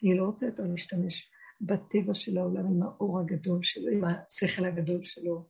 אני 0.03 0.17
לא 0.17 0.25
רוצה 0.25 0.47
יותר 0.47 0.63
להשתמש 0.67 1.31
בטבע 1.61 2.15
של 2.15 2.39
העולם 2.39 2.67
עם 2.67 2.83
האור 2.83 3.21
הגדול 3.21 3.63
שלו, 3.63 3.89
עם 3.93 4.05
השכל 4.05 4.65
הגדול 4.65 5.05
שלו, 5.05 5.49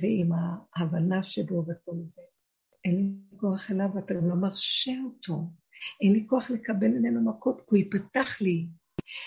ועם 0.00 0.30
ההבנה 0.76 1.22
שבו 1.22 1.64
וכל 1.68 1.96
זה. 2.06 2.22
אין 2.84 2.96
לי 2.96 3.38
כוח 3.40 3.70
אליו, 3.70 3.88
ואתה 3.94 4.14
גם 4.14 4.28
לא 4.28 4.34
מרשה 4.34 4.92
אותו. 5.04 5.50
אין 6.02 6.12
לי 6.12 6.26
כוח 6.26 6.50
לקבל 6.50 6.88
ממנו 6.88 7.30
מכות, 7.30 7.60
כי 7.60 7.64
הוא 7.70 7.78
יפתח 7.78 8.40
לי. 8.40 8.66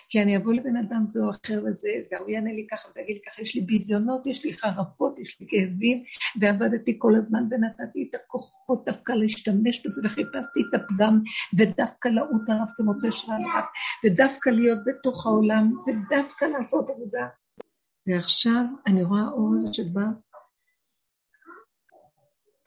כי 0.10 0.22
אני 0.22 0.38
אבוא 0.38 0.54
לבן 0.54 0.76
אדם 0.76 1.04
זה 1.08 1.20
או 1.24 1.30
אחר 1.30 1.64
וזה, 1.66 1.90
והוא 2.12 2.30
יענה 2.30 2.54
לי 2.54 2.68
ככה 2.72 2.90
ויגיד 2.96 3.16
לי 3.16 3.22
ככה, 3.32 3.42
יש 3.42 3.56
לי 3.56 3.62
ביזיונות, 3.62 4.28
יש 4.28 4.46
לי 4.46 4.54
חרפות, 4.54 5.20
יש 5.20 5.40
לי 5.40 5.48
כאבים, 5.50 6.04
ועבדתי 6.40 6.96
כל 6.98 7.16
הזמן 7.16 7.44
ונתתי 7.52 8.08
את 8.10 8.16
הכוחות 8.16 8.86
דווקא 8.86 9.12
להשתמש 9.12 9.86
בזה, 9.86 10.02
וחיפשתי 10.04 10.60
את 10.70 10.82
הפגם, 10.82 11.22
ודווקא 11.58 12.08
לעוט 12.08 12.50
הרב 12.50 12.68
כמוצא 12.78 13.08
רב, 13.28 13.66
ודווקא 14.06 14.50
להיות 14.50 14.80
בתוך 14.88 15.26
העולם, 15.26 15.74
ודווקא 15.88 16.46
לעשות 16.46 16.90
עבודה. 16.90 17.28
ועכשיו 18.08 18.64
אני 18.88 19.04
רואה 19.04 19.22
האור 19.22 19.56
הזה 19.56 19.74
שבא, 19.74 20.06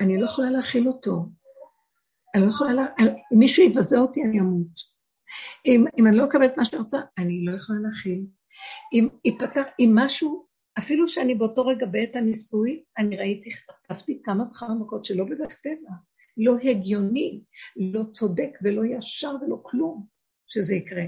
אני 0.00 0.20
לא 0.20 0.24
יכולה 0.24 0.50
להכיל 0.50 0.88
אותו. 0.88 1.26
אני 2.34 2.42
לא 2.44 2.50
יכולה, 2.50 2.72
לה... 2.72 2.86
אם 2.98 3.38
מישהו 3.38 3.64
יבזה 3.64 3.98
אותי, 3.98 4.24
אני 4.24 4.40
אמות. 4.40 4.94
אם, 5.66 5.84
אם 5.98 6.06
אני 6.06 6.16
לא 6.16 6.24
אקבל 6.24 6.46
את 6.46 6.56
מה 6.56 6.64
שאני 6.64 6.82
רוצה, 6.82 6.98
אני 7.18 7.44
לא 7.44 7.56
יכולה 7.56 7.78
להכיל. 7.82 8.26
אם 8.92 9.08
ייפתח, 9.24 9.62
אם 9.80 9.90
משהו, 9.94 10.46
אפילו 10.78 11.08
שאני 11.08 11.34
באותו 11.34 11.66
רגע 11.66 11.86
בעת 11.86 12.16
הניסוי, 12.16 12.84
אני 12.98 13.16
ראיתי, 13.16 13.50
חטפתי 13.52 14.22
כמה 14.24 14.44
וכמה 14.50 14.74
מכות 14.74 15.04
שלא 15.04 15.24
בדרך 15.24 15.54
טבע, 15.54 15.90
לא 16.36 16.56
הגיוני, 16.62 17.44
לא 17.76 18.04
צודק 18.12 18.50
ולא 18.62 18.82
ישר 18.84 19.34
ולא 19.42 19.60
כלום 19.62 20.06
שזה 20.46 20.74
יקרה. 20.74 21.04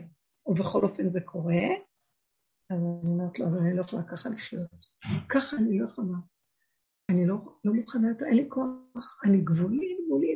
ובכל 0.47 0.83
אופן 0.83 1.09
זה 1.09 1.21
קורה, 1.21 1.63
אז 2.71 2.79
אני 2.79 3.13
אומרת 3.13 3.39
לו, 3.39 3.47
אז 3.47 3.57
אני 3.57 3.77
לא 3.77 3.81
יכולה 3.81 4.03
ככה 4.03 4.29
לחיות. 4.29 4.71
ככה 5.29 5.57
אני 5.57 5.79
לא 5.79 5.85
יכולה. 5.85 6.17
אני 7.11 7.27
לא, 7.27 7.37
לא 7.65 7.73
מוכנה 7.73 8.09
אין 8.27 8.37
לי 8.37 8.47
כוח, 8.49 9.21
אני 9.25 9.41
גבולית, 9.41 9.99
גבולית, 10.07 10.36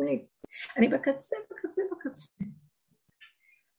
גבולית. 0.00 0.28
אני 0.76 0.88
בקצה, 0.88 1.36
בקצה, 1.50 1.82
בקצה. 1.92 2.28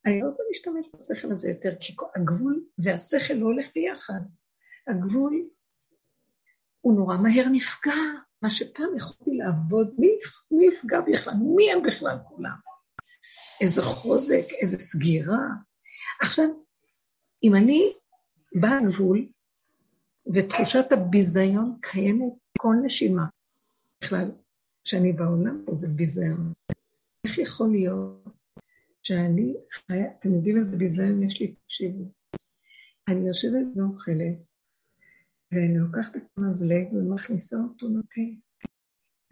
אני 0.05 0.21
לא 0.21 0.27
רוצה 0.27 0.43
להשתמש 0.47 0.85
בשכל 0.95 1.31
הזה 1.31 1.49
יותר, 1.49 1.75
כי 1.79 1.95
הגבול 2.15 2.63
והשכל 2.77 3.33
לא 3.33 3.45
הולך 3.45 3.67
ביחד. 3.75 4.21
הגבול 4.87 5.49
הוא 6.81 6.93
נורא 6.93 7.17
מהר 7.17 7.45
נפגע, 7.51 7.93
מה 8.41 8.49
שפעם 8.49 8.95
יכולתי 8.97 9.31
לעבוד, 9.31 9.95
מי, 9.99 10.07
מי 10.51 10.65
יפגע 10.65 11.01
בכלל? 11.01 11.33
מי 11.55 11.71
הם 11.71 11.83
בכלל 11.83 12.17
כולם? 12.23 12.55
איזה 13.61 13.81
חוזק, 13.81 14.43
איזה 14.61 14.77
סגירה. 14.77 15.47
עכשיו, 16.21 16.45
אם 17.43 17.55
אני 17.55 17.93
באה 18.61 18.77
הגבול, 18.77 19.29
ותחושת 20.33 20.91
הביזיון 20.91 21.77
קיימת 21.81 22.33
כל 22.57 22.75
נשימה, 22.83 23.25
בכלל, 24.03 24.31
כשאני 24.83 25.13
בעולם 25.13 25.63
פה 25.65 25.71
זה 25.75 25.87
ביזיון. 25.87 26.53
איך 27.25 27.37
יכול 27.37 27.71
להיות 27.71 28.29
שאני 29.03 29.53
חיה, 29.71 30.11
אתם 30.19 30.33
יודעים 30.33 30.57
איזה 30.57 30.77
ביזיון 30.77 31.23
יש 31.23 31.41
לי, 31.41 31.55
תקשיבו. 31.55 32.11
אני 33.07 33.27
יושבת 33.27 33.65
ואוכלת, 33.75 34.37
ואני 35.51 35.77
לוקחת 35.77 36.15
את 36.15 36.23
המזלג 36.37 36.93
ומכניסה 36.93 37.57
אותו 37.57 37.87
לפה, 37.87 38.21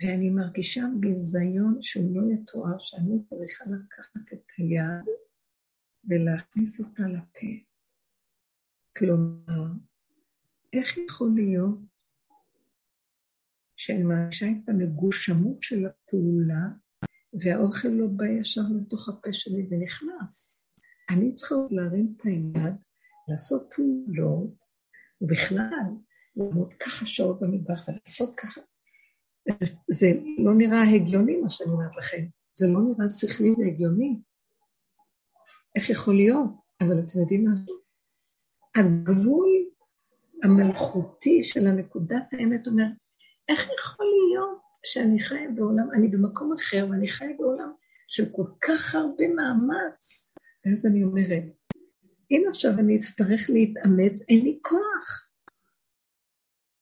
ואני 0.02 0.30
מרגישה 0.30 0.84
ביזיון 1.00 1.78
שהוא 1.82 2.16
לא 2.16 2.34
יתואר, 2.34 2.80
שאני 2.80 3.24
צריכה 3.30 3.66
לקחת 3.66 4.34
את 4.34 4.44
היד 4.58 5.16
ולהכניס 6.04 6.80
אותה 6.80 7.04
לפה. 7.04 7.48
כלומר, 8.98 9.66
איך 10.74 10.98
יכול 10.98 11.32
להיות 11.36 11.89
שאני 13.90 14.04
מרגישה 14.04 14.46
את 14.46 14.70
המגושמות 14.70 15.64
של 15.64 15.86
הפעולה 15.86 16.68
והאוכל 17.34 17.88
לא 17.88 18.08
בא 18.08 18.26
ישר 18.26 18.62
לתוך 18.82 19.10
הפה 19.10 19.34
שלי 19.34 19.68
ונכנס. 19.72 20.66
אני 21.10 21.34
צריכה 21.34 21.56
להרים 21.72 22.14
את 22.18 22.22
היד, 22.26 22.76
לעשות 23.28 23.74
פעולות, 23.76 24.64
ובכלל, 25.22 25.88
לעמוד 26.36 26.74
ככה 26.74 27.06
שעות 27.06 27.40
במטבח 27.42 27.88
ולעשות 27.88 28.36
ככה. 28.36 28.62
זה, 29.48 29.76
זה 29.92 30.08
לא 30.38 30.54
נראה 30.54 30.84
הגיוני 30.84 31.38
מה 31.38 31.50
שאני 31.50 31.72
אומרת 31.72 31.98
לכם, 31.98 32.26
זה 32.54 32.68
לא 32.74 32.80
נראה 32.82 33.10
שכלי 33.10 33.50
והגיוני. 33.52 34.20
איך 35.76 35.90
יכול 35.90 36.16
להיות? 36.16 36.52
אבל 36.82 37.00
אתם 37.00 37.20
יודעים 37.20 37.46
מה? 37.46 37.56
הגבול 38.76 39.50
המלכותי 40.44 41.44
של 41.44 41.68
הנקודת 41.68 42.24
האמת 42.32 42.68
אומר, 42.68 42.86
איך 43.50 43.70
יכול 43.80 44.06
להיות 44.06 44.60
שאני 44.86 45.20
חיה 45.20 45.52
בעולם, 45.56 45.92
אני 45.94 46.08
במקום 46.08 46.54
אחר, 46.54 46.88
ואני 46.90 47.08
חיה 47.08 47.30
בעולם 47.38 47.72
של 48.08 48.26
כל 48.32 48.46
כך 48.62 48.96
הרבה 48.96 49.28
מאמץ. 49.28 50.36
ואז 50.66 50.86
אני 50.86 51.04
אומרת, 51.04 51.44
אם 52.32 52.44
עכשיו 52.50 52.72
אני 52.80 52.96
אצטרך 52.96 53.50
להתאמץ, 53.50 54.30
אין 54.30 54.44
לי 54.44 54.60
כוח. 54.62 55.30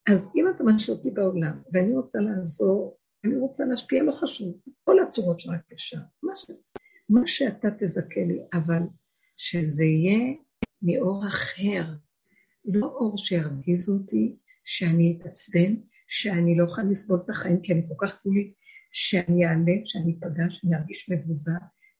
אז 0.09 0.31
אם 0.35 0.45
אתה 0.55 0.63
משאיר 0.63 0.97
אותי 0.97 1.11
בעולם, 1.11 1.61
ואני 1.73 1.95
רוצה 1.95 2.19
לעזור, 2.19 2.97
אני 3.25 3.35
רוצה 3.35 3.63
להשפיע, 3.65 4.03
לא 4.03 4.11
חשוב, 4.11 4.61
כל 4.83 4.99
הצורות 4.99 5.39
שרק 5.39 5.71
אפשר, 5.73 5.97
מה, 6.23 6.35
ש... 6.35 6.45
מה 7.09 7.27
שאתה 7.27 7.67
תזכה 7.79 8.21
לי, 8.27 8.39
אבל 8.53 8.81
שזה 9.37 9.83
יהיה 9.83 10.33
מאור 10.81 11.27
אחר, 11.27 11.83
לא 12.65 12.85
אור 12.85 13.17
שירגיז 13.17 13.89
אותי, 13.89 14.37
שאני 14.63 15.17
אתעצבן, 15.17 15.75
שאני 16.07 16.57
לא 16.57 16.63
אוכל 16.63 16.81
לסבול 16.81 17.19
את 17.25 17.29
החיים, 17.29 17.61
כי 17.61 17.73
אני 17.73 17.81
כל 17.87 18.07
כך 18.07 18.21
כולי, 18.21 18.53
שאני 18.91 19.45
אעלה, 19.45 19.73
שאני 19.85 20.11
אפגע, 20.13 20.49
שאני 20.49 20.75
ארגיש 20.75 21.09
מבוזה. 21.09 21.51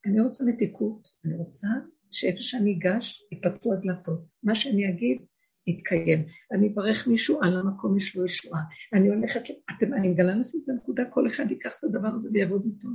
אני 0.06 0.22
רוצה 0.22 0.44
מתיקות, 0.44 1.08
אני 1.26 1.36
רוצה 1.36 1.68
שאיפה 2.12 2.42
שאני 2.42 2.78
אגש, 2.78 3.24
יפתחו 3.32 3.74
הדלתות. 3.74 4.26
מה 4.44 4.56
שאני 4.56 4.90
אגיד, 4.90 5.22
יתקיים. 5.68 6.26
אני 6.52 6.74
אברך 6.74 7.08
מישהו, 7.08 7.44
על 7.44 7.60
המקום 7.60 7.98
יש 7.98 8.16
לו 8.16 8.26
ישועה. 8.26 8.62
אני 8.94 9.08
הולכת, 9.08 9.42
אתם, 9.78 9.94
אני 9.94 10.10
מגלה 10.10 10.36
לכם 10.36 10.58
את 10.64 10.70
הנקודה, 10.70 11.06
כל 11.06 11.28
אחד 11.28 11.52
ייקח 11.52 11.76
את 11.80 11.84
הדבר 11.84 12.08
הזה 12.08 12.30
ויעבוד 12.34 12.66
איתו. 12.66 12.88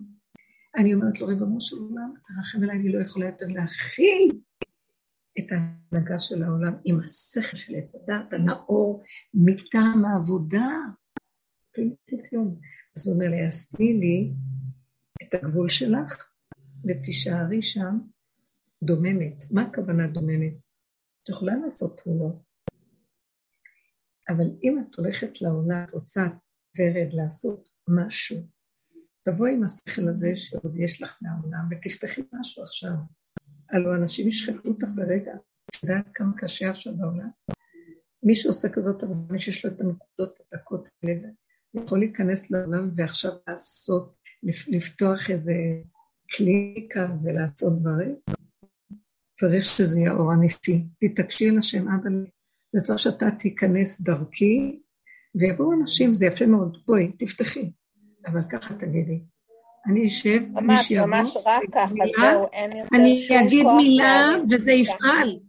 אני 0.77 0.95
אומרת 0.95 1.21
לו, 1.21 1.27
ריבונו 1.27 1.61
של 1.61 1.77
עולם, 1.77 2.13
תרחם 2.25 2.65
אליי, 2.65 2.77
אני 2.77 2.93
לא 2.93 3.03
יכולה 3.03 3.27
יותר 3.27 3.47
להכיל 3.49 4.29
את 5.39 5.47
ההנהגה 5.51 6.21
של 6.21 6.43
העולם 6.43 6.73
עם 6.85 7.01
השכל 7.01 7.57
של 7.57 7.75
עץ 7.75 7.95
הדת 7.95 8.33
הנאור 8.33 9.03
מטעם 9.35 10.05
העבודה. 10.05 10.69
אז 12.97 13.07
הוא 13.07 13.15
אומר 13.15 13.31
לי, 13.31 13.47
אז 13.49 13.69
תני 13.69 13.93
לי 13.95 14.33
את 15.23 15.35
הגבול 15.35 15.69
שלך 15.69 16.33
ותישארי 16.85 17.63
שם 17.63 17.99
דוממת. 18.83 19.45
מה 19.51 19.63
הכוונה 19.63 20.07
דוממת? 20.07 20.53
את 21.23 21.29
יכולה 21.29 21.57
לעשות 21.57 22.01
פעולות, 22.05 22.43
אבל 24.29 24.47
אם 24.63 24.79
את 24.79 24.95
הולכת 24.95 25.43
לעולם, 25.43 25.85
את 25.85 25.91
רוצה 25.91 26.23
ורד 26.79 27.13
לעשות 27.13 27.69
משהו, 27.89 28.37
תבואי 29.25 29.53
עם 29.53 29.65
השכל 29.65 30.09
הזה 30.09 30.37
שעוד 30.37 30.77
יש 30.77 31.03
לך 31.03 31.19
מהעולם 31.23 31.69
ותפתחי 31.71 32.23
משהו 32.33 32.63
עכשיו. 32.63 32.93
הלוא 33.71 33.97
אנשים 33.97 34.29
ישחטו 34.29 34.69
אותך 34.69 34.89
ברגע. 34.95 35.33
את 35.71 35.83
יודעת 35.83 36.09
כמה 36.15 36.33
קשה 36.37 36.71
עכשיו 36.71 36.97
בעולם? 36.97 37.31
מי 38.23 38.35
שעושה 38.35 38.69
כזאת 38.69 39.03
עבודה, 39.03 39.33
מי 39.33 39.39
שיש 39.39 39.65
לו 39.65 39.73
את 39.73 39.81
הנקודות 39.81 40.39
הדקות 40.41 40.89
האלה, 41.03 41.29
יכול 41.75 41.99
להיכנס 41.99 42.51
לעולם 42.51 42.91
ועכשיו 42.97 43.33
לעשות, 43.49 44.15
לפתוח 44.69 45.31
איזה 45.31 45.55
קליניקה 46.29 47.09
ולעשות 47.25 47.73
דברים. 47.81 48.17
צריך 49.41 49.65
שזה 49.65 49.99
יהיה 49.99 50.13
אור 50.13 50.33
הניסי. 50.33 50.85
תתעקשי 51.01 51.49
על 51.49 51.59
השם 51.59 51.89
אבא 51.89 52.09
לי. 52.11 52.31
זה 52.73 52.85
צריך 52.85 52.99
שאתה 52.99 53.31
תיכנס 53.31 54.01
דרכי, 54.01 54.81
ויבואו 55.35 55.73
אנשים, 55.73 56.15
זה 56.15 56.27
יפה 56.27 56.47
מאוד. 56.47 56.79
בואי, 56.87 57.13
תפתחי. 57.13 57.71
אבל 58.27 58.41
ככה 58.51 58.75
תגידי. 58.75 59.21
אני 59.87 60.07
אשב, 60.07 60.41
מי 60.63 60.77
שיבוא, 60.77 61.07
ממש 61.07 61.37
רק 61.37 61.63
ככה, 61.73 61.95
זהו, 62.21 62.47
אין 62.53 62.77
יותר 62.77 62.97
אני 62.97 63.47
אגיד 63.47 63.67
מילה 63.77 64.23
וזה 64.51 64.73
יפעל. 64.73 65.41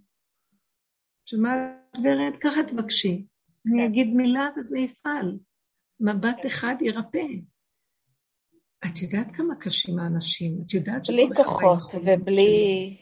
שמעת 1.26 1.98
ורד? 2.04 2.38
ככה 2.42 2.64
תבקשי. 2.64 3.26
אני 3.68 3.82
כן. 3.82 3.86
אגיד 3.86 4.08
מילה 4.16 4.50
וזה 4.58 4.80
יפעל. 4.80 5.38
מבט 6.04 6.46
אחד 6.48 6.76
ירפא. 6.82 7.26
את 8.86 9.02
יודעת 9.02 9.32
כמה 9.32 9.56
קשים 9.56 10.00
האנשים, 10.00 10.58
את 10.66 10.74
יודעת 10.74 11.10
בלי 11.10 11.30
כוחות 11.36 11.96
ובלי, 12.06 12.98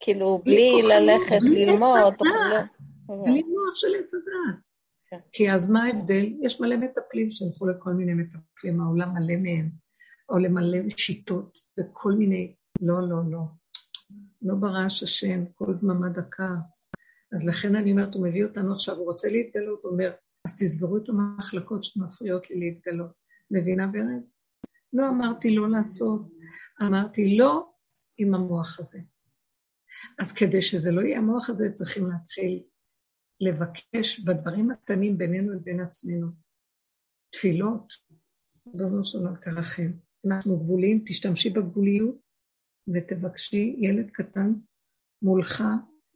כאילו, 0.00 0.40
בלי 0.44 0.72
ללכת 0.88 1.42
ללמוד. 1.42 2.14
לא- 2.22 3.24
בלי 3.24 3.42
מוח 3.42 3.74
של 3.74 3.88
עץ 3.98 4.14
הדעת. 4.14 4.68
כן. 5.10 5.18
כי 5.32 5.52
אז 5.52 5.70
מה 5.70 5.84
ההבדל? 5.84 6.26
יש 6.42 6.60
מלא 6.60 6.76
מטפלים 6.76 7.30
שהלכו 7.30 7.66
לכל 7.66 7.90
מיני 7.90 8.14
מטפלים, 8.14 8.80
העולם 8.80 9.14
מלא 9.14 9.36
מהם, 9.36 9.70
או 10.28 10.38
למלא 10.38 10.78
שיטות 10.96 11.58
וכל 11.78 12.12
מיני, 12.12 12.54
לא, 12.80 13.08
לא, 13.08 13.16
לא. 13.30 13.40
לא 14.42 14.54
ברעש 14.54 15.02
השם, 15.02 15.44
כל 15.54 15.74
דממה 15.82 16.08
דקה. 16.08 16.48
אז 17.32 17.46
לכן 17.48 17.76
אני 17.76 17.92
אומרת, 17.92 18.14
הוא 18.14 18.26
מביא 18.26 18.44
אותנו 18.44 18.74
עכשיו, 18.74 18.96
הוא 18.96 19.04
רוצה 19.04 19.28
להתגלות, 19.30 19.84
הוא 19.84 19.92
אומר, 19.92 20.12
אז 20.46 20.56
תסגרו 20.56 20.96
את 20.96 21.08
המחלקות 21.08 21.84
שמפריעות 21.84 22.50
לי 22.50 22.60
להתגלות. 22.60 23.10
מבינה 23.50 23.86
ברד? 23.86 24.22
לא 24.92 25.08
אמרתי 25.08 25.54
לא 25.54 25.70
לעשות, 25.70 26.32
אמרתי 26.82 27.36
לא 27.36 27.72
עם 28.18 28.34
המוח 28.34 28.80
הזה. 28.80 29.00
אז 30.18 30.32
כדי 30.32 30.62
שזה 30.62 30.92
לא 30.92 31.00
יהיה 31.00 31.18
המוח 31.18 31.50
הזה, 31.50 31.72
צריכים 31.72 32.10
להתחיל 32.10 32.62
לבקש 33.40 34.20
בדברים 34.20 34.70
הקטנים 34.70 35.18
בינינו 35.18 35.52
לבין 35.52 35.80
עצמנו. 35.80 36.26
תפילות, 37.32 37.92
ריבונו 38.66 39.04
שלום 39.04 39.36
תרחם. 39.36 39.90
אנחנו 40.26 40.58
גבוליים, 40.58 41.02
תשתמשי 41.06 41.50
בגבוליות 41.50 42.16
ותבקשי 42.94 43.76
ילד 43.78 44.10
קטן 44.10 44.52
מולך, 45.22 45.64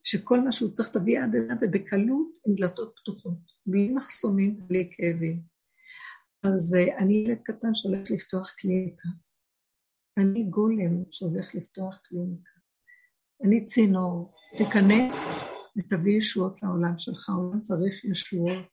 שכל 0.03 0.41
מה 0.41 0.53
שהוא 0.53 0.71
צריך 0.71 0.89
תביא 0.89 1.21
עד 1.21 1.35
אליו 1.35 1.57
ובקלות 1.61 2.39
עם 2.47 2.55
דלתות 2.55 2.93
פתוחות, 2.97 3.39
בלי 3.67 3.91
מחסומים, 3.91 4.61
בלי 4.67 4.91
כאבים. 4.93 5.43
אז 6.43 6.77
uh, 6.77 6.99
אני 6.99 7.15
ילד 7.15 7.43
קטן 7.43 7.75
שהולך 7.75 8.11
לפתוח 8.11 8.51
קליניקה. 8.51 9.09
אני 10.19 10.45
גולם 10.45 11.05
שהולך 11.11 11.55
לפתוח 11.55 12.01
קליניקה. 12.05 12.51
אני 13.45 13.65
צינור, 13.65 14.35
תיכנס 14.59 15.41
ותביא 15.77 16.19
ישועות 16.19 16.63
לעולם 16.63 16.99
שלך, 16.99 17.29
העולם 17.29 17.61
צריך 17.61 18.05
ישועות. 18.05 18.67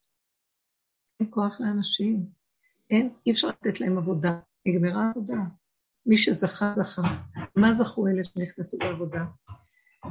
אין 1.19 1.29
כוח 1.29 1.61
לאנשים, 1.61 2.25
אין, 2.89 3.13
אי 3.25 3.31
אפשר 3.31 3.47
לתת 3.47 3.81
להם 3.81 3.97
עבודה, 3.97 4.39
נגמרה 4.67 5.09
עבודה. 5.09 5.37
מי 6.05 6.17
שזכה, 6.17 6.73
זכה. 6.73 7.01
מה 7.55 7.73
זכו 7.73 8.07
אלה 8.07 8.23
שנכנסו 8.23 8.77
לעבודה? 8.77 9.25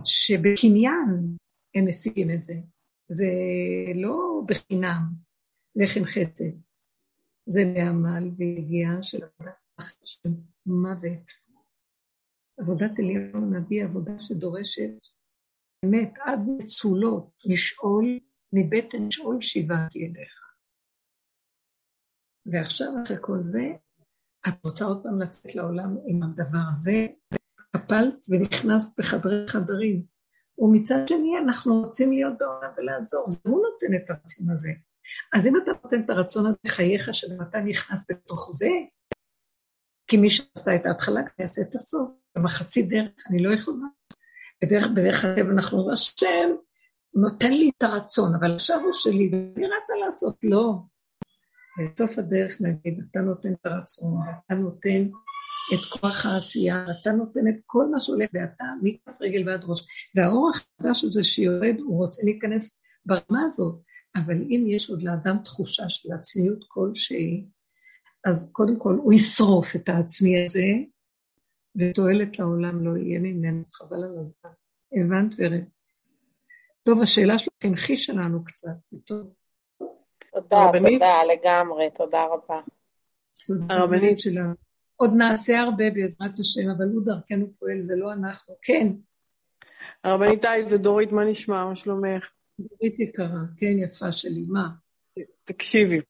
שבקניין 0.05 1.37
הם 1.75 1.89
משיגים 1.89 2.31
את 2.31 2.45
זה. 2.45 2.55
זה 3.09 3.27
לא 3.95 4.43
בחינם, 4.49 5.03
לחם 5.77 6.05
חסד. 6.05 6.59
זה 7.49 7.61
מעמל 7.65 8.31
ויגיעה 8.37 9.03
של 9.03 9.19
עבודת 9.25 9.55
של 10.05 10.29
מוות. 10.67 11.47
עבודת 12.61 12.91
אליהו 12.99 13.37
הנביא, 13.37 13.85
עבודה 13.85 14.19
שדורשת 14.19 14.93
באמת 15.85 16.15
עד 16.21 16.41
מצולות, 16.59 17.31
לשאול, 17.45 18.21
מבטן 18.53 19.11
שאול 19.11 19.41
שיבעתי 19.41 20.07
אליך. 20.07 20.47
ועכשיו 22.47 22.89
אחרי 23.03 23.17
כל 23.21 23.39
זה, 23.43 23.65
את 24.49 24.65
רוצה 24.65 24.85
עוד 24.85 25.03
פעם 25.03 25.21
לצאת 25.21 25.55
לעולם 25.55 25.97
עם 26.07 26.23
הדבר 26.23 26.67
הזה, 26.73 27.07
קפלת 27.79 28.27
ונכנסת 28.29 29.01
בחדרי 29.01 29.49
חדרים. 29.49 30.03
ומצד 30.59 31.09
שני, 31.09 31.39
אנחנו 31.39 31.81
רוצים 31.81 32.13
להיות 32.13 32.39
בעולם 32.39 32.71
ולעזור, 32.77 33.31
זה 33.31 33.39
הוא 33.45 33.63
נותן 33.63 33.97
את 33.97 34.11
הרצון 34.11 34.51
הזה. 34.51 34.71
אז 35.35 35.47
אם 35.47 35.53
אתה 35.57 35.71
נותן 35.83 36.01
את 36.05 36.11
הרצון 36.11 36.47
הזה 36.47 36.59
חייך, 36.67 37.15
שגם 37.15 37.43
אתה 37.49 37.59
נכנס 37.59 38.07
בתוך 38.11 38.51
זה, 38.55 38.69
כי 40.07 40.17
מי 40.17 40.31
שעשה 40.31 40.77
את 40.77 40.87
ההתחלה, 40.87 41.21
יעשה 41.39 41.63
את 41.63 41.75
הסוף. 41.75 42.11
במחצית 42.37 42.89
דרך, 42.89 43.11
אני 43.31 43.43
לא 43.43 43.55
יכולה. 43.55 43.87
בדרך, 44.63 44.87
בדרך 44.87 45.25
הטבע 45.25 45.51
אנחנו 45.51 45.93
השם 45.93 46.49
נותן 47.15 47.53
לי 47.53 47.71
את 47.79 47.83
הרצון, 47.83 48.35
אבל 48.35 48.55
עכשיו 48.55 48.81
הוא 48.81 48.93
שלי, 48.93 49.31
ואני 49.33 49.67
רצה 49.67 49.93
לעשות, 50.05 50.37
לא. 50.43 50.75
בסוף 51.79 52.19
הדרך 52.19 52.61
נגיד, 52.61 53.01
אתה 53.11 53.21
נותן 53.21 53.53
את 53.53 53.67
הרצון, 53.67 54.21
אתה 54.47 54.55
נותן 54.55 55.09
את 55.75 56.01
כוח 56.01 56.27
העשייה, 56.27 56.85
אתה 56.85 57.13
נותן 57.13 57.49
את 57.49 57.55
כל 57.67 57.87
מה 57.91 58.01
שעולה, 58.01 58.25
ואתה 58.33 58.65
מכף 58.83 59.23
רגל 59.23 59.49
ועד 59.49 59.65
ראש. 59.65 59.87
והאור 60.15 60.51
החדש 60.51 61.05
הזה 61.05 61.25
שיורד, 61.25 61.77
הוא 61.79 62.05
רוצה 62.05 62.23
להיכנס 62.25 62.81
ברמה 63.07 63.45
הזאת, 63.45 63.81
אבל 64.17 64.35
אם 64.35 64.65
יש 64.69 64.91
עוד 64.91 65.03
לאדם 65.03 65.39
תחושה 65.45 65.89
של 65.89 66.13
עצמיות 66.13 66.65
כלשהי, 66.69 67.47
אז 68.25 68.51
קודם 68.53 68.79
כל 68.79 68.95
הוא 69.03 69.13
ישרוף 69.13 69.77
את 69.77 69.89
העצמי 69.89 70.45
הזה, 70.45 70.67
ותועלת 71.77 72.39
לעולם 72.39 72.85
לא 72.85 72.97
יהיה 72.97 73.19
ממנו, 73.19 73.65
חבל 73.73 74.05
על 74.05 74.19
הזמן. 74.21 74.51
הבנת 74.93 75.35
ורד? 75.39 75.65
טוב, 76.83 77.03
השאלה 77.03 77.39
שלך 77.39 77.55
המחישה 77.65 78.13
לנו 78.13 78.45
קצת, 78.45 78.77
טוב. 79.05 79.33
תודה, 80.33 80.71
תודה 80.81 81.23
לגמרי, 81.33 81.91
תודה 81.95 82.25
רבה. 82.25 82.61
הרבנית 83.71 84.19
שלנו. 84.19 84.66
עוד 84.97 85.11
נעשה 85.17 85.61
הרבה 85.61 85.85
בעזרת 85.91 86.39
השם, 86.39 86.71
אבל 86.77 86.85
הוא 86.85 87.05
דרכנו 87.05 87.53
פועל, 87.53 87.81
זה 87.81 87.97
לא 87.97 88.13
אנחנו. 88.13 88.55
כן. 88.63 88.87
הרבנית 90.05 90.43
טי, 90.43 90.63
זה 90.63 90.79
דורית, 90.79 91.13
מה 91.13 91.25
נשמע? 91.25 91.65
מה 91.65 91.77
שלומך? 91.77 92.31
דורית 92.59 93.01
יקרה, 93.01 93.41
כן, 93.57 93.79
יפה 93.79 94.13
שלי, 94.13 94.45
מה? 94.49 94.69
תקשיבי, 95.45 96.01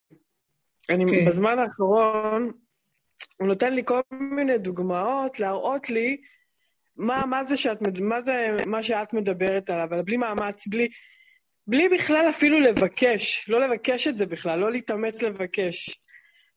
אני 0.90 1.04
כן. 1.04 1.30
בזמן 1.30 1.58
האחרון, 1.58 2.52
הוא 3.40 3.48
נותן 3.48 3.72
לי 3.74 3.84
כל 3.84 4.00
מיני 4.10 4.58
דוגמאות 4.58 5.40
להראות 5.40 5.90
לי 5.90 6.16
מה, 6.96 7.26
מה 7.26 7.44
זה 7.44 7.56
שאת, 7.56 7.78
מה 8.00 8.22
זה 8.22 8.56
מה 8.66 8.82
שאת 8.82 9.12
מדברת 9.12 9.70
עליו, 9.70 9.84
אבל 9.84 10.02
בלי 10.02 10.16
מאמץ, 10.16 10.66
בלי, 10.66 10.88
בלי 11.66 11.88
בכלל 11.88 12.26
אפילו 12.30 12.60
לבקש, 12.60 13.48
לא 13.48 13.60
לבקש 13.60 14.08
את 14.08 14.18
זה 14.18 14.26
בכלל, 14.26 14.58
לא 14.58 14.72
להתאמץ 14.72 15.22
לבקש. 15.22 16.00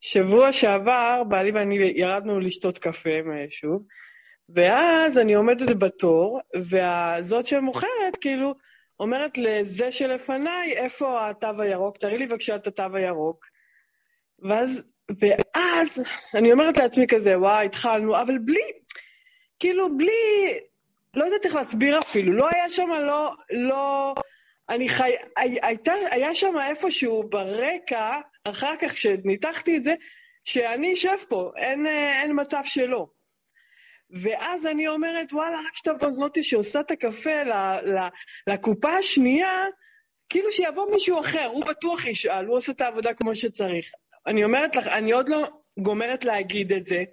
שבוע 0.01 0.51
שעבר, 0.51 1.23
בעלי 1.27 1.51
ואני 1.51 1.75
ירדנו 1.75 2.39
לשתות 2.39 2.77
קפה 2.77 3.09
שוב, 3.49 3.83
ואז 4.49 5.17
אני 5.17 5.33
עומדת 5.33 5.77
בתור, 5.77 6.39
וזאת 6.55 7.47
שמוכרת, 7.47 8.15
כאילו, 8.21 8.55
אומרת 8.99 9.37
לזה 9.37 9.91
שלפניי, 9.91 10.73
איפה 10.73 11.29
התו 11.29 11.61
הירוק? 11.61 11.97
תראי 11.97 12.17
לי 12.17 12.25
בבקשה 12.25 12.55
את 12.55 12.67
התו 12.67 12.83
הירוק. 12.93 13.45
ואז, 14.39 14.83
ואז 15.19 16.05
אני 16.35 16.51
אומרת 16.51 16.77
לעצמי 16.77 17.07
כזה, 17.07 17.39
וואי, 17.39 17.65
התחלנו, 17.65 18.21
אבל 18.21 18.37
בלי, 18.37 18.61
כאילו, 19.59 19.97
בלי, 19.97 20.09
לא 21.13 21.23
יודעת 21.25 21.45
איך 21.45 21.55
להסביר 21.55 21.99
אפילו, 21.99 22.33
לא 22.33 22.49
היה 22.51 22.69
שם, 22.69 22.89
לא, 22.89 23.33
לא, 23.51 24.15
אני 24.69 24.89
חי... 24.89 25.11
הייתה, 25.37 25.93
היה 26.11 26.35
שם 26.35 26.55
איפשהו 26.69 27.23
ברקע, 27.29 28.19
אחר 28.43 28.73
כך 28.81 28.93
כשניתחתי 28.93 29.77
את 29.77 29.83
זה, 29.83 29.93
שאני 30.43 30.93
אשב 30.93 31.17
פה, 31.29 31.51
אין, 31.57 31.87
אין 31.87 32.31
מצב 32.41 32.61
שלא. 32.63 33.07
ואז 34.09 34.65
אני 34.65 34.87
אומרת, 34.87 35.33
וואלה, 35.33 35.57
רק 35.57 35.75
שאתה 35.75 36.11
זאתי 36.11 36.43
שעושה 36.43 36.79
את 36.79 36.91
הקפה 36.91 37.43
ל, 37.43 37.53
ל, 37.85 38.07
לקופה 38.47 38.97
השנייה, 38.97 39.65
כאילו 40.29 40.51
שיבוא 40.51 40.91
מישהו 40.91 41.19
אחר, 41.19 41.45
הוא 41.45 41.65
בטוח 41.65 42.05
ישאל, 42.05 42.45
הוא 42.45 42.57
עושה 42.57 42.71
את 42.71 42.81
העבודה 42.81 43.13
כמו 43.13 43.35
שצריך. 43.35 43.91
אני 44.27 44.43
אומרת 44.43 44.75
לך, 44.75 44.87
אני 44.87 45.11
עוד 45.11 45.29
לא 45.29 45.49
גומרת 45.79 46.25
להגיד 46.25 46.73
את 46.73 46.87
זה. 46.87 47.03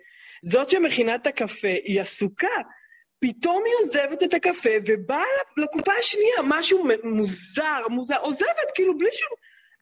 זאת 0.44 0.70
שמכינה 0.70 1.14
את 1.14 1.26
הקפה, 1.26 1.68
היא 1.84 2.00
עסוקה. 2.00 2.56
פתאום 3.20 3.62
היא 3.66 3.74
עוזבת 3.84 4.22
את 4.22 4.34
הקפה 4.34 4.70
ובאה 4.86 5.24
לקופה 5.56 5.92
השנייה, 5.92 6.36
משהו 6.44 6.88
מוזר, 7.04 7.88
מוזר, 7.90 8.16
עוזבת 8.16 8.70
כאילו 8.74 8.98
בלי 8.98 9.08
שום... 9.12 9.28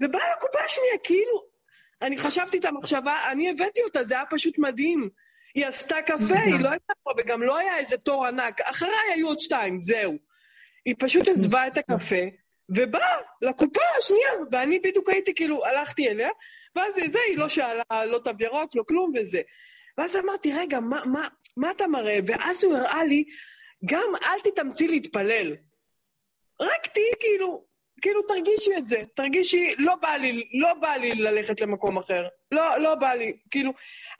ובאה 0.00 0.32
לקופה 0.36 0.58
השנייה, 0.64 0.98
כאילו... 1.04 1.54
אני 2.02 2.18
חשבתי 2.18 2.58
את 2.58 2.64
המחשבה, 2.64 3.16
אני 3.30 3.50
הבאתי 3.50 3.82
אותה, 3.82 4.04
זה 4.04 4.14
היה 4.14 4.24
פשוט 4.30 4.58
מדהים. 4.58 5.08
היא 5.54 5.66
עשתה 5.66 6.02
קפה, 6.02 6.38
היא 6.44 6.60
לא 6.60 6.68
הייתה 6.68 6.92
פה, 7.02 7.10
וגם 7.18 7.42
לא 7.42 7.58
היה 7.58 7.78
איזה 7.78 7.96
תור 7.96 8.26
ענק. 8.26 8.60
אחריי 8.60 9.12
היו 9.14 9.28
עוד 9.28 9.40
שתיים, 9.40 9.80
זהו. 9.80 10.14
היא 10.84 10.94
פשוט 10.98 11.28
עזבה 11.28 11.66
את 11.66 11.78
הקפה, 11.78 12.22
ובאה 12.68 13.16
לקופה 13.42 13.80
השנייה, 13.98 14.30
ואני 14.52 14.78
בדיוק 14.78 15.08
הייתי 15.08 15.34
כאילו, 15.34 15.66
הלכתי 15.66 16.08
אליה, 16.08 16.30
ואז 16.76 16.94
זה, 16.94 17.18
היא 17.28 17.38
לא 17.38 17.48
שאלה, 17.48 18.06
לא 18.06 18.18
תו 18.18 18.30
ירוק, 18.40 18.76
לא 18.76 18.82
כלום 18.88 19.12
וזה. 19.16 19.42
ואז 19.98 20.16
אמרתי, 20.16 20.52
רגע, 20.52 20.80
מה, 20.80 21.04
מה, 21.04 21.28
מה 21.56 21.70
אתה 21.70 21.86
מראה? 21.86 22.18
ואז 22.26 22.64
הוא 22.64 22.76
הראה 22.76 23.04
לי, 23.04 23.24
גם 23.84 24.12
אל 24.22 24.40
תתאמצי 24.40 24.88
להתפלל. 24.88 25.56
רק 26.60 26.86
תהיי 26.86 27.12
כאילו, 27.20 27.64
כאילו 28.04 28.22
תרגישי 28.22 28.70
את 28.78 28.88
זה, 28.88 28.96
תרגישי, 29.14 29.74
לא 29.78 29.94
בא 30.02 30.08
לי, 30.08 30.48
לא 30.54 30.74
בא 30.80 30.94
לי 31.00 31.14
ללכת 31.14 31.60
למקום 31.60 31.98
אחר. 31.98 32.26
לא, 32.52 32.78
לא 32.78 32.94
בא 32.94 33.12
לי. 33.12 33.32
כאילו, 33.50 33.72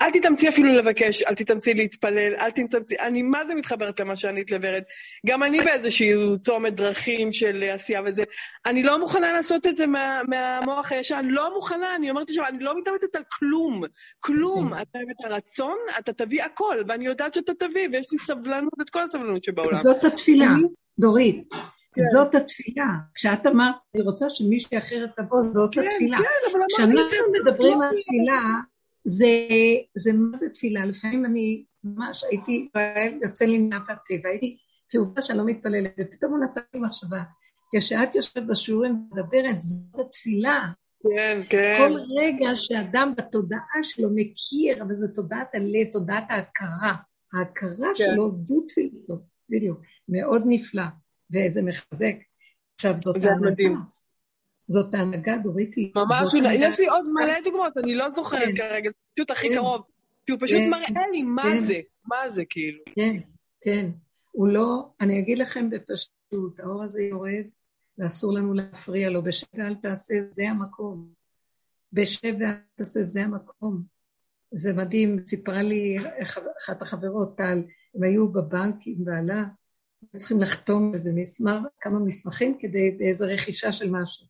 אל 0.03 0.11
תתאמצי 0.11 0.49
אפילו 0.49 0.73
לבקש, 0.73 1.23
אל 1.23 1.35
תתאמצי 1.35 1.75
להתפלל, 1.75 2.35
אל 2.37 2.51
תתאמצי... 2.51 2.95
אני 3.01 3.23
מה 3.23 3.47
זה 3.47 3.55
מתחברת 3.55 4.01
למה 4.01 4.17
שענית 4.17 4.51
לוורד. 4.51 4.83
גם 5.27 5.43
אני 5.43 5.61
באיזשהו 5.61 6.39
צומת 6.39 6.75
דרכים 6.75 7.33
של 7.33 7.65
עשייה 7.75 8.03
וזה. 8.07 8.23
אני 8.67 8.83
לא 8.83 8.99
מוכנה 8.99 9.33
לעשות 9.33 9.67
את 9.67 9.77
זה 9.77 9.87
מה, 9.87 10.21
מהמוח 10.29 10.93
הישן, 10.93 11.27
לא 11.29 11.55
מוכנה, 11.55 11.97
אני 11.97 12.11
אומרת 12.11 12.29
עכשיו, 12.29 12.45
אני 12.47 12.59
לא 12.59 12.79
מתאמצת 12.79 13.17
על 13.17 13.23
כלום. 13.39 13.83
כלום. 14.21 14.75
כן. 14.75 14.81
אתה 14.83 14.99
את 14.99 15.25
הרצון, 15.25 15.77
אתה 15.99 16.13
תביא 16.13 16.43
הכל, 16.43 16.83
ואני 16.89 17.07
יודעת 17.07 17.35
שאתה 17.35 17.55
תביא, 17.55 17.89
ויש 17.93 18.07
לי 18.13 18.19
סבלנות, 18.19 18.81
את 18.81 18.91
כל 18.91 19.03
הסבלנות 19.03 19.45
שבעולם. 19.45 19.79
זאת 19.79 20.05
התפילה. 20.05 20.47
דורית. 20.99 21.49
כן. 21.95 22.03
זאת 22.13 22.35
התפילה. 22.35 22.87
כשאת 23.15 23.47
אמרת, 23.47 23.75
אני 23.95 24.03
רוצה 24.03 24.31
שמישהי 24.31 24.79
אחרת 24.79 25.11
תבוא, 25.17 25.43
זאת 25.43 25.75
כן, 25.75 25.81
התפילה. 25.87 26.17
כן, 26.17 26.25
אבל 26.51 26.57
אמרתי 26.57 26.75
כשאנחנו 26.75 27.33
מדברים 27.33 27.83
על 27.83 27.97
תפילה, 27.97 28.41
זה, 29.05 29.27
זה 29.95 30.13
מה 30.13 30.39
זה 30.39 30.49
תפילה? 30.49 30.87
לפעמים 30.87 31.25
אני 31.25 31.65
ממש 31.85 32.25
הייתי, 32.31 32.69
יוצא 33.23 33.45
לי 33.45 33.59
מהפה, 33.59 33.93
והייתי 34.25 34.57
כאובה 34.89 35.23
שאני 35.23 35.39
לא 35.39 35.45
מתפללת, 35.45 35.93
ופתאום 36.01 36.33
הוא 36.33 36.45
נתן 36.45 36.61
לי 36.75 36.81
מחשבה. 36.81 37.23
כשאת 37.77 38.15
יושבת 38.15 38.43
בשיעורים 38.43 38.93
ומדברת, 38.93 39.61
זאת 39.61 40.01
התפילה. 40.07 40.61
כן, 41.03 41.41
כן. 41.49 41.77
כל 41.79 41.99
רגע 42.19 42.51
שאדם 42.55 43.13
בתודעה 43.17 43.83
שלו 43.83 44.09
מכיר, 44.15 44.83
אבל 44.83 44.95
זו 44.95 45.07
תודעת 45.15 45.55
הלב, 45.55 45.93
תודעת 45.93 46.25
ההכרה. 46.29 46.95
ההכרה 47.35 47.89
כן. 47.89 47.95
שלו 47.95 48.31
זו 48.45 48.61
תפילתו, 48.69 49.15
בדיוק. 49.51 49.81
מאוד 50.09 50.43
נפלא. 50.47 50.83
וזה 51.35 51.63
מחזק. 51.63 52.17
עכשיו, 52.75 52.99
זאת 52.99 53.25
ההנהגה. 53.25 53.65
זאת 54.69 54.95
ההנהגה, 54.95 55.37
דוריתי. 55.43 55.93
ממש, 55.97 56.35
יש 56.55 56.81
לי 56.81 56.87
עוד 56.87 57.07
מלא 57.13 57.41
דוגמאות, 57.45 57.77
אני 57.77 57.95
לא 57.95 58.11
זוכרת 58.11 58.43
כן. 58.45 58.57
כרגע, 58.57 58.91
זה 58.91 58.97
פשוט 59.15 59.31
הכי 59.31 59.49
כן. 59.49 59.55
קרוב. 59.55 59.83
שהוא 60.27 60.39
פשוט 60.41 60.59
כן. 60.59 60.71
מראה 60.71 61.09
לי 61.13 61.23
מה 61.23 61.61
זה, 61.61 61.81
מה 62.05 62.31
זה 62.31 62.45
כאילו. 62.45 62.79
כן, 62.97 63.17
כן. 63.61 63.91
הוא 64.33 64.49
לא, 64.49 64.89
אני 65.01 65.19
אגיד 65.19 65.39
לכם 65.39 65.71
בפשטות, 65.71 66.61
האור 66.61 66.83
הזה 66.83 67.03
יורד, 67.03 67.45
ואסור 67.99 68.35
לנו 68.35 68.55
להפריע 68.55 69.11
לו. 69.11 69.23
בשב 69.23 69.47
ואל 69.55 69.75
תעשה, 69.75 70.15
זה 70.31 70.51
המקום. 70.51 71.09
בשב 71.93 72.35
ואל 72.41 72.55
תעשה, 72.75 73.03
זה 73.03 73.23
המקום. 73.23 73.83
זה 74.51 74.73
מדהים, 74.73 75.19
סיפרה 75.27 75.63
לי 75.63 75.97
אחת 76.63 76.83
החברות, 76.83 77.37
טל, 77.37 77.63
הם 77.95 78.03
היו 78.03 78.29
בבנק 78.29 78.75
עם 78.87 79.05
בעלה, 79.05 79.45
צריכים 80.17 80.41
לחתום 80.41 80.95
איזה 80.95 81.13
מסמך, 81.15 81.63
כמה 81.81 81.99
מסמכים 81.99 82.59
כדי, 82.59 82.91
באיזה 82.91 83.27
רכישה 83.27 83.73
של 83.73 83.91
משהו. 83.91 84.27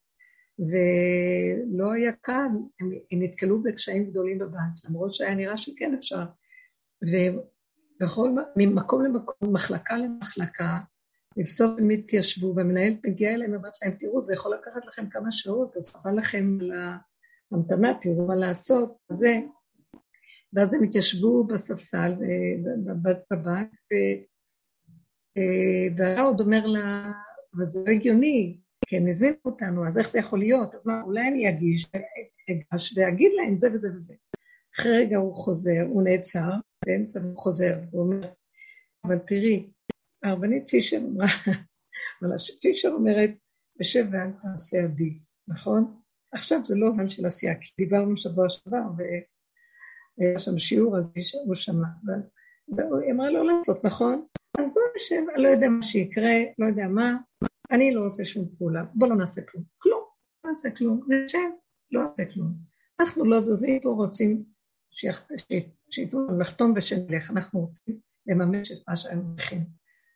ולא 0.59 1.93
היה 1.93 2.13
קל, 2.13 2.49
הם, 2.81 2.91
הם 3.13 3.23
נתקלו 3.23 3.63
בקשיים 3.63 4.11
גדולים 4.11 4.39
בבנק, 4.39 4.85
למרות 4.89 5.15
שהיה 5.15 5.35
נראה 5.35 5.57
שכן 5.57 5.95
אפשר. 5.95 6.25
ובכל, 7.03 8.31
ממקום 8.57 9.05
למקום, 9.05 9.53
מחלקה 9.53 9.97
למחלקה, 9.97 10.79
לבסוף 11.37 11.79
הם 11.79 11.91
התיישבו, 11.91 12.55
והמנהלת 12.57 12.99
מגיעה 13.07 13.35
אליהם 13.35 13.53
ואומרת 13.53 13.73
להם, 13.83 13.93
תראו, 13.99 14.25
זה 14.25 14.35
יכול 14.35 14.55
לקחת 14.55 14.87
לכם 14.87 15.09
כמה 15.11 15.33
שעות, 15.33 15.77
אז 15.77 15.91
חבל 15.91 16.17
לכם 16.17 16.59
על 16.61 16.71
ההמתנה, 17.53 17.93
תראו 18.01 18.27
מה 18.27 18.35
לעשות, 18.35 18.97
זה. 19.09 19.41
ואז 20.53 20.75
הם 20.75 20.83
התיישבו 20.83 21.45
בספסל 21.45 22.15
בבנק, 23.31 23.69
אה, 23.93 24.23
והיה 25.97 26.23
עוד 26.23 26.41
אומר 26.41 26.67
לה, 26.67 27.13
אבל 27.57 27.69
זה 27.69 27.81
לא 27.87 27.93
הגיוני, 27.93 28.59
כי 28.87 28.97
הם 28.97 29.07
הזמינו 29.09 29.37
אותנו, 29.45 29.89
אז 29.89 29.99
איך 29.99 30.09
זה 30.09 30.19
יכול 30.19 30.39
להיות? 30.39 30.75
אז 30.75 30.87
מה, 30.87 31.03
אולי 31.03 31.29
אני 31.29 31.49
אגיש, 31.49 31.91
אגש 32.51 32.99
ואגיד 32.99 33.33
להם 33.37 33.59
זה 33.59 33.73
וזה 33.73 33.89
וזה. 33.95 34.15
אחרי 34.75 34.99
רגע 34.99 35.17
הוא 35.17 35.35
חוזר, 35.35 35.87
הוא 35.89 36.03
נעצר, 36.03 36.51
באמצע 36.87 37.21
הוא 37.21 37.37
חוזר, 37.37 37.79
הוא 37.91 38.03
אומר, 38.03 38.29
אבל 39.05 39.19
תראי, 39.19 39.71
הרבנית 40.25 40.71
פישר 40.71 40.97
אמרה, 40.97 41.27
אבל 42.23 42.31
פישר 42.61 42.89
אומרת, 42.89 43.31
בשב 43.81 44.07
ואל 44.13 44.31
תעשה 44.43 44.85
עדי, 44.85 45.19
נכון? 45.49 46.01
עכשיו 46.33 46.61
זה 46.65 46.75
לא 46.75 46.93
זמן 46.93 47.09
של 47.09 47.27
עשייה, 47.27 47.55
כי 47.61 47.71
דיברנו 47.79 48.17
שבוע 48.17 48.49
שעבר, 48.49 48.83
והיה 48.97 50.41
שם 50.41 50.59
שיעור, 50.59 50.99
אז 50.99 51.13
הוא 51.47 51.55
שמע. 51.55 51.87
היא 52.79 53.13
אמרה 53.13 53.31
לא 53.31 53.47
לעשות, 53.47 53.85
נכון? 53.85 54.27
אז 54.59 54.75
בואו 54.75 54.85
נשב, 54.97 55.23
אני 55.35 55.43
לא 55.43 55.49
יודע 55.49 55.69
מה 55.69 55.83
שיקרה, 55.83 56.33
לא 56.59 56.67
יודע 56.67 56.89
מה, 56.89 57.17
אני 57.71 57.95
לא 57.95 58.07
עושה 58.07 58.25
שום 58.25 58.49
פעולה, 58.59 58.85
בואו 58.95 59.11
לא 59.11 59.17
נעשה 59.17 59.43
כלום. 59.43 59.65
כלום, 59.79 60.05
לא 60.45 60.51
נעשה 60.51 60.71
כלום, 60.71 61.01
נשב, 61.09 61.39
לא 61.91 62.03
נעשה 62.03 62.25
כלום. 62.35 62.53
אנחנו 63.01 63.25
לא 63.25 63.41
זזים 63.41 63.81
פה, 63.81 63.89
רוצים 63.89 64.45
שייתנו 65.91 66.29
לנו 66.29 66.39
לחתום 66.39 66.73
ושנלך, 66.77 67.31
אנחנו 67.31 67.61
רוצים 67.61 67.99
לממש 68.27 68.73
את 68.73 68.79
מה 68.89 68.97
שהם 68.97 69.19
הולכים. 69.19 69.65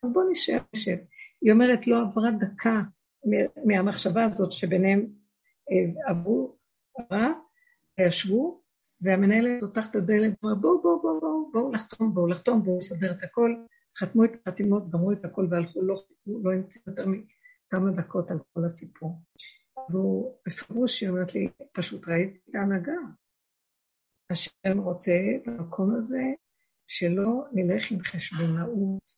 אז 0.05 0.12
בואו 0.12 0.30
נשב, 0.30 0.59
נשב. 0.76 0.97
היא 1.43 1.53
אומרת, 1.53 1.86
לא 1.86 2.03
עברה 2.03 2.30
דקה 2.30 2.82
מהמחשבה 3.64 4.24
הזאת 4.24 4.53
שביניהם 4.53 5.07
אה, 5.70 6.11
עברו, 6.11 6.57
עברה, 6.99 7.32
ישבו, 8.01 8.62
והמנהלת 9.01 9.61
פותחת 9.61 9.91
את 9.91 9.97
הדלת, 9.97 10.34
בואו, 10.43 10.61
בואו, 10.61 10.82
בואו, 10.82 11.20
בואו, 11.20 11.51
בואו 11.53 11.72
לחתום, 11.72 12.14
בואו 12.14 12.26
לחתום, 12.26 12.62
בואו 12.62 12.78
לסדר 12.78 13.12
את 13.12 13.22
הכל. 13.22 13.55
חתמו 13.97 14.24
את 14.24 14.36
החתימות, 14.36 14.91
גמרו 14.91 15.12
את 15.12 15.24
הכל 15.24 15.47
והלכו, 15.51 15.82
לא, 15.82 15.95
לא 16.26 16.53
המתינו 16.53 16.84
יותר 16.86 17.07
מכמה 17.07 17.91
דקות 17.91 18.30
על 18.30 18.39
כל 18.53 18.64
הסיפור. 18.64 19.22
אז 19.89 19.95
הוא 19.95 20.34
בפירוש, 20.47 21.01
היא 21.01 21.09
אומרת 21.09 21.34
לי, 21.34 21.49
פשוט 21.72 22.09
ראיתי 22.09 22.39
את 22.51 22.55
ההנהגה. 22.55 22.93
השם 24.30 24.78
רוצה 24.78 25.12
במקום 25.47 25.97
הזה 25.97 26.22
שלא 26.86 27.45
נלך 27.53 27.91
עם 27.91 28.03
חשבונאות, 28.03 29.12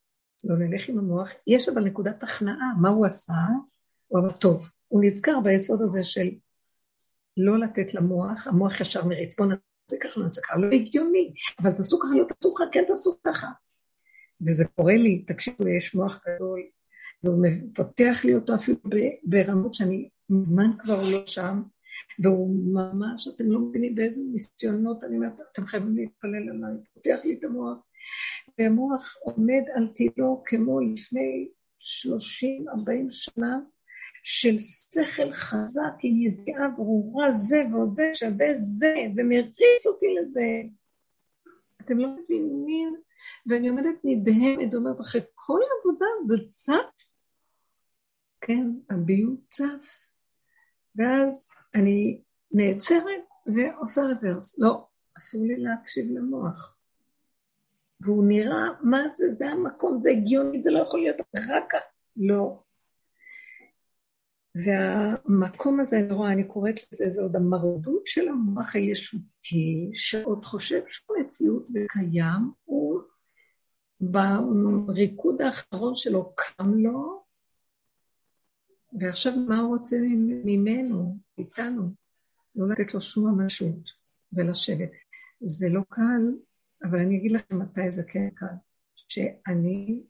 לא 0.45 0.57
נלך 0.57 0.89
עם 0.89 0.99
המוח. 0.99 1.33
יש 1.47 1.69
אבל 1.69 1.85
נקודת 1.85 2.23
הכנעה, 2.23 2.73
מה 2.81 2.89
הוא 2.89 3.07
עשה? 3.07 3.33
הוא 4.07 4.21
אמר, 4.21 4.33
טוב, 4.33 4.71
הוא 4.89 5.05
נזכר 5.05 5.41
ביסוד 5.45 5.83
הזה 5.83 6.05
של 6.05 6.31
לא 7.37 7.59
לתת 7.59 7.95
למוח, 7.95 8.47
המוח 8.47 8.81
ישר 8.81 9.05
מריץ, 9.05 9.39
בואו 9.39 9.49
נעשה 9.49 10.05
ככה, 10.05 10.21
נעשה 10.21 10.41
ככה, 10.43 10.59
לא 10.59 10.67
הגיוני, 10.67 11.33
אבל 11.63 11.73
תעשו 11.73 11.99
ככה, 11.99 12.19
לא 12.19 12.25
תעשו 12.25 12.55
ככה, 12.55 12.65
כן 12.73 12.85
תעשו 12.89 13.11
ככה. 13.27 13.47
וזה 14.47 14.65
קורה 14.65 14.97
לי, 14.97 15.25
תקשיבו, 15.27 15.69
יש 15.69 15.95
מוח 15.95 16.23
גדול, 16.29 16.63
והוא 17.25 17.47
פותח 17.75 18.21
לי 18.25 18.35
אותו 18.35 18.55
אפילו 18.55 18.79
ברמות 19.23 19.75
שאני 19.75 20.09
מזמן 20.31 20.71
כבר 20.79 21.01
לא 21.13 21.27
שם, 21.27 21.63
והוא 22.19 22.57
ממש, 22.75 23.29
אתם 23.29 23.53
לא 23.53 23.61
מבינים 23.61 23.95
באיזה 23.95 24.23
ניסיונות, 24.33 25.05
אני 25.05 25.17
אומרת, 25.17 25.33
אתם 25.53 25.67
חייבים 25.67 25.97
להתפלל 25.97 26.49
עליי, 26.51 26.75
פותח 26.95 27.21
לי 27.25 27.35
את 27.35 27.45
המוח, 27.45 27.79
והמוח 28.59 29.17
עומד 29.23 29.63
על 29.75 29.89
תילו 29.95 30.43
כמו 30.47 30.81
לפני 30.81 31.49
30-40 31.79 33.11
שנה, 33.11 33.59
של 34.23 34.59
שכל 34.59 35.33
חזק 35.33 35.93
עם 36.03 36.23
ידיעה 36.23 36.69
ברורה, 36.69 37.33
זה 37.33 37.63
ועוד 37.73 37.95
זה 37.95 38.11
שווה 38.15 38.55
זה, 38.55 38.95
ומריץ 39.17 39.87
אותי 39.87 40.07
לזה. 40.21 40.63
אתם 41.81 41.99
לא 41.99 42.09
מבינים? 42.09 42.97
ואני 43.47 43.69
עומדת 43.69 43.95
נדהמת, 44.05 44.75
אומרת, 44.75 45.01
אחרי 45.01 45.21
כל 45.35 45.61
העבודה 45.63 46.07
זה 46.25 46.37
צף. 46.51 47.07
כן, 48.41 48.71
הביוב 48.91 49.37
צף. 49.49 49.85
ואז 50.97 51.51
אני 51.75 52.21
נעצרת 52.53 53.25
ועושה 53.47 54.01
רוורס. 54.03 54.59
לא, 54.59 54.87
אסור 55.19 55.47
לי 55.47 55.57
להקשיב 55.57 56.07
למוח. 56.11 56.77
והוא 58.01 58.25
נראה, 58.29 58.69
מה 58.81 58.99
זה, 59.15 59.35
זה 59.35 59.47
המקום, 59.47 60.03
זה 60.03 60.11
הגיוני, 60.11 60.63
זה 60.63 60.71
לא 60.71 60.79
יכול 60.79 61.01
להיות 61.01 61.17
אחר 61.39 61.61
כך. 61.71 61.79
לא. 62.17 62.63
והמקום 64.55 65.81
הזה, 65.81 65.99
אני 65.99 66.13
רואה, 66.13 66.33
אני 66.33 66.45
קוראת 66.45 66.81
לזה, 66.93 67.09
זה 67.09 67.23
עוד 67.23 67.37
המרדות 67.37 68.07
של 68.07 68.29
המוח 68.29 68.77
הישותי, 68.77 69.91
שעוד 69.95 70.45
חושב 70.45 70.81
שהוא 70.89 71.17
מציאות 71.19 71.67
וקיים, 71.69 72.51
הוא 72.65 72.80
בריקוד 74.01 75.43
האחרון 75.43 75.95
שלו 75.95 76.33
קם 76.35 76.75
לו, 76.75 77.23
ועכשיו 79.01 79.33
מה 79.49 79.61
הוא 79.61 79.69
רוצה 79.69 79.97
ממנו, 80.45 81.17
איתנו? 81.39 81.91
לא 82.55 82.69
לתת 82.69 82.95
לו 82.95 83.01
שום 83.01 83.31
ממשות 83.31 83.91
ולשבת. 84.33 84.91
זה 85.41 85.69
לא 85.69 85.81
קל, 85.89 86.35
אבל 86.85 86.99
אני 86.99 87.17
אגיד 87.17 87.33
לכם 87.33 87.59
מתי 87.59 87.91
זה 87.91 88.03
כן 88.03 88.31
קל. 88.35 88.47
שאני, 89.09 90.03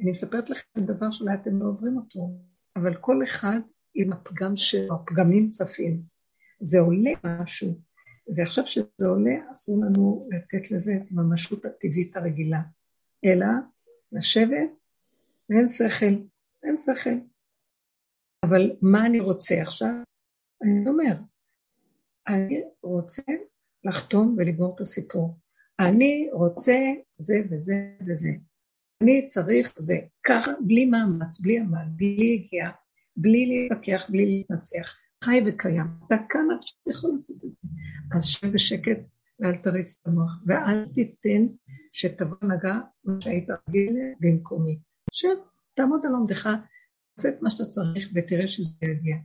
אני 0.00 0.10
מספרת 0.10 0.50
לכם 0.50 0.80
דבר 0.80 1.10
שאולי 1.10 1.34
אתם 1.34 1.60
לא 1.60 1.66
עוברים 1.66 1.96
אותו, 1.96 2.30
אבל 2.76 2.94
כל 2.94 3.24
אחד 3.24 3.60
עם 3.94 4.12
הפגם 4.12 4.56
שלו, 4.56 4.94
הפגמים 4.94 5.50
צפים. 5.50 6.02
זה 6.60 6.80
עולה 6.80 7.10
משהו, 7.24 7.80
ועכשיו 8.36 8.66
שזה 8.66 9.06
עולה, 9.06 9.52
אסור 9.52 9.84
לנו 9.84 10.28
לתת 10.30 10.70
לזה 10.70 10.92
את 10.96 11.10
הממשות 11.10 11.64
הטבעית 11.64 12.16
הרגילה, 12.16 12.60
אלא 13.24 13.46
לשבת, 14.12 14.70
ואין 15.50 15.68
שכל, 15.68 16.14
אין 16.62 16.76
שכל. 16.78 17.18
אבל 18.44 18.70
מה 18.82 19.06
אני 19.06 19.20
רוצה 19.20 19.62
עכשיו? 19.62 19.94
אני 20.62 20.88
אומר, 20.88 21.16
אני 22.28 22.62
רוצה 22.82 23.22
לחתום 23.84 24.34
ולגמור 24.38 24.74
את 24.74 24.80
הסיפור. 24.80 25.38
אני 25.80 26.28
רוצה 26.32 26.76
זה 27.18 27.34
וזה 27.50 27.74
וזה. 28.06 28.30
אני 29.02 29.26
צריך 29.26 29.72
זה. 29.76 29.98
ככה, 30.26 30.50
בלי 30.66 30.84
מאמץ, 30.84 31.40
בלי 31.40 31.58
עמל, 31.58 31.86
בלי 31.96 32.44
הגיעה, 32.44 32.72
בלי 33.16 33.46
להתווכח, 33.46 34.10
בלי 34.10 34.26
להתנצח. 34.26 34.98
חי 35.24 35.40
וקיים. 35.46 35.86
אתה 36.06 36.14
כמה 36.28 36.54
שאתה 36.60 36.90
יכול 36.90 37.10
לעשות 37.16 37.44
את 37.44 37.50
זה. 37.50 37.58
אז 38.14 38.24
שב 38.24 38.52
בשקט 38.52 38.98
ואל 39.40 39.56
תריץ 39.56 39.98
את 40.02 40.06
המוח, 40.06 40.42
ואל 40.46 40.88
תיתן 40.94 41.46
שתבוא 41.92 42.36
נגע 42.42 42.74
מה 43.04 43.20
שהיית 43.20 43.48
רגיל 43.68 43.96
במקומי. 44.20 44.78
שב, 45.12 45.28
תעמוד 45.74 46.06
על 46.06 46.12
עומדך, 46.12 46.48
תעשה 47.14 47.28
את 47.28 47.42
מה 47.42 47.50
שאתה 47.50 47.64
צריך 47.64 48.10
ותראה 48.14 48.48
שזה 48.48 48.70
יגיע. 48.82 49.16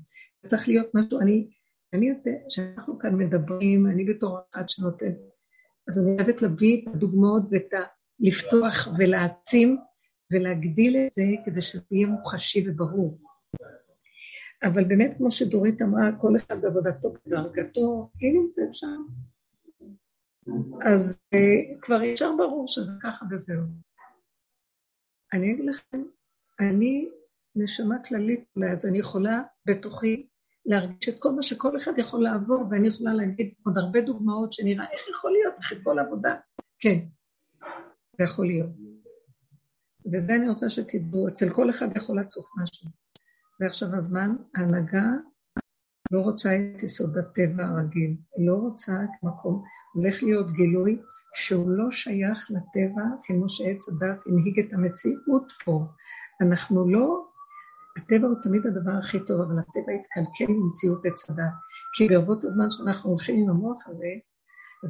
צריך 0.45 0.67
להיות 0.67 0.87
משהו, 0.93 1.19
אני, 1.19 1.49
אני 1.93 2.09
יודע 2.09 2.31
שאנחנו 2.49 2.99
כאן 2.99 3.15
מדברים, 3.15 3.87
אני 3.87 4.05
בתור 4.05 4.39
אחד 4.53 4.69
שנותן, 4.69 5.11
אז 5.87 5.99
אני 5.99 6.17
חייבת 6.17 6.41
להביא 6.41 6.81
את 6.81 6.95
הדוגמאות 6.95 7.43
ואת 7.51 7.73
ה... 7.73 7.77
לפתוח 8.19 8.87
ולהעצים 8.97 9.77
ולהגדיל 10.31 10.97
את 10.97 11.11
זה 11.11 11.23
כדי 11.45 11.61
שזה 11.61 11.83
יהיה 11.91 12.07
מוחשי 12.07 12.69
וברור. 12.69 13.19
אבל 14.63 14.83
באמת, 14.83 15.13
כמו 15.17 15.31
שדורית 15.31 15.81
אמרה, 15.81 16.11
כל 16.21 16.35
אחד 16.35 16.61
בעבודתו 16.61 17.13
בדרגתו, 17.25 18.09
היא 18.19 18.39
נמצאת 18.39 18.73
שם. 18.73 19.03
אז 20.85 21.21
uh, 21.35 21.37
כבר 21.81 22.03
ישר 22.03 22.31
ברור 22.37 22.67
שזה 22.67 22.91
ככה 23.03 23.25
וזהו. 23.31 23.63
אני 25.33 25.53
אגיד 25.53 25.65
לכם, 25.65 26.03
אני 26.59 27.09
נשמה 27.55 28.03
כללית, 28.03 28.45
אז 28.77 28.85
אני 28.85 28.99
יכולה 28.99 29.41
בתוכי 29.65 30.27
להרגיש 30.65 31.09
את 31.09 31.19
כל 31.19 31.31
מה 31.31 31.43
שכל 31.43 31.77
אחד 31.77 31.91
יכול 31.97 32.23
לעבור, 32.23 32.65
ואני 32.71 32.87
יכולה 32.87 33.13
להגיד 33.13 33.53
עוד 33.65 33.77
הרבה 33.77 34.01
דוגמאות 34.01 34.53
שנראה 34.53 34.85
איך 34.91 35.01
יכול 35.09 35.31
להיות 35.31 35.59
אחרי 35.59 35.77
כל 35.83 35.99
עבודה. 35.99 36.35
כן, 36.79 36.99
זה 38.17 38.23
יכול 38.23 38.47
להיות. 38.47 38.69
וזה 40.13 40.35
אני 40.35 40.49
רוצה 40.49 40.69
שתדעו, 40.69 41.27
אצל 41.27 41.49
כל 41.49 41.69
אחד 41.69 41.97
יכול 41.97 42.19
לצוף 42.19 42.45
משהו. 42.61 42.89
ועכשיו 43.59 43.95
הזמן, 43.95 44.35
ההנהגה 44.55 45.03
לא 46.13 46.19
רוצה 46.19 46.49
את 46.55 46.83
יסוד 46.83 47.17
הטבע 47.17 47.65
הרגיל, 47.65 48.15
לא 48.37 48.53
רוצה 48.53 48.93
את 49.03 49.23
מקום, 49.23 49.63
הולך 49.93 50.23
להיות 50.23 50.51
גילוי 50.51 51.01
שהוא 51.35 51.69
לא 51.69 51.91
שייך 51.91 52.51
לטבע 52.51 53.03
כמו 53.23 53.49
שעץ 53.49 53.89
הדת 53.89 54.19
הנהיג 54.25 54.59
את 54.59 54.73
המציאות 54.73 55.47
פה. 55.65 55.85
אנחנו 56.41 56.89
לא, 56.89 57.25
הטבע 57.97 58.27
הוא 58.27 58.37
תמיד 58.43 58.61
הדבר 58.65 58.91
הכי 58.91 59.19
טוב, 59.27 59.41
אבל 59.41 59.59
הטבע 59.59 59.91
התקלקל 59.99 60.53
עם 60.53 60.67
מציאות 60.69 61.05
עץ 61.05 61.29
הדת. 61.29 61.53
כי 61.95 62.07
ברבות 62.07 62.43
הזמן 62.43 62.71
שאנחנו 62.71 63.09
הולכים 63.09 63.43
עם 63.43 63.49
המוח 63.49 63.87
הזה, 63.87 64.13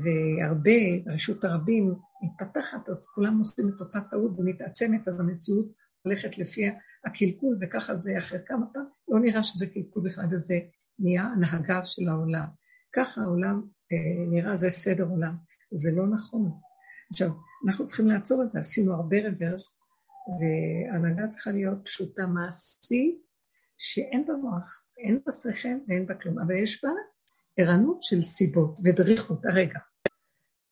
והרבה, 0.04 1.14
רשות 1.14 1.44
הרבים 1.44 1.96
מתפתחת, 2.24 2.90
אז 2.90 3.08
כולם 3.08 3.40
עושים 3.40 3.70
את 3.70 3.82
אותה 3.82 4.00
טעות 4.12 4.32
ומתעצמת, 4.38 5.08
אז 5.08 5.20
המציאות 5.20 5.66
הולכת 6.02 6.38
לפי 6.38 6.62
הקלקול, 7.06 7.58
וככה 7.62 7.96
זה 7.96 8.18
אחרי 8.18 8.40
כמה 8.46 8.66
פעמים, 8.74 8.90
לא 9.08 9.20
נראה 9.20 9.44
שזה 9.44 9.66
קלקול 9.68 10.04
בכלל, 10.10 10.26
וזה 10.32 10.60
נהיה 11.00 11.24
הנהגה 11.24 11.86
של 11.86 12.10
העולם. 12.10 12.48
ככה 12.96 13.22
העולם 13.22 13.62
אה, 13.92 14.26
נראה, 14.32 14.58
זה 14.58 14.70
סדר 14.70 15.04
עולם. 15.04 15.36
זה 15.72 15.92
לא 15.92 16.08
נכון. 16.08 16.52
עכשיו, 17.12 17.30
אנחנו 17.68 17.86
צריכים 17.86 18.08
לעצור 18.08 18.44
את 18.44 18.52
זה, 18.52 18.60
עשינו 18.60 18.94
הרבה 18.94 19.18
רוורס, 19.18 19.82
והנהגה 20.40 21.28
צריכה 21.28 21.52
להיות 21.52 21.78
פשוטה, 21.86 22.28
מעשית, 22.28 23.24
שאין 23.78 24.26
בה 24.26 24.34
מוח, 24.34 24.84
אין 24.98 25.20
בה 25.26 25.32
שכל 25.32 25.70
ואין 25.88 26.06
בה 26.06 26.16
כלום, 26.16 26.40
אבל 26.40 26.64
יש 26.64 26.86
בה 26.86 26.90
ערנות 27.58 28.04
של 28.04 28.22
סיבות 28.22 28.80
ודריכות. 28.84 29.46
הרגע, 29.46 29.80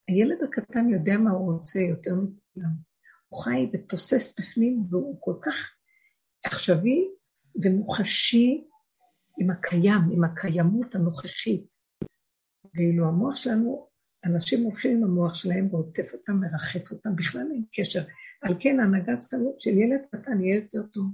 הילד 0.07 0.37
הקטן 0.43 0.89
יודע 0.89 1.17
מה 1.17 1.31
הוא 1.31 1.53
רוצה 1.53 1.79
יותר 1.79 2.15
מכולם. 2.15 2.71
הוא 3.27 3.43
חי 3.43 3.69
ותוסס 3.73 4.39
בפנים, 4.39 4.83
והוא 4.89 5.17
כל 5.19 5.35
כך 5.41 5.75
עכשווי 6.45 7.07
ומוחשי 7.63 8.67
עם 9.39 9.49
הקיים, 9.49 10.01
עם 10.11 10.23
הקיימות 10.23 10.95
הנוכחית. 10.95 11.65
ואילו 12.75 13.07
המוח 13.07 13.35
שלנו, 13.35 13.87
אנשים 14.25 14.63
הולכים 14.63 14.97
עם 14.97 15.03
המוח 15.03 15.35
שלהם 15.35 15.67
ועוטף 15.71 16.13
אותם, 16.13 16.33
מרחף 16.33 16.91
אותם, 16.91 17.15
בכלל 17.15 17.47
אין 17.51 17.65
קשר. 17.73 18.01
על 18.41 18.55
כן 18.59 18.79
ההנהגה 18.79 19.17
צריכה 19.17 19.37
להיות 19.37 19.61
של 19.61 19.77
ילד 19.77 20.01
קטן 20.11 20.41
יהיה 20.41 20.55
יותר 20.55 20.83
טוב. 20.93 21.05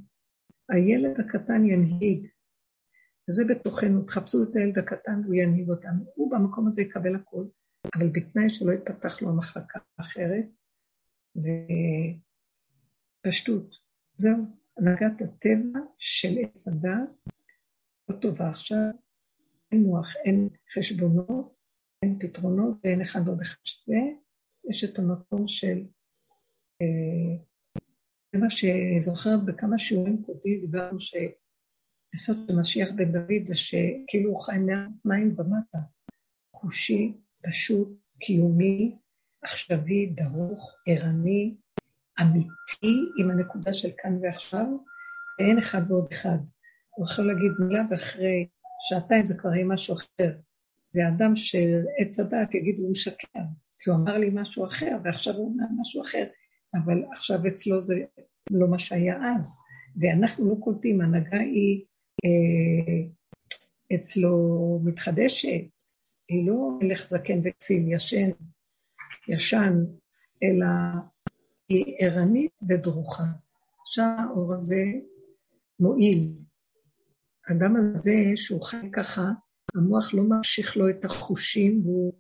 הילד 0.70 1.20
הקטן 1.20 1.66
ינהיג. 1.66 2.28
וזה 3.30 3.46
בתוכנו, 3.46 4.02
תחפשו 4.02 4.44
את 4.44 4.56
הילד 4.56 4.78
הקטן 4.78 5.22
והוא 5.24 5.36
ינהיג 5.36 5.70
אותנו. 5.70 6.06
הוא 6.16 6.32
במקום 6.32 6.68
הזה 6.68 6.82
יקבל 6.82 7.16
הכל, 7.16 7.46
אבל 7.96 8.10
בתנאי 8.10 8.50
שלא 8.50 8.72
יפתח 8.72 9.22
לו 9.22 9.30
המחלקה 9.30 9.80
האחרת, 9.98 10.46
ופשטות. 13.26 13.76
זהו. 14.18 14.58
הנהגת 14.78 15.22
הטבע 15.22 15.80
של 15.98 16.38
עץ 16.42 16.68
הדת 16.68 17.10
לא 18.10 18.16
טובה 18.16 18.50
עכשיו, 18.50 18.78
אין 19.72 19.82
מוח, 19.82 20.16
אין 20.16 20.50
חשבונות, 20.74 21.56
אין 22.04 22.20
פתרונות 22.20 22.78
ואין 22.84 23.02
אחד 23.02 23.28
ועוד 23.28 23.42
אחד 23.42 23.66
שווה, 23.66 24.00
יש 24.70 24.84
את 24.84 25.00
המקום 25.00 25.48
של, 25.48 25.86
אה, 26.82 27.38
זה 28.36 28.42
מה 28.42 28.50
שזוכרת 28.50 29.46
בכמה 29.46 29.78
שיעורים 29.78 30.24
קודמים, 30.24 30.62
דיברנו 30.62 31.00
שיסוד 31.00 32.38
של 32.48 32.56
משיח 32.56 32.90
בן 32.96 33.12
דוד 33.12 33.46
זה 33.46 33.56
שכאילו 33.56 34.30
הוא 34.30 34.42
חי 34.42 34.58
מים 35.06 35.36
ומטה, 35.38 35.80
חושי, 36.54 37.14
פשוט, 37.44 37.90
קיומי, 38.20 38.98
עכשווי, 39.42 40.06
דרוך, 40.06 40.76
ערני, 40.88 41.56
אמיתי 42.22 42.96
עם 43.20 43.32
הנקודה 43.32 43.74
של 43.74 43.90
כאן 43.98 44.18
ועכשיו, 44.22 44.66
ואין 45.40 45.58
אחד 45.58 45.92
ועוד 45.92 46.08
אחד. 46.12 46.38
הוא 46.98 47.06
יכול 47.06 47.28
להגיד 47.28 47.52
מילה 47.60 47.84
ואחרי 47.90 48.48
שעתיים 48.80 49.26
זה 49.26 49.38
כבר 49.38 49.56
יהיה 49.56 49.66
משהו 49.66 49.96
אחר. 49.96 50.32
ואדם 50.94 51.36
של 51.36 51.84
עץ 51.98 52.20
הדת 52.20 52.56
יגיד, 52.56 52.80
הוא 52.80 52.92
משקר, 52.92 53.40
כי 53.80 53.90
הוא 53.90 53.98
אמר 53.98 54.18
לי 54.18 54.30
משהו 54.34 54.66
אחר, 54.66 54.98
ועכשיו 55.04 55.34
הוא 55.34 55.54
אומר 55.54 55.66
משהו 55.82 56.02
אחר. 56.02 56.26
אבל 56.74 57.04
עכשיו 57.12 57.48
אצלו 57.48 57.84
זה 57.84 57.96
לא 58.52 58.68
מה 58.68 58.80
שהיה 58.80 59.18
אז, 59.36 59.58
ואנחנו 60.02 60.50
לא 60.50 60.56
קולטים, 60.60 61.02
ההנהגה 61.02 61.40
היא 61.40 61.86
אה, 62.26 63.08
אצלו 63.96 64.80
מתחדשת, 64.84 65.68
היא 66.30 66.48
לא 66.48 66.70
מלך 66.82 67.06
זקן 67.06 67.40
וציל, 67.44 67.92
ישן, 67.92 68.30
ישן, 69.28 69.74
אלא 70.44 70.68
היא 71.70 71.96
ערנית 72.00 72.52
ודרוכה. 72.70 73.24
עכשיו 73.82 74.10
האור 74.20 74.54
הזה 74.54 74.84
מועיל. 75.80 76.47
האדם 77.48 77.76
הזה, 77.76 78.16
שהוא 78.36 78.64
חי 78.64 78.92
ככה, 78.94 79.32
המוח 79.76 80.14
לא 80.14 80.24
ממשיך 80.24 80.78
לו 80.78 80.90
את 80.90 81.06
החושים 81.06 81.82
והוא, 81.86 82.14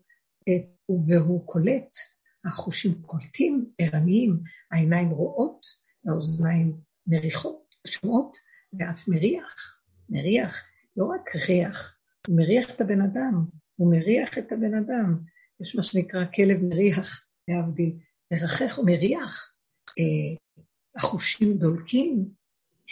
את, 0.49 0.95
והוא 1.07 1.45
קולט. 1.45 1.97
החושים 2.45 3.01
קולטים, 3.01 3.65
ערניים, 3.77 4.39
העיניים 4.71 5.09
רואות, 5.09 5.65
האוזניים 6.07 6.77
מריחות, 7.07 7.75
שומעות, 7.87 8.37
ואף 8.73 9.07
מריח. 9.07 9.79
מריח, 10.09 10.63
לא 10.97 11.05
רק 11.05 11.35
ריח, 11.49 11.97
הוא 12.27 12.37
מריח 12.37 12.75
את 12.75 12.81
הבן 12.81 13.01
אדם, 13.01 13.45
הוא 13.75 13.91
מריח 13.91 14.37
את 14.37 14.51
הבן 14.51 14.73
אדם. 14.73 15.19
יש 15.61 15.75
מה 15.75 15.83
שנקרא 15.83 16.25
כלב 16.35 16.63
מריח, 16.63 17.25
להבדיל. 17.47 17.93
מרחך 18.31 18.79
ומריח. 18.79 19.53
אה, 19.99 20.37
החושים 20.95 21.57
דולקים, 21.57 22.29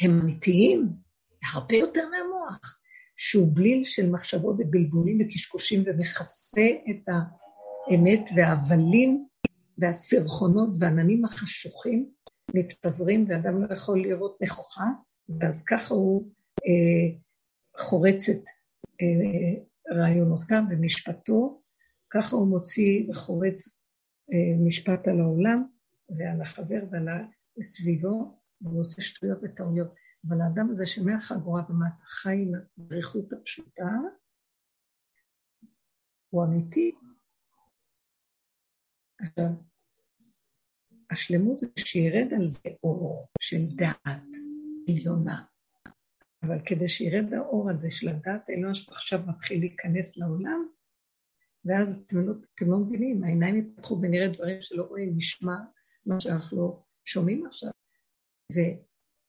הם 0.01 0.19
אמיתיים, 0.19 0.89
הרבה 1.53 1.75
יותר 1.75 2.01
מהמוח, 2.09 2.79
שהוא 3.15 3.47
בליל 3.53 3.83
של 3.83 4.09
מחשבות 4.09 4.55
ובלבולים 4.59 5.17
וקשקושים 5.21 5.83
ומכסה 5.85 6.67
את 6.89 7.09
האמת 7.09 8.29
וההבלים 8.35 9.27
והסרחונות 9.77 10.69
והעננים 10.79 11.25
החשוכים 11.25 12.09
מתפזרים 12.53 13.25
ואדם 13.27 13.63
לא 13.63 13.73
יכול 13.73 14.01
לראות 14.01 14.37
נכוחה, 14.41 14.85
ואז 15.39 15.63
ככה 15.63 15.93
הוא 15.93 16.31
אה, 16.67 17.17
חורץ 17.77 18.29
את 18.29 18.43
אה, 19.01 19.63
רעיונותיו 19.97 20.61
ומשפטו, 20.69 21.61
ככה 22.09 22.35
הוא 22.35 22.47
מוציא 22.47 23.09
וחורץ 23.09 23.81
אה, 24.33 24.57
משפט 24.67 25.07
על 25.07 25.19
העולם 25.19 25.63
ועל 26.09 26.41
החבר 26.41 26.83
ועל 26.91 27.07
הסביבו, 27.59 28.39
והוא 28.61 28.79
עושה 28.79 29.01
שטויות 29.01 29.39
וטעויות. 29.43 30.04
אבל 30.27 30.41
האדם 30.41 30.69
הזה 30.69 30.85
שמהחגורה 30.85 31.61
ומטה 31.69 32.05
חי 32.05 32.35
עם 32.35 32.51
הדריכות 32.77 33.33
הפשוטה, 33.33 33.89
הוא 36.29 36.43
אמיתי. 36.43 36.95
עכשיו, 39.19 39.45
השלמות 41.11 41.57
זה 41.57 41.67
שירד 41.79 42.33
על 42.33 42.47
זה 42.47 42.69
אור 42.83 43.27
של 43.41 43.75
דעת 43.75 44.31
עליונה. 44.89 45.45
אבל 46.43 46.59
כדי 46.65 46.89
שירד 46.89 47.33
האור 47.33 47.69
הזה 47.69 47.91
של 47.91 48.09
הדעת 48.09 48.49
העליונה 48.49 48.75
שעכשיו 48.75 49.19
מתחיל 49.27 49.59
להיכנס 49.59 50.17
לעולם, 50.17 50.67
ואז 51.65 52.03
אתם 52.05 52.27
לא, 52.27 52.33
אתם 52.55 52.71
לא 52.71 52.77
מבינים, 52.77 53.23
העיניים 53.23 53.55
יפתחו 53.55 53.99
ונראה 54.01 54.27
דברים 54.33 54.61
שלא 54.61 54.83
רואים, 54.83 55.09
נשמע 55.17 55.55
מה 56.05 56.19
שאנחנו 56.19 56.57
לא 56.57 56.83
שומעים 57.05 57.45
עכשיו. 57.45 57.71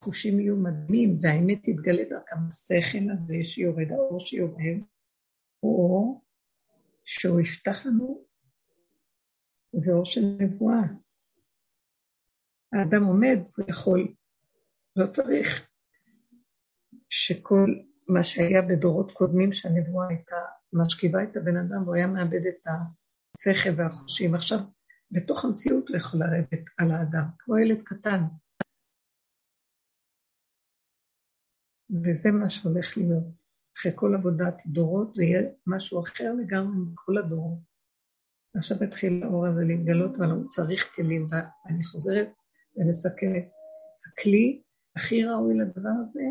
וחושים 0.06 0.40
יהיו 0.40 0.56
מדהימים, 0.56 1.18
והאמת 1.20 1.58
תתגלה 1.62 2.02
דרכם 2.10 2.36
השכל 2.48 3.10
הזה 3.14 3.34
שיורד, 3.42 3.92
האור 3.92 4.20
שיורד, 4.20 4.78
הוא 5.60 5.78
אור 5.78 6.24
שהוא 7.04 7.40
יפתח 7.40 7.86
לנו, 7.86 8.24
זה 9.72 9.92
אור 9.92 10.04
של 10.04 10.20
נבואה. 10.40 10.82
האדם 12.72 13.04
עומד, 13.04 13.38
הוא 13.56 13.64
יכול, 13.68 14.14
לא 14.96 15.06
צריך 15.12 15.68
שכל 17.10 17.66
מה 18.08 18.24
שהיה 18.24 18.62
בדורות 18.62 19.12
קודמים 19.12 19.52
שהנבואה 19.52 20.08
הייתה 20.08 20.36
משכיבה 20.72 21.22
את 21.22 21.36
הבן 21.36 21.56
אדם 21.56 21.82
והוא 21.82 21.94
היה 21.94 22.06
מאבד 22.06 22.46
את 22.48 22.66
השכל 23.34 23.70
והחושים. 23.76 24.34
עכשיו, 24.34 24.58
בתוך 25.10 25.44
המציאות 25.44 25.88
הוא 25.88 25.96
יכול 25.96 26.20
לרדת 26.20 26.64
על 26.78 26.90
האדם, 26.90 27.24
כמו 27.38 27.58
ילד 27.58 27.82
קטן. 27.82 28.20
וזה 31.90 32.30
מה 32.30 32.50
שהולך 32.50 32.96
להיות. 32.96 33.24
אחרי 33.78 33.92
כל 33.94 34.14
עבודת 34.14 34.54
דורות 34.66 35.14
זה 35.14 35.24
יהיה 35.24 35.42
משהו 35.66 36.00
אחר 36.00 36.32
לגמרי 36.32 36.78
מכל 36.92 37.18
הדורות. 37.18 37.58
עכשיו 38.56 38.84
התחיל 38.84 39.22
האור 39.22 39.46
הזה 39.46 39.60
להתגלות, 39.60 40.16
אבל 40.16 40.30
הוא 40.30 40.48
צריך 40.48 40.94
כלים, 40.94 41.28
ואני 41.30 41.84
חוזרת 41.84 42.28
ומסכמת. 42.76 43.48
הכלי 44.12 44.62
הכי 44.96 45.24
ראוי 45.24 45.54
לדבר 45.58 45.90
הזה, 46.06 46.22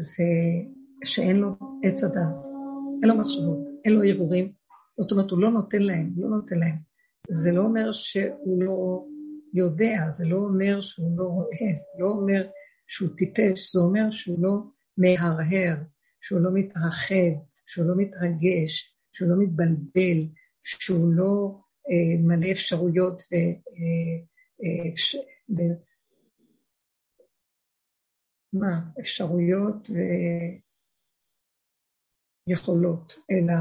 זה 0.00 0.24
שאין 1.04 1.36
לו 1.36 1.56
עץ 1.84 2.04
הדעת. 2.04 2.44
אין 3.02 3.08
לו 3.08 3.14
מחשבות, 3.18 3.58
אין 3.84 3.92
לו 3.92 4.04
הרהורים, 4.04 4.52
זאת 5.00 5.12
אומרת, 5.12 5.30
הוא 5.30 5.38
לא 5.38 5.50
נותן 5.50 5.82
להם, 5.82 6.12
לא 6.16 6.28
נותן 6.28 6.58
להם. 6.58 6.76
זה 7.30 7.52
לא 7.52 7.62
אומר 7.64 7.92
שהוא 7.92 8.62
לא 8.62 9.04
יודע, 9.54 10.10
זה 10.10 10.28
לא 10.28 10.36
אומר 10.36 10.80
שהוא 10.80 11.18
לא 11.18 11.24
רואה, 11.24 11.72
זה 11.74 12.02
לא 12.02 12.06
אומר 12.06 12.48
שהוא 12.88 13.16
טיפש, 13.16 13.72
זה 13.72 13.80
אומר 13.80 14.10
שהוא 14.10 14.42
לא 14.42 14.62
מהרהר, 14.96 15.76
שהוא 16.20 16.40
לא 16.40 16.50
מתרחב, 16.54 17.32
שהוא 17.66 17.86
לא 17.88 17.94
מתרגש, 17.96 18.96
שהוא 19.12 19.30
לא 19.30 19.36
מתבלבל, 19.38 20.28
שהוא 20.60 21.12
לא 21.12 21.60
אה, 21.88 22.22
מלא 22.22 22.52
אפשרויות 22.52 23.22
ו... 23.22 23.34
אה, 23.34 24.18
אה, 24.64 24.90
ו... 25.50 25.60
מה? 28.52 28.80
אפשרויות 29.00 29.90
ו... 29.90 29.94
יכולות, 32.46 33.14
אלא 33.30 33.54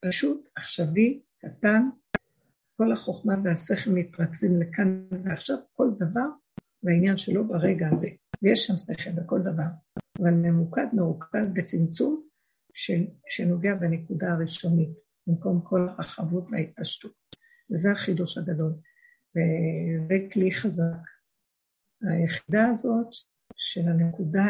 פשוט 0.00 0.48
עכשווי, 0.56 1.22
קטן, 1.38 1.82
כל 2.76 2.92
החוכמה 2.92 3.34
והשכל 3.44 3.90
מתרכזים 3.94 4.60
לכאן 4.60 5.06
ועכשיו, 5.24 5.56
כל 5.72 5.88
דבר 5.98 6.28
והעניין 6.82 7.16
שלו 7.16 7.48
ברגע 7.48 7.88
הזה. 7.92 8.08
ויש 8.42 8.66
שם 8.66 8.78
שכל 8.78 9.10
בכל 9.10 9.42
דבר, 9.42 9.68
אבל 10.18 10.34
ממוקד, 10.34 10.86
מרוכז 10.92 11.46
בצמצום 11.52 12.26
של, 12.74 13.06
שנוגע 13.28 13.74
בנקודה 13.74 14.32
הראשונית, 14.32 14.90
במקום 15.26 15.60
כל 15.64 15.88
הרחבות 15.88 16.46
וההתפשטות. 16.50 17.12
וזה 17.70 17.92
החידוש 17.92 18.38
הגדול. 18.38 18.72
וזה 19.36 20.14
כלי 20.32 20.52
חזק. 20.52 21.02
היחידה 22.02 22.68
הזאת 22.68 23.08
של 23.56 23.88
הנקודה 23.88 24.46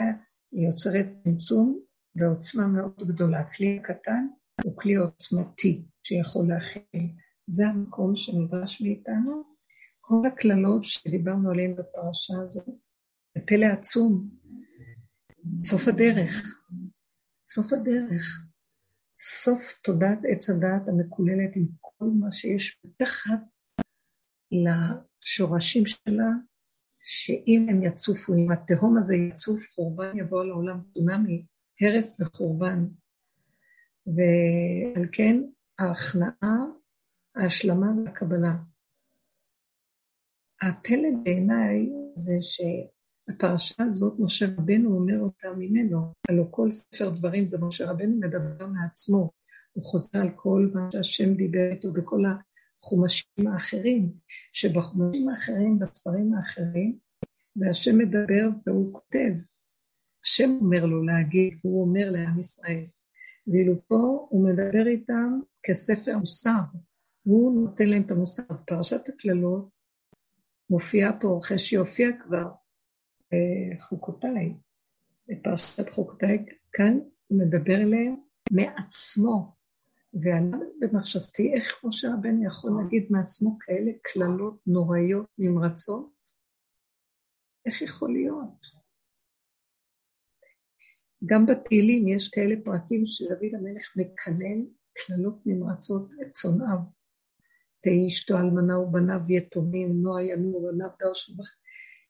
היא 0.53 0.67
יוצרת 0.67 1.07
צמצום 1.25 1.81
ועוצמה 2.17 2.67
מאוד 2.67 3.09
גדולה. 3.09 3.49
כלי 3.49 3.81
קטן 3.83 4.27
הוא 4.65 4.77
כלי 4.77 4.95
עוצמתי 4.95 5.85
שיכול 6.03 6.49
להכיל. 6.49 7.11
זה 7.47 7.67
המקום 7.67 8.17
שנדרש 8.17 8.83
מאיתנו. 8.83 9.56
כל 10.09 10.27
הקללות 10.27 10.85
שדיברנו 10.85 11.51
עליהן 11.51 11.77
בפרשה 11.77 12.35
הזו, 12.43 12.63
זה 13.35 13.41
פלא 13.47 13.67
עצום. 13.67 14.29
סוף 15.65 15.89
הדרך. 15.89 16.61
סוף 17.47 17.73
הדרך. 17.73 18.47
סוף 19.19 19.73
תודעת 19.83 20.19
עץ 20.33 20.51
הדעת 20.51 20.89
המקוללת 20.89 21.57
עם 21.57 21.67
כל 21.81 22.05
מה 22.21 22.33
שיש 22.33 22.81
מתחת 22.85 23.41
לשורשים 24.53 25.87
שלה, 25.87 26.31
שאם 27.05 27.67
הם 27.71 27.83
יצופו, 27.83 28.35
אם 28.35 28.51
התהום 28.53 28.99
הזה 28.99 29.15
יצוף, 29.15 29.61
חורבן 29.75 30.19
יבוא 30.19 30.45
לעולם 30.45 30.81
צונאמי 30.81 31.45
הרס 31.81 32.21
וחורבן. 32.21 32.87
ועל 34.07 35.07
כן 35.13 35.43
ההכנעה, 35.79 36.65
ההשלמה 37.37 37.87
והקבלה. 38.05 38.57
הפלא 40.63 41.09
בעיניי 41.23 41.91
זה 42.15 42.35
שהפרשה 42.41 43.85
הזאת, 43.91 44.15
משה 44.19 44.47
רבנו 44.59 44.95
אומר 44.95 45.19
אותה 45.19 45.49
ממנו, 45.59 46.13
הלוא 46.29 46.47
כל 46.51 46.71
ספר 46.71 47.11
דברים 47.11 47.47
זה 47.47 47.59
משה 47.61 47.91
רבנו 47.91 48.17
מדבר 48.17 48.67
מעצמו, 48.67 49.31
הוא 49.73 49.85
חוזר 49.85 50.19
על 50.19 50.31
כל 50.37 50.71
מה 50.75 50.89
שהשם 50.93 51.35
דיבר 51.35 51.71
איתו 51.71 51.93
בכל 51.93 52.23
החומשים 52.27 53.47
האחרים, 53.47 54.13
שבחומשים 54.53 55.29
האחרים, 55.29 55.79
בספרים 55.79 56.35
האחרים, 56.35 56.99
זה 57.55 57.71
השם 57.71 57.99
מדבר 57.99 58.49
והוא 58.67 58.93
כותב, 58.93 59.33
השם 60.25 60.59
אומר 60.61 60.87
לו 60.87 61.03
להגיד, 61.05 61.59
הוא 61.63 61.83
אומר 61.83 62.11
לעם 62.11 62.41
ישראל. 62.41 62.85
ואילו 63.47 63.75
פה 63.89 64.27
הוא 64.31 64.45
מדבר 64.45 64.87
איתם 64.87 65.41
כספר 65.63 66.19
מוסר, 66.19 66.61
הוא 67.23 67.63
נותן 67.63 67.89
להם 67.89 68.03
את 68.03 68.11
המוסר. 68.11 68.43
פרשת 68.67 69.09
הקללות 69.09 69.76
מופיעה 70.71 71.21
פה, 71.21 71.39
אחרי 71.43 71.59
שיופיע 71.59 72.09
כבר 72.25 72.49
אה, 73.33 73.81
חוקותיי, 73.81 74.55
בפרשת 75.29 75.91
חוקותיי, 75.91 76.47
כאן 76.73 76.99
הוא 77.27 77.39
מדבר 77.39 77.77
אליהם 77.77 78.17
מעצמו. 78.53 79.57
ועלה 80.23 80.65
במחשבתי 80.81 81.55
איך 81.55 81.85
משה 81.85 82.09
רבנו 82.09 82.45
יכול 82.47 82.71
להגיד 82.83 83.07
מעצמו 83.11 83.59
כאלה 83.61 83.91
קללות 84.03 84.61
נוראיות, 84.67 85.27
נמרצות, 85.39 86.13
איך 87.67 87.83
יכול 87.83 88.13
להיות? 88.13 88.67
גם 91.25 91.47
בתהילים 91.47 92.09
יש 92.09 92.29
כאלה 92.29 92.55
פרקים 92.65 93.03
שדוד 93.05 93.55
המלך 93.55 93.97
מקנן 93.97 94.65
קללות 94.93 95.47
נמרצות 95.47 96.11
את. 96.23 96.37
תהי 97.87 98.07
אשתו 98.07 98.39
אלמנה 98.39 98.79
ובניו 98.79 99.21
יתומים, 99.29 100.03
נועה 100.03 100.25
ינור 100.25 100.57
ובניו 100.57 100.89
דר 101.01 101.15
שובח. 101.15 101.47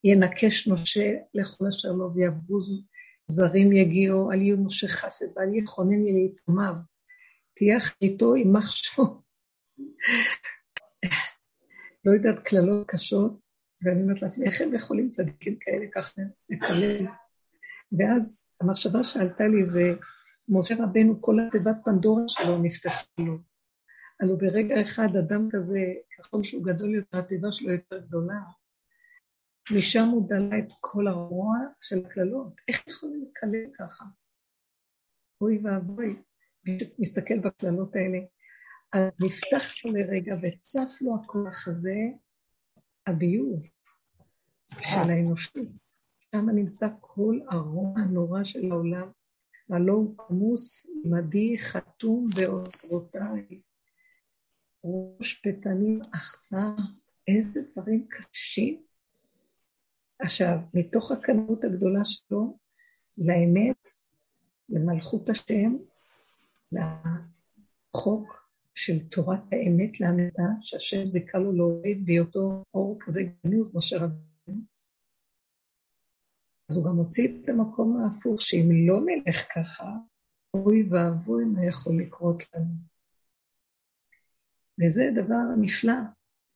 ינקש 0.04 0.68
נושה 0.68 1.12
לכל 1.34 1.66
אשר 1.66 1.92
לו 1.92 2.14
ויבוזו 2.14 2.82
זרים 3.26 3.72
יגיעו, 3.72 4.32
אל 4.32 4.42
יהיו 4.42 4.56
משה 4.56 4.88
חסד 4.88 5.26
ואל 5.36 5.54
יכונן 5.54 6.04
ליתומיו. 6.04 6.74
תהיה 7.54 7.76
אחריתו 7.76 8.34
עם 8.34 8.56
מחשו. 8.56 9.22
לא 12.04 12.12
יודעת, 12.12 12.38
קללות 12.38 12.90
קשות, 12.90 13.40
ואני 13.82 14.02
אומרת 14.02 14.22
לעצמי, 14.22 14.46
איך 14.46 14.60
הם 14.60 14.74
יכולים 14.74 15.10
צדיקים 15.10 15.56
כאלה 15.60 15.86
ככה 15.94 16.22
לקלל? 16.50 17.06
ואז 17.98 18.42
המחשבה 18.60 19.04
שעלתה 19.04 19.44
לי 19.44 19.64
זה, 19.64 19.94
משה 20.48 20.74
רבנו, 20.78 21.22
כל 21.22 21.36
התיבת 21.40 21.76
פנדורה 21.84 22.22
שלו 22.28 22.58
נפתחה 22.62 23.04
לו. 23.18 23.55
הלוא 24.20 24.38
ברגע 24.38 24.80
אחד 24.80 25.16
אדם 25.16 25.48
כזה, 25.52 25.78
ככל 26.18 26.42
שהוא 26.42 26.64
גדול 26.64 26.94
יותר, 26.94 27.18
התיבה 27.18 27.52
שלו 27.52 27.70
יותר 27.70 27.98
גדולה, 27.98 28.40
משם 29.76 30.08
הוא 30.08 30.28
דלה 30.28 30.58
את 30.58 30.72
כל 30.80 31.08
הרוע 31.08 31.56
של 31.80 32.06
הקללות. 32.06 32.60
איך 32.68 32.86
יכולים 32.88 33.24
לקלל 33.28 33.70
ככה? 33.78 34.04
אוי 35.40 35.60
ואבוי, 35.64 36.22
מי 36.64 36.78
שמסתכל 36.78 37.38
בקללות 37.38 37.96
האלה. 37.96 38.18
אז 38.92 39.16
נפתח 39.24 39.84
לו 39.84 39.92
לרגע 39.92 40.36
וצף 40.42 40.98
לו 41.00 41.14
הכוח 41.14 41.68
הזה, 41.68 41.98
הביוב 43.06 43.62
של 44.80 45.10
האנושות. 45.10 45.68
שם 46.34 46.50
נמצא 46.50 46.88
כל 47.00 47.40
הרוע 47.50 48.00
הנורא 48.00 48.44
של 48.44 48.72
העולם, 48.72 49.08
והלא 49.68 49.92
הוא 49.92 50.18
כמוס 50.18 50.86
עמדי 51.04 51.58
חתום 51.58 52.26
באוצרותיי. 52.36 53.60
ראש 54.86 55.34
פתנים 55.34 56.00
אכזר, 56.14 56.74
איזה 57.28 57.60
דברים 57.72 58.06
קשים. 58.08 58.82
עכשיו, 60.18 60.58
מתוך 60.74 61.12
הכנות 61.12 61.64
הגדולה 61.64 62.04
שלו, 62.04 62.58
לאמת, 63.18 63.88
למלכות 64.68 65.28
השם, 65.28 65.76
לחוק 66.72 68.50
של 68.74 69.08
תורת 69.08 69.40
האמת 69.52 70.00
לאמיתה, 70.00 70.42
שהשם 70.60 71.06
זיכה 71.06 71.38
לו 71.38 71.52
להוריד 71.52 72.06
בהיותו 72.06 72.62
אור 72.74 72.96
כזה 73.00 73.20
גנוב, 73.44 73.70
משה 73.74 73.96
רבינו. 73.96 74.62
אז 76.70 76.76
הוא 76.76 76.84
גם 76.84 76.96
הוציא 76.96 77.28
את 77.28 77.48
המקום 77.48 78.00
ההפוך, 78.00 78.42
שאם 78.42 78.68
לא 78.88 79.00
נלך 79.00 79.46
ככה, 79.54 79.92
אוי 80.54 80.88
ואבוי 80.90 81.44
מה 81.44 81.64
יכול 81.64 82.02
לקרות 82.02 82.42
לנו. 82.54 82.95
וזה 84.80 85.10
דבר 85.14 85.54
נפלא, 85.60 85.98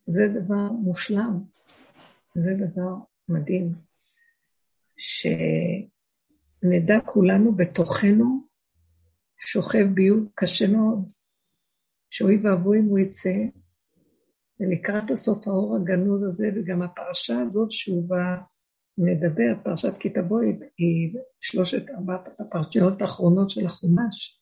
זה 0.06 0.28
דבר 0.28 0.72
מושלם, 0.72 1.42
זה 2.34 2.54
דבר 2.54 2.94
מדהים, 3.28 3.74
שנדע 4.96 7.00
כולנו 7.04 7.54
בתוכנו 7.54 8.46
שוכב 9.38 9.86
ביוב 9.94 10.28
קשה 10.34 10.68
מאוד, 10.68 11.12
שאוי 12.10 12.38
ואבוי 12.42 12.78
אם 12.78 12.84
הוא 12.84 12.98
יצא, 12.98 13.34
ולקראת 14.60 15.10
הסוף 15.10 15.48
האור 15.48 15.76
הגנוז 15.76 16.22
הזה, 16.22 16.50
וגם 16.54 16.82
הפרשה 16.82 17.40
הזאת 17.40 17.70
שהוא 17.70 18.08
בא 18.08 18.36
מדבר, 18.98 19.54
פרשת 19.62 19.98
כי 19.98 20.10
תבואי, 20.10 20.58
היא 20.78 21.18
שלושת 21.40 21.90
ארבעת 21.90 22.40
הפרשיות 22.40 23.02
האחרונות 23.02 23.50
של 23.50 23.66
החומש. 23.66 24.39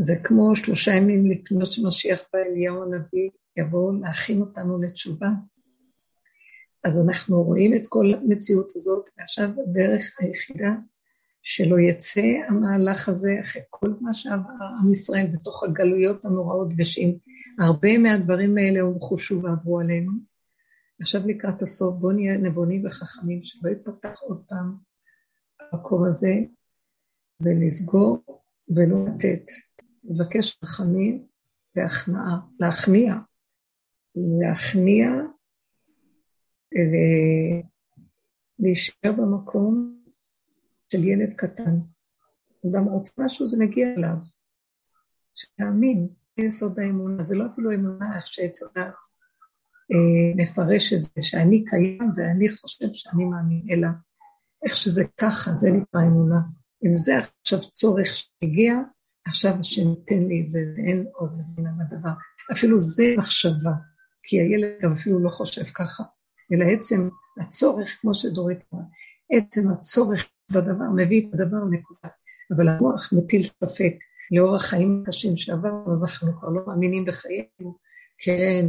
זה 0.00 0.14
כמו 0.24 0.56
שלושה 0.56 0.92
ימים 0.94 1.30
לפנות 1.30 1.72
שמשיח 1.72 2.22
בא 2.32 2.38
אליהו 2.38 2.82
הנביא 2.82 3.30
יבוא 3.56 3.92
להכין 4.00 4.40
אותנו 4.40 4.82
לתשובה. 4.82 5.28
אז 6.84 7.08
אנחנו 7.08 7.42
רואים 7.42 7.74
את 7.74 7.82
כל 7.88 8.14
המציאות 8.14 8.72
הזאת, 8.76 9.10
ועכשיו 9.18 9.48
הדרך 9.62 10.16
היחידה 10.18 10.70
שלא 11.42 11.78
יצא 11.78 12.26
המהלך 12.48 13.08
הזה 13.08 13.30
אחרי 13.40 13.62
כל 13.70 13.94
מה 14.00 14.14
שעבר 14.14 14.64
עם 14.80 14.92
ישראל 14.92 15.26
בתוך 15.32 15.64
הגלויות 15.64 16.24
הנוראות, 16.24 16.68
ושאם 16.78 17.16
הרבה 17.58 17.98
מהדברים 17.98 18.58
האלה 18.58 18.80
הונחו 18.80 19.18
שוב 19.18 19.44
ועברו 19.44 19.80
עלינו, 19.80 20.12
עכשיו 21.00 21.22
לקראת 21.26 21.62
הסוף 21.62 21.94
בואו 21.96 22.12
נהיה 22.12 22.36
נבונים 22.36 22.86
וחכמים, 22.86 23.42
שלא 23.42 23.70
יפתח 23.70 24.20
עוד 24.20 24.44
פעם 24.48 24.74
המקום 25.72 26.04
הזה, 26.04 26.34
ולסגור 27.40 28.42
ולא 28.68 29.04
לתת. 29.06 29.67
לבקש 30.08 30.58
רחמים 30.64 31.26
והכנעה, 31.76 32.40
להכניע, 32.60 33.14
להכניע 34.40 35.10
ולהישאר 38.60 39.12
במקום 39.12 39.98
של 40.92 41.04
ילד 41.04 41.34
קטן. 41.34 41.78
אדם 42.66 42.84
רוצה 42.84 43.22
משהו, 43.24 43.46
זה 43.46 43.56
מגיע 43.58 43.88
אליו. 43.94 44.16
שתאמין, 45.34 46.08
זה 46.38 46.44
יסוד 46.44 46.78
האמונה. 46.78 47.24
זה 47.24 47.36
לא 47.36 47.46
אפילו 47.46 47.74
אמונה 47.74 48.16
איך 48.16 48.26
שצריך 48.26 48.94
אה, 49.92 50.32
מפרש 50.36 50.92
את 50.92 51.00
זה, 51.00 51.22
שאני 51.22 51.64
קיים 51.64 52.10
ואני 52.16 52.48
חושב 52.48 52.88
שאני 52.92 53.24
מאמין, 53.24 53.66
אלא 53.70 53.88
איך 54.64 54.76
שזה 54.76 55.04
ככה, 55.16 55.54
זה 55.54 55.70
נקרא 55.70 56.00
אמונה. 56.02 56.40
אם 56.84 56.94
זה 56.94 57.12
עכשיו 57.18 57.60
צורך 57.60 58.06
שהגיע, 58.06 58.74
עכשיו 59.28 59.52
השם 59.60 59.88
ייתן 59.90 60.28
לי 60.28 60.42
את 60.46 60.50
זה, 60.50 60.58
ואין 60.76 61.06
עוד 61.12 61.30
מבינה 61.38 61.70
בדבר. 61.78 62.10
אפילו 62.52 62.78
זה 62.78 63.14
מחשבה, 63.18 63.72
כי 64.22 64.40
הילד 64.40 64.70
גם 64.82 64.92
אפילו 64.92 65.18
לא 65.18 65.28
חושב 65.28 65.64
ככה, 65.64 66.04
אלא 66.52 66.64
עצם 66.64 67.08
הצורך, 67.40 67.98
כמו 68.00 68.14
שדורית 68.14 68.58
אמרה, 68.74 68.84
עצם 69.32 69.70
הצורך 69.70 70.28
בדבר 70.50 70.90
מביא 70.96 71.28
את 71.28 71.34
הדבר 71.34 71.64
נקודה. 71.70 72.08
אבל 72.56 72.68
המוח 72.68 73.12
מטיל 73.12 73.42
ספק 73.42 73.94
לאור 74.30 74.56
החיים 74.56 75.02
הקשים 75.02 75.36
שעברנו, 75.36 75.92
אז 75.92 76.02
אנחנו 76.02 76.32
כבר 76.32 76.48
לא 76.48 76.66
מאמינים 76.66 77.04
בחיינו, 77.04 77.78
כן, 78.18 78.66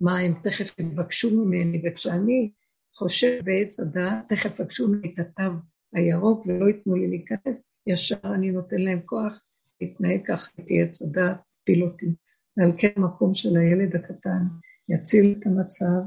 מה 0.00 0.18
הם 0.18 0.34
תכף 0.42 0.78
יבקשו 0.78 1.44
ממני, 1.44 1.82
וכשאני 1.84 2.50
חושב 2.94 3.40
בעץ 3.44 3.80
הדעת, 3.80 4.28
תכף 4.28 4.60
יבקשו 4.60 4.88
ממני 4.88 5.14
את 5.14 5.18
התו 5.18 5.52
הירוק 5.92 6.46
ולא 6.46 6.66
ייתנו 6.66 6.94
לי 6.94 7.08
להיכנס, 7.08 7.62
ישר 7.86 8.16
אני 8.24 8.50
נותן 8.50 8.80
להם 8.80 9.00
כוח 9.04 9.40
להתנהג 9.82 10.20
ככה, 10.26 10.62
תהיה 10.62 10.88
צדה, 10.88 11.34
פיל 11.64 11.82
אותי. 11.82 12.14
ועל 12.56 12.72
כן 12.78 12.92
המקום 12.96 13.34
של 13.34 13.56
הילד 13.56 13.96
הקטן 13.96 14.42
יציל 14.88 15.34
את 15.38 15.46
המצב, 15.46 16.00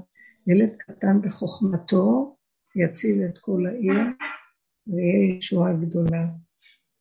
ילד 0.47 0.75
קטן 0.77 1.21
בחוכמתו 1.21 2.35
יציל 2.75 3.25
את 3.25 3.37
כל 3.37 3.65
העיר 3.67 4.03
ויהיה 4.87 5.37
ישועה 5.37 5.73
גדולה. 5.73 6.25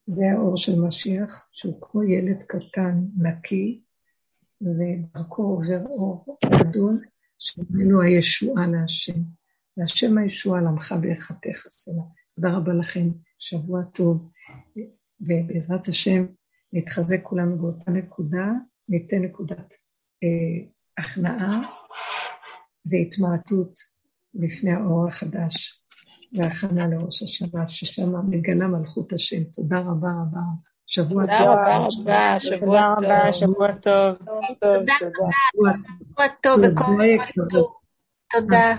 זה 0.06 0.24
האור 0.32 0.56
של 0.56 0.80
משיח, 0.80 1.48
שהוא 1.52 1.80
כמו 1.80 2.02
ילד 2.02 2.42
קטן, 2.42 3.04
נקי, 3.16 3.82
ודרכו 4.62 5.42
עובר 5.42 5.86
אור 5.86 6.38
גדול, 6.60 7.04
שממנו 7.38 8.02
הישועה 8.02 8.66
להשם. 8.66 9.20
להשם 9.76 10.18
הישועה 10.18 10.60
לעמך 10.60 10.94
ביחתך 11.00 11.66
סלע. 11.68 12.02
תודה 12.36 12.56
רבה 12.56 12.72
לכם, 12.74 13.08
שבוע 13.38 13.82
טוב, 13.84 14.30
ובעזרת 15.20 15.88
השם 15.88 16.26
נתחזק 16.74 17.22
כולנו 17.22 17.58
באותה 17.58 17.90
נקודה, 17.90 18.46
ניתן 18.88 19.22
נקודת 19.22 19.74
אה, 20.24 20.66
הכנעה 20.98 21.60
והתמעטות 22.86 23.78
לפני 24.34 24.72
האור 24.72 25.08
החדש 25.08 25.84
והכנה 26.38 26.86
לראש 26.86 27.22
השנה, 27.22 27.68
ששם 27.68 28.30
מגלה 28.30 28.66
מלכות 28.66 29.12
השם. 29.12 29.44
תודה 29.44 29.78
רבה 29.78 30.08
רבה. 30.08 30.40
שבוע 30.86 31.26
טוב. 31.26 31.38
תודה 31.38 31.52
רבה 31.52 31.86
רבה, 32.00 32.40
שבוע 32.40 32.94
טוב. 33.00 33.32
שבוע 33.32 33.74
טוב. 33.74 34.16
תודה 34.60 34.94
רבה, 35.14 35.72
שבוע 36.02 36.26
טוב 36.42 36.60
וכל 36.62 37.44
טוב. 37.50 37.72
תודה. 38.30 38.74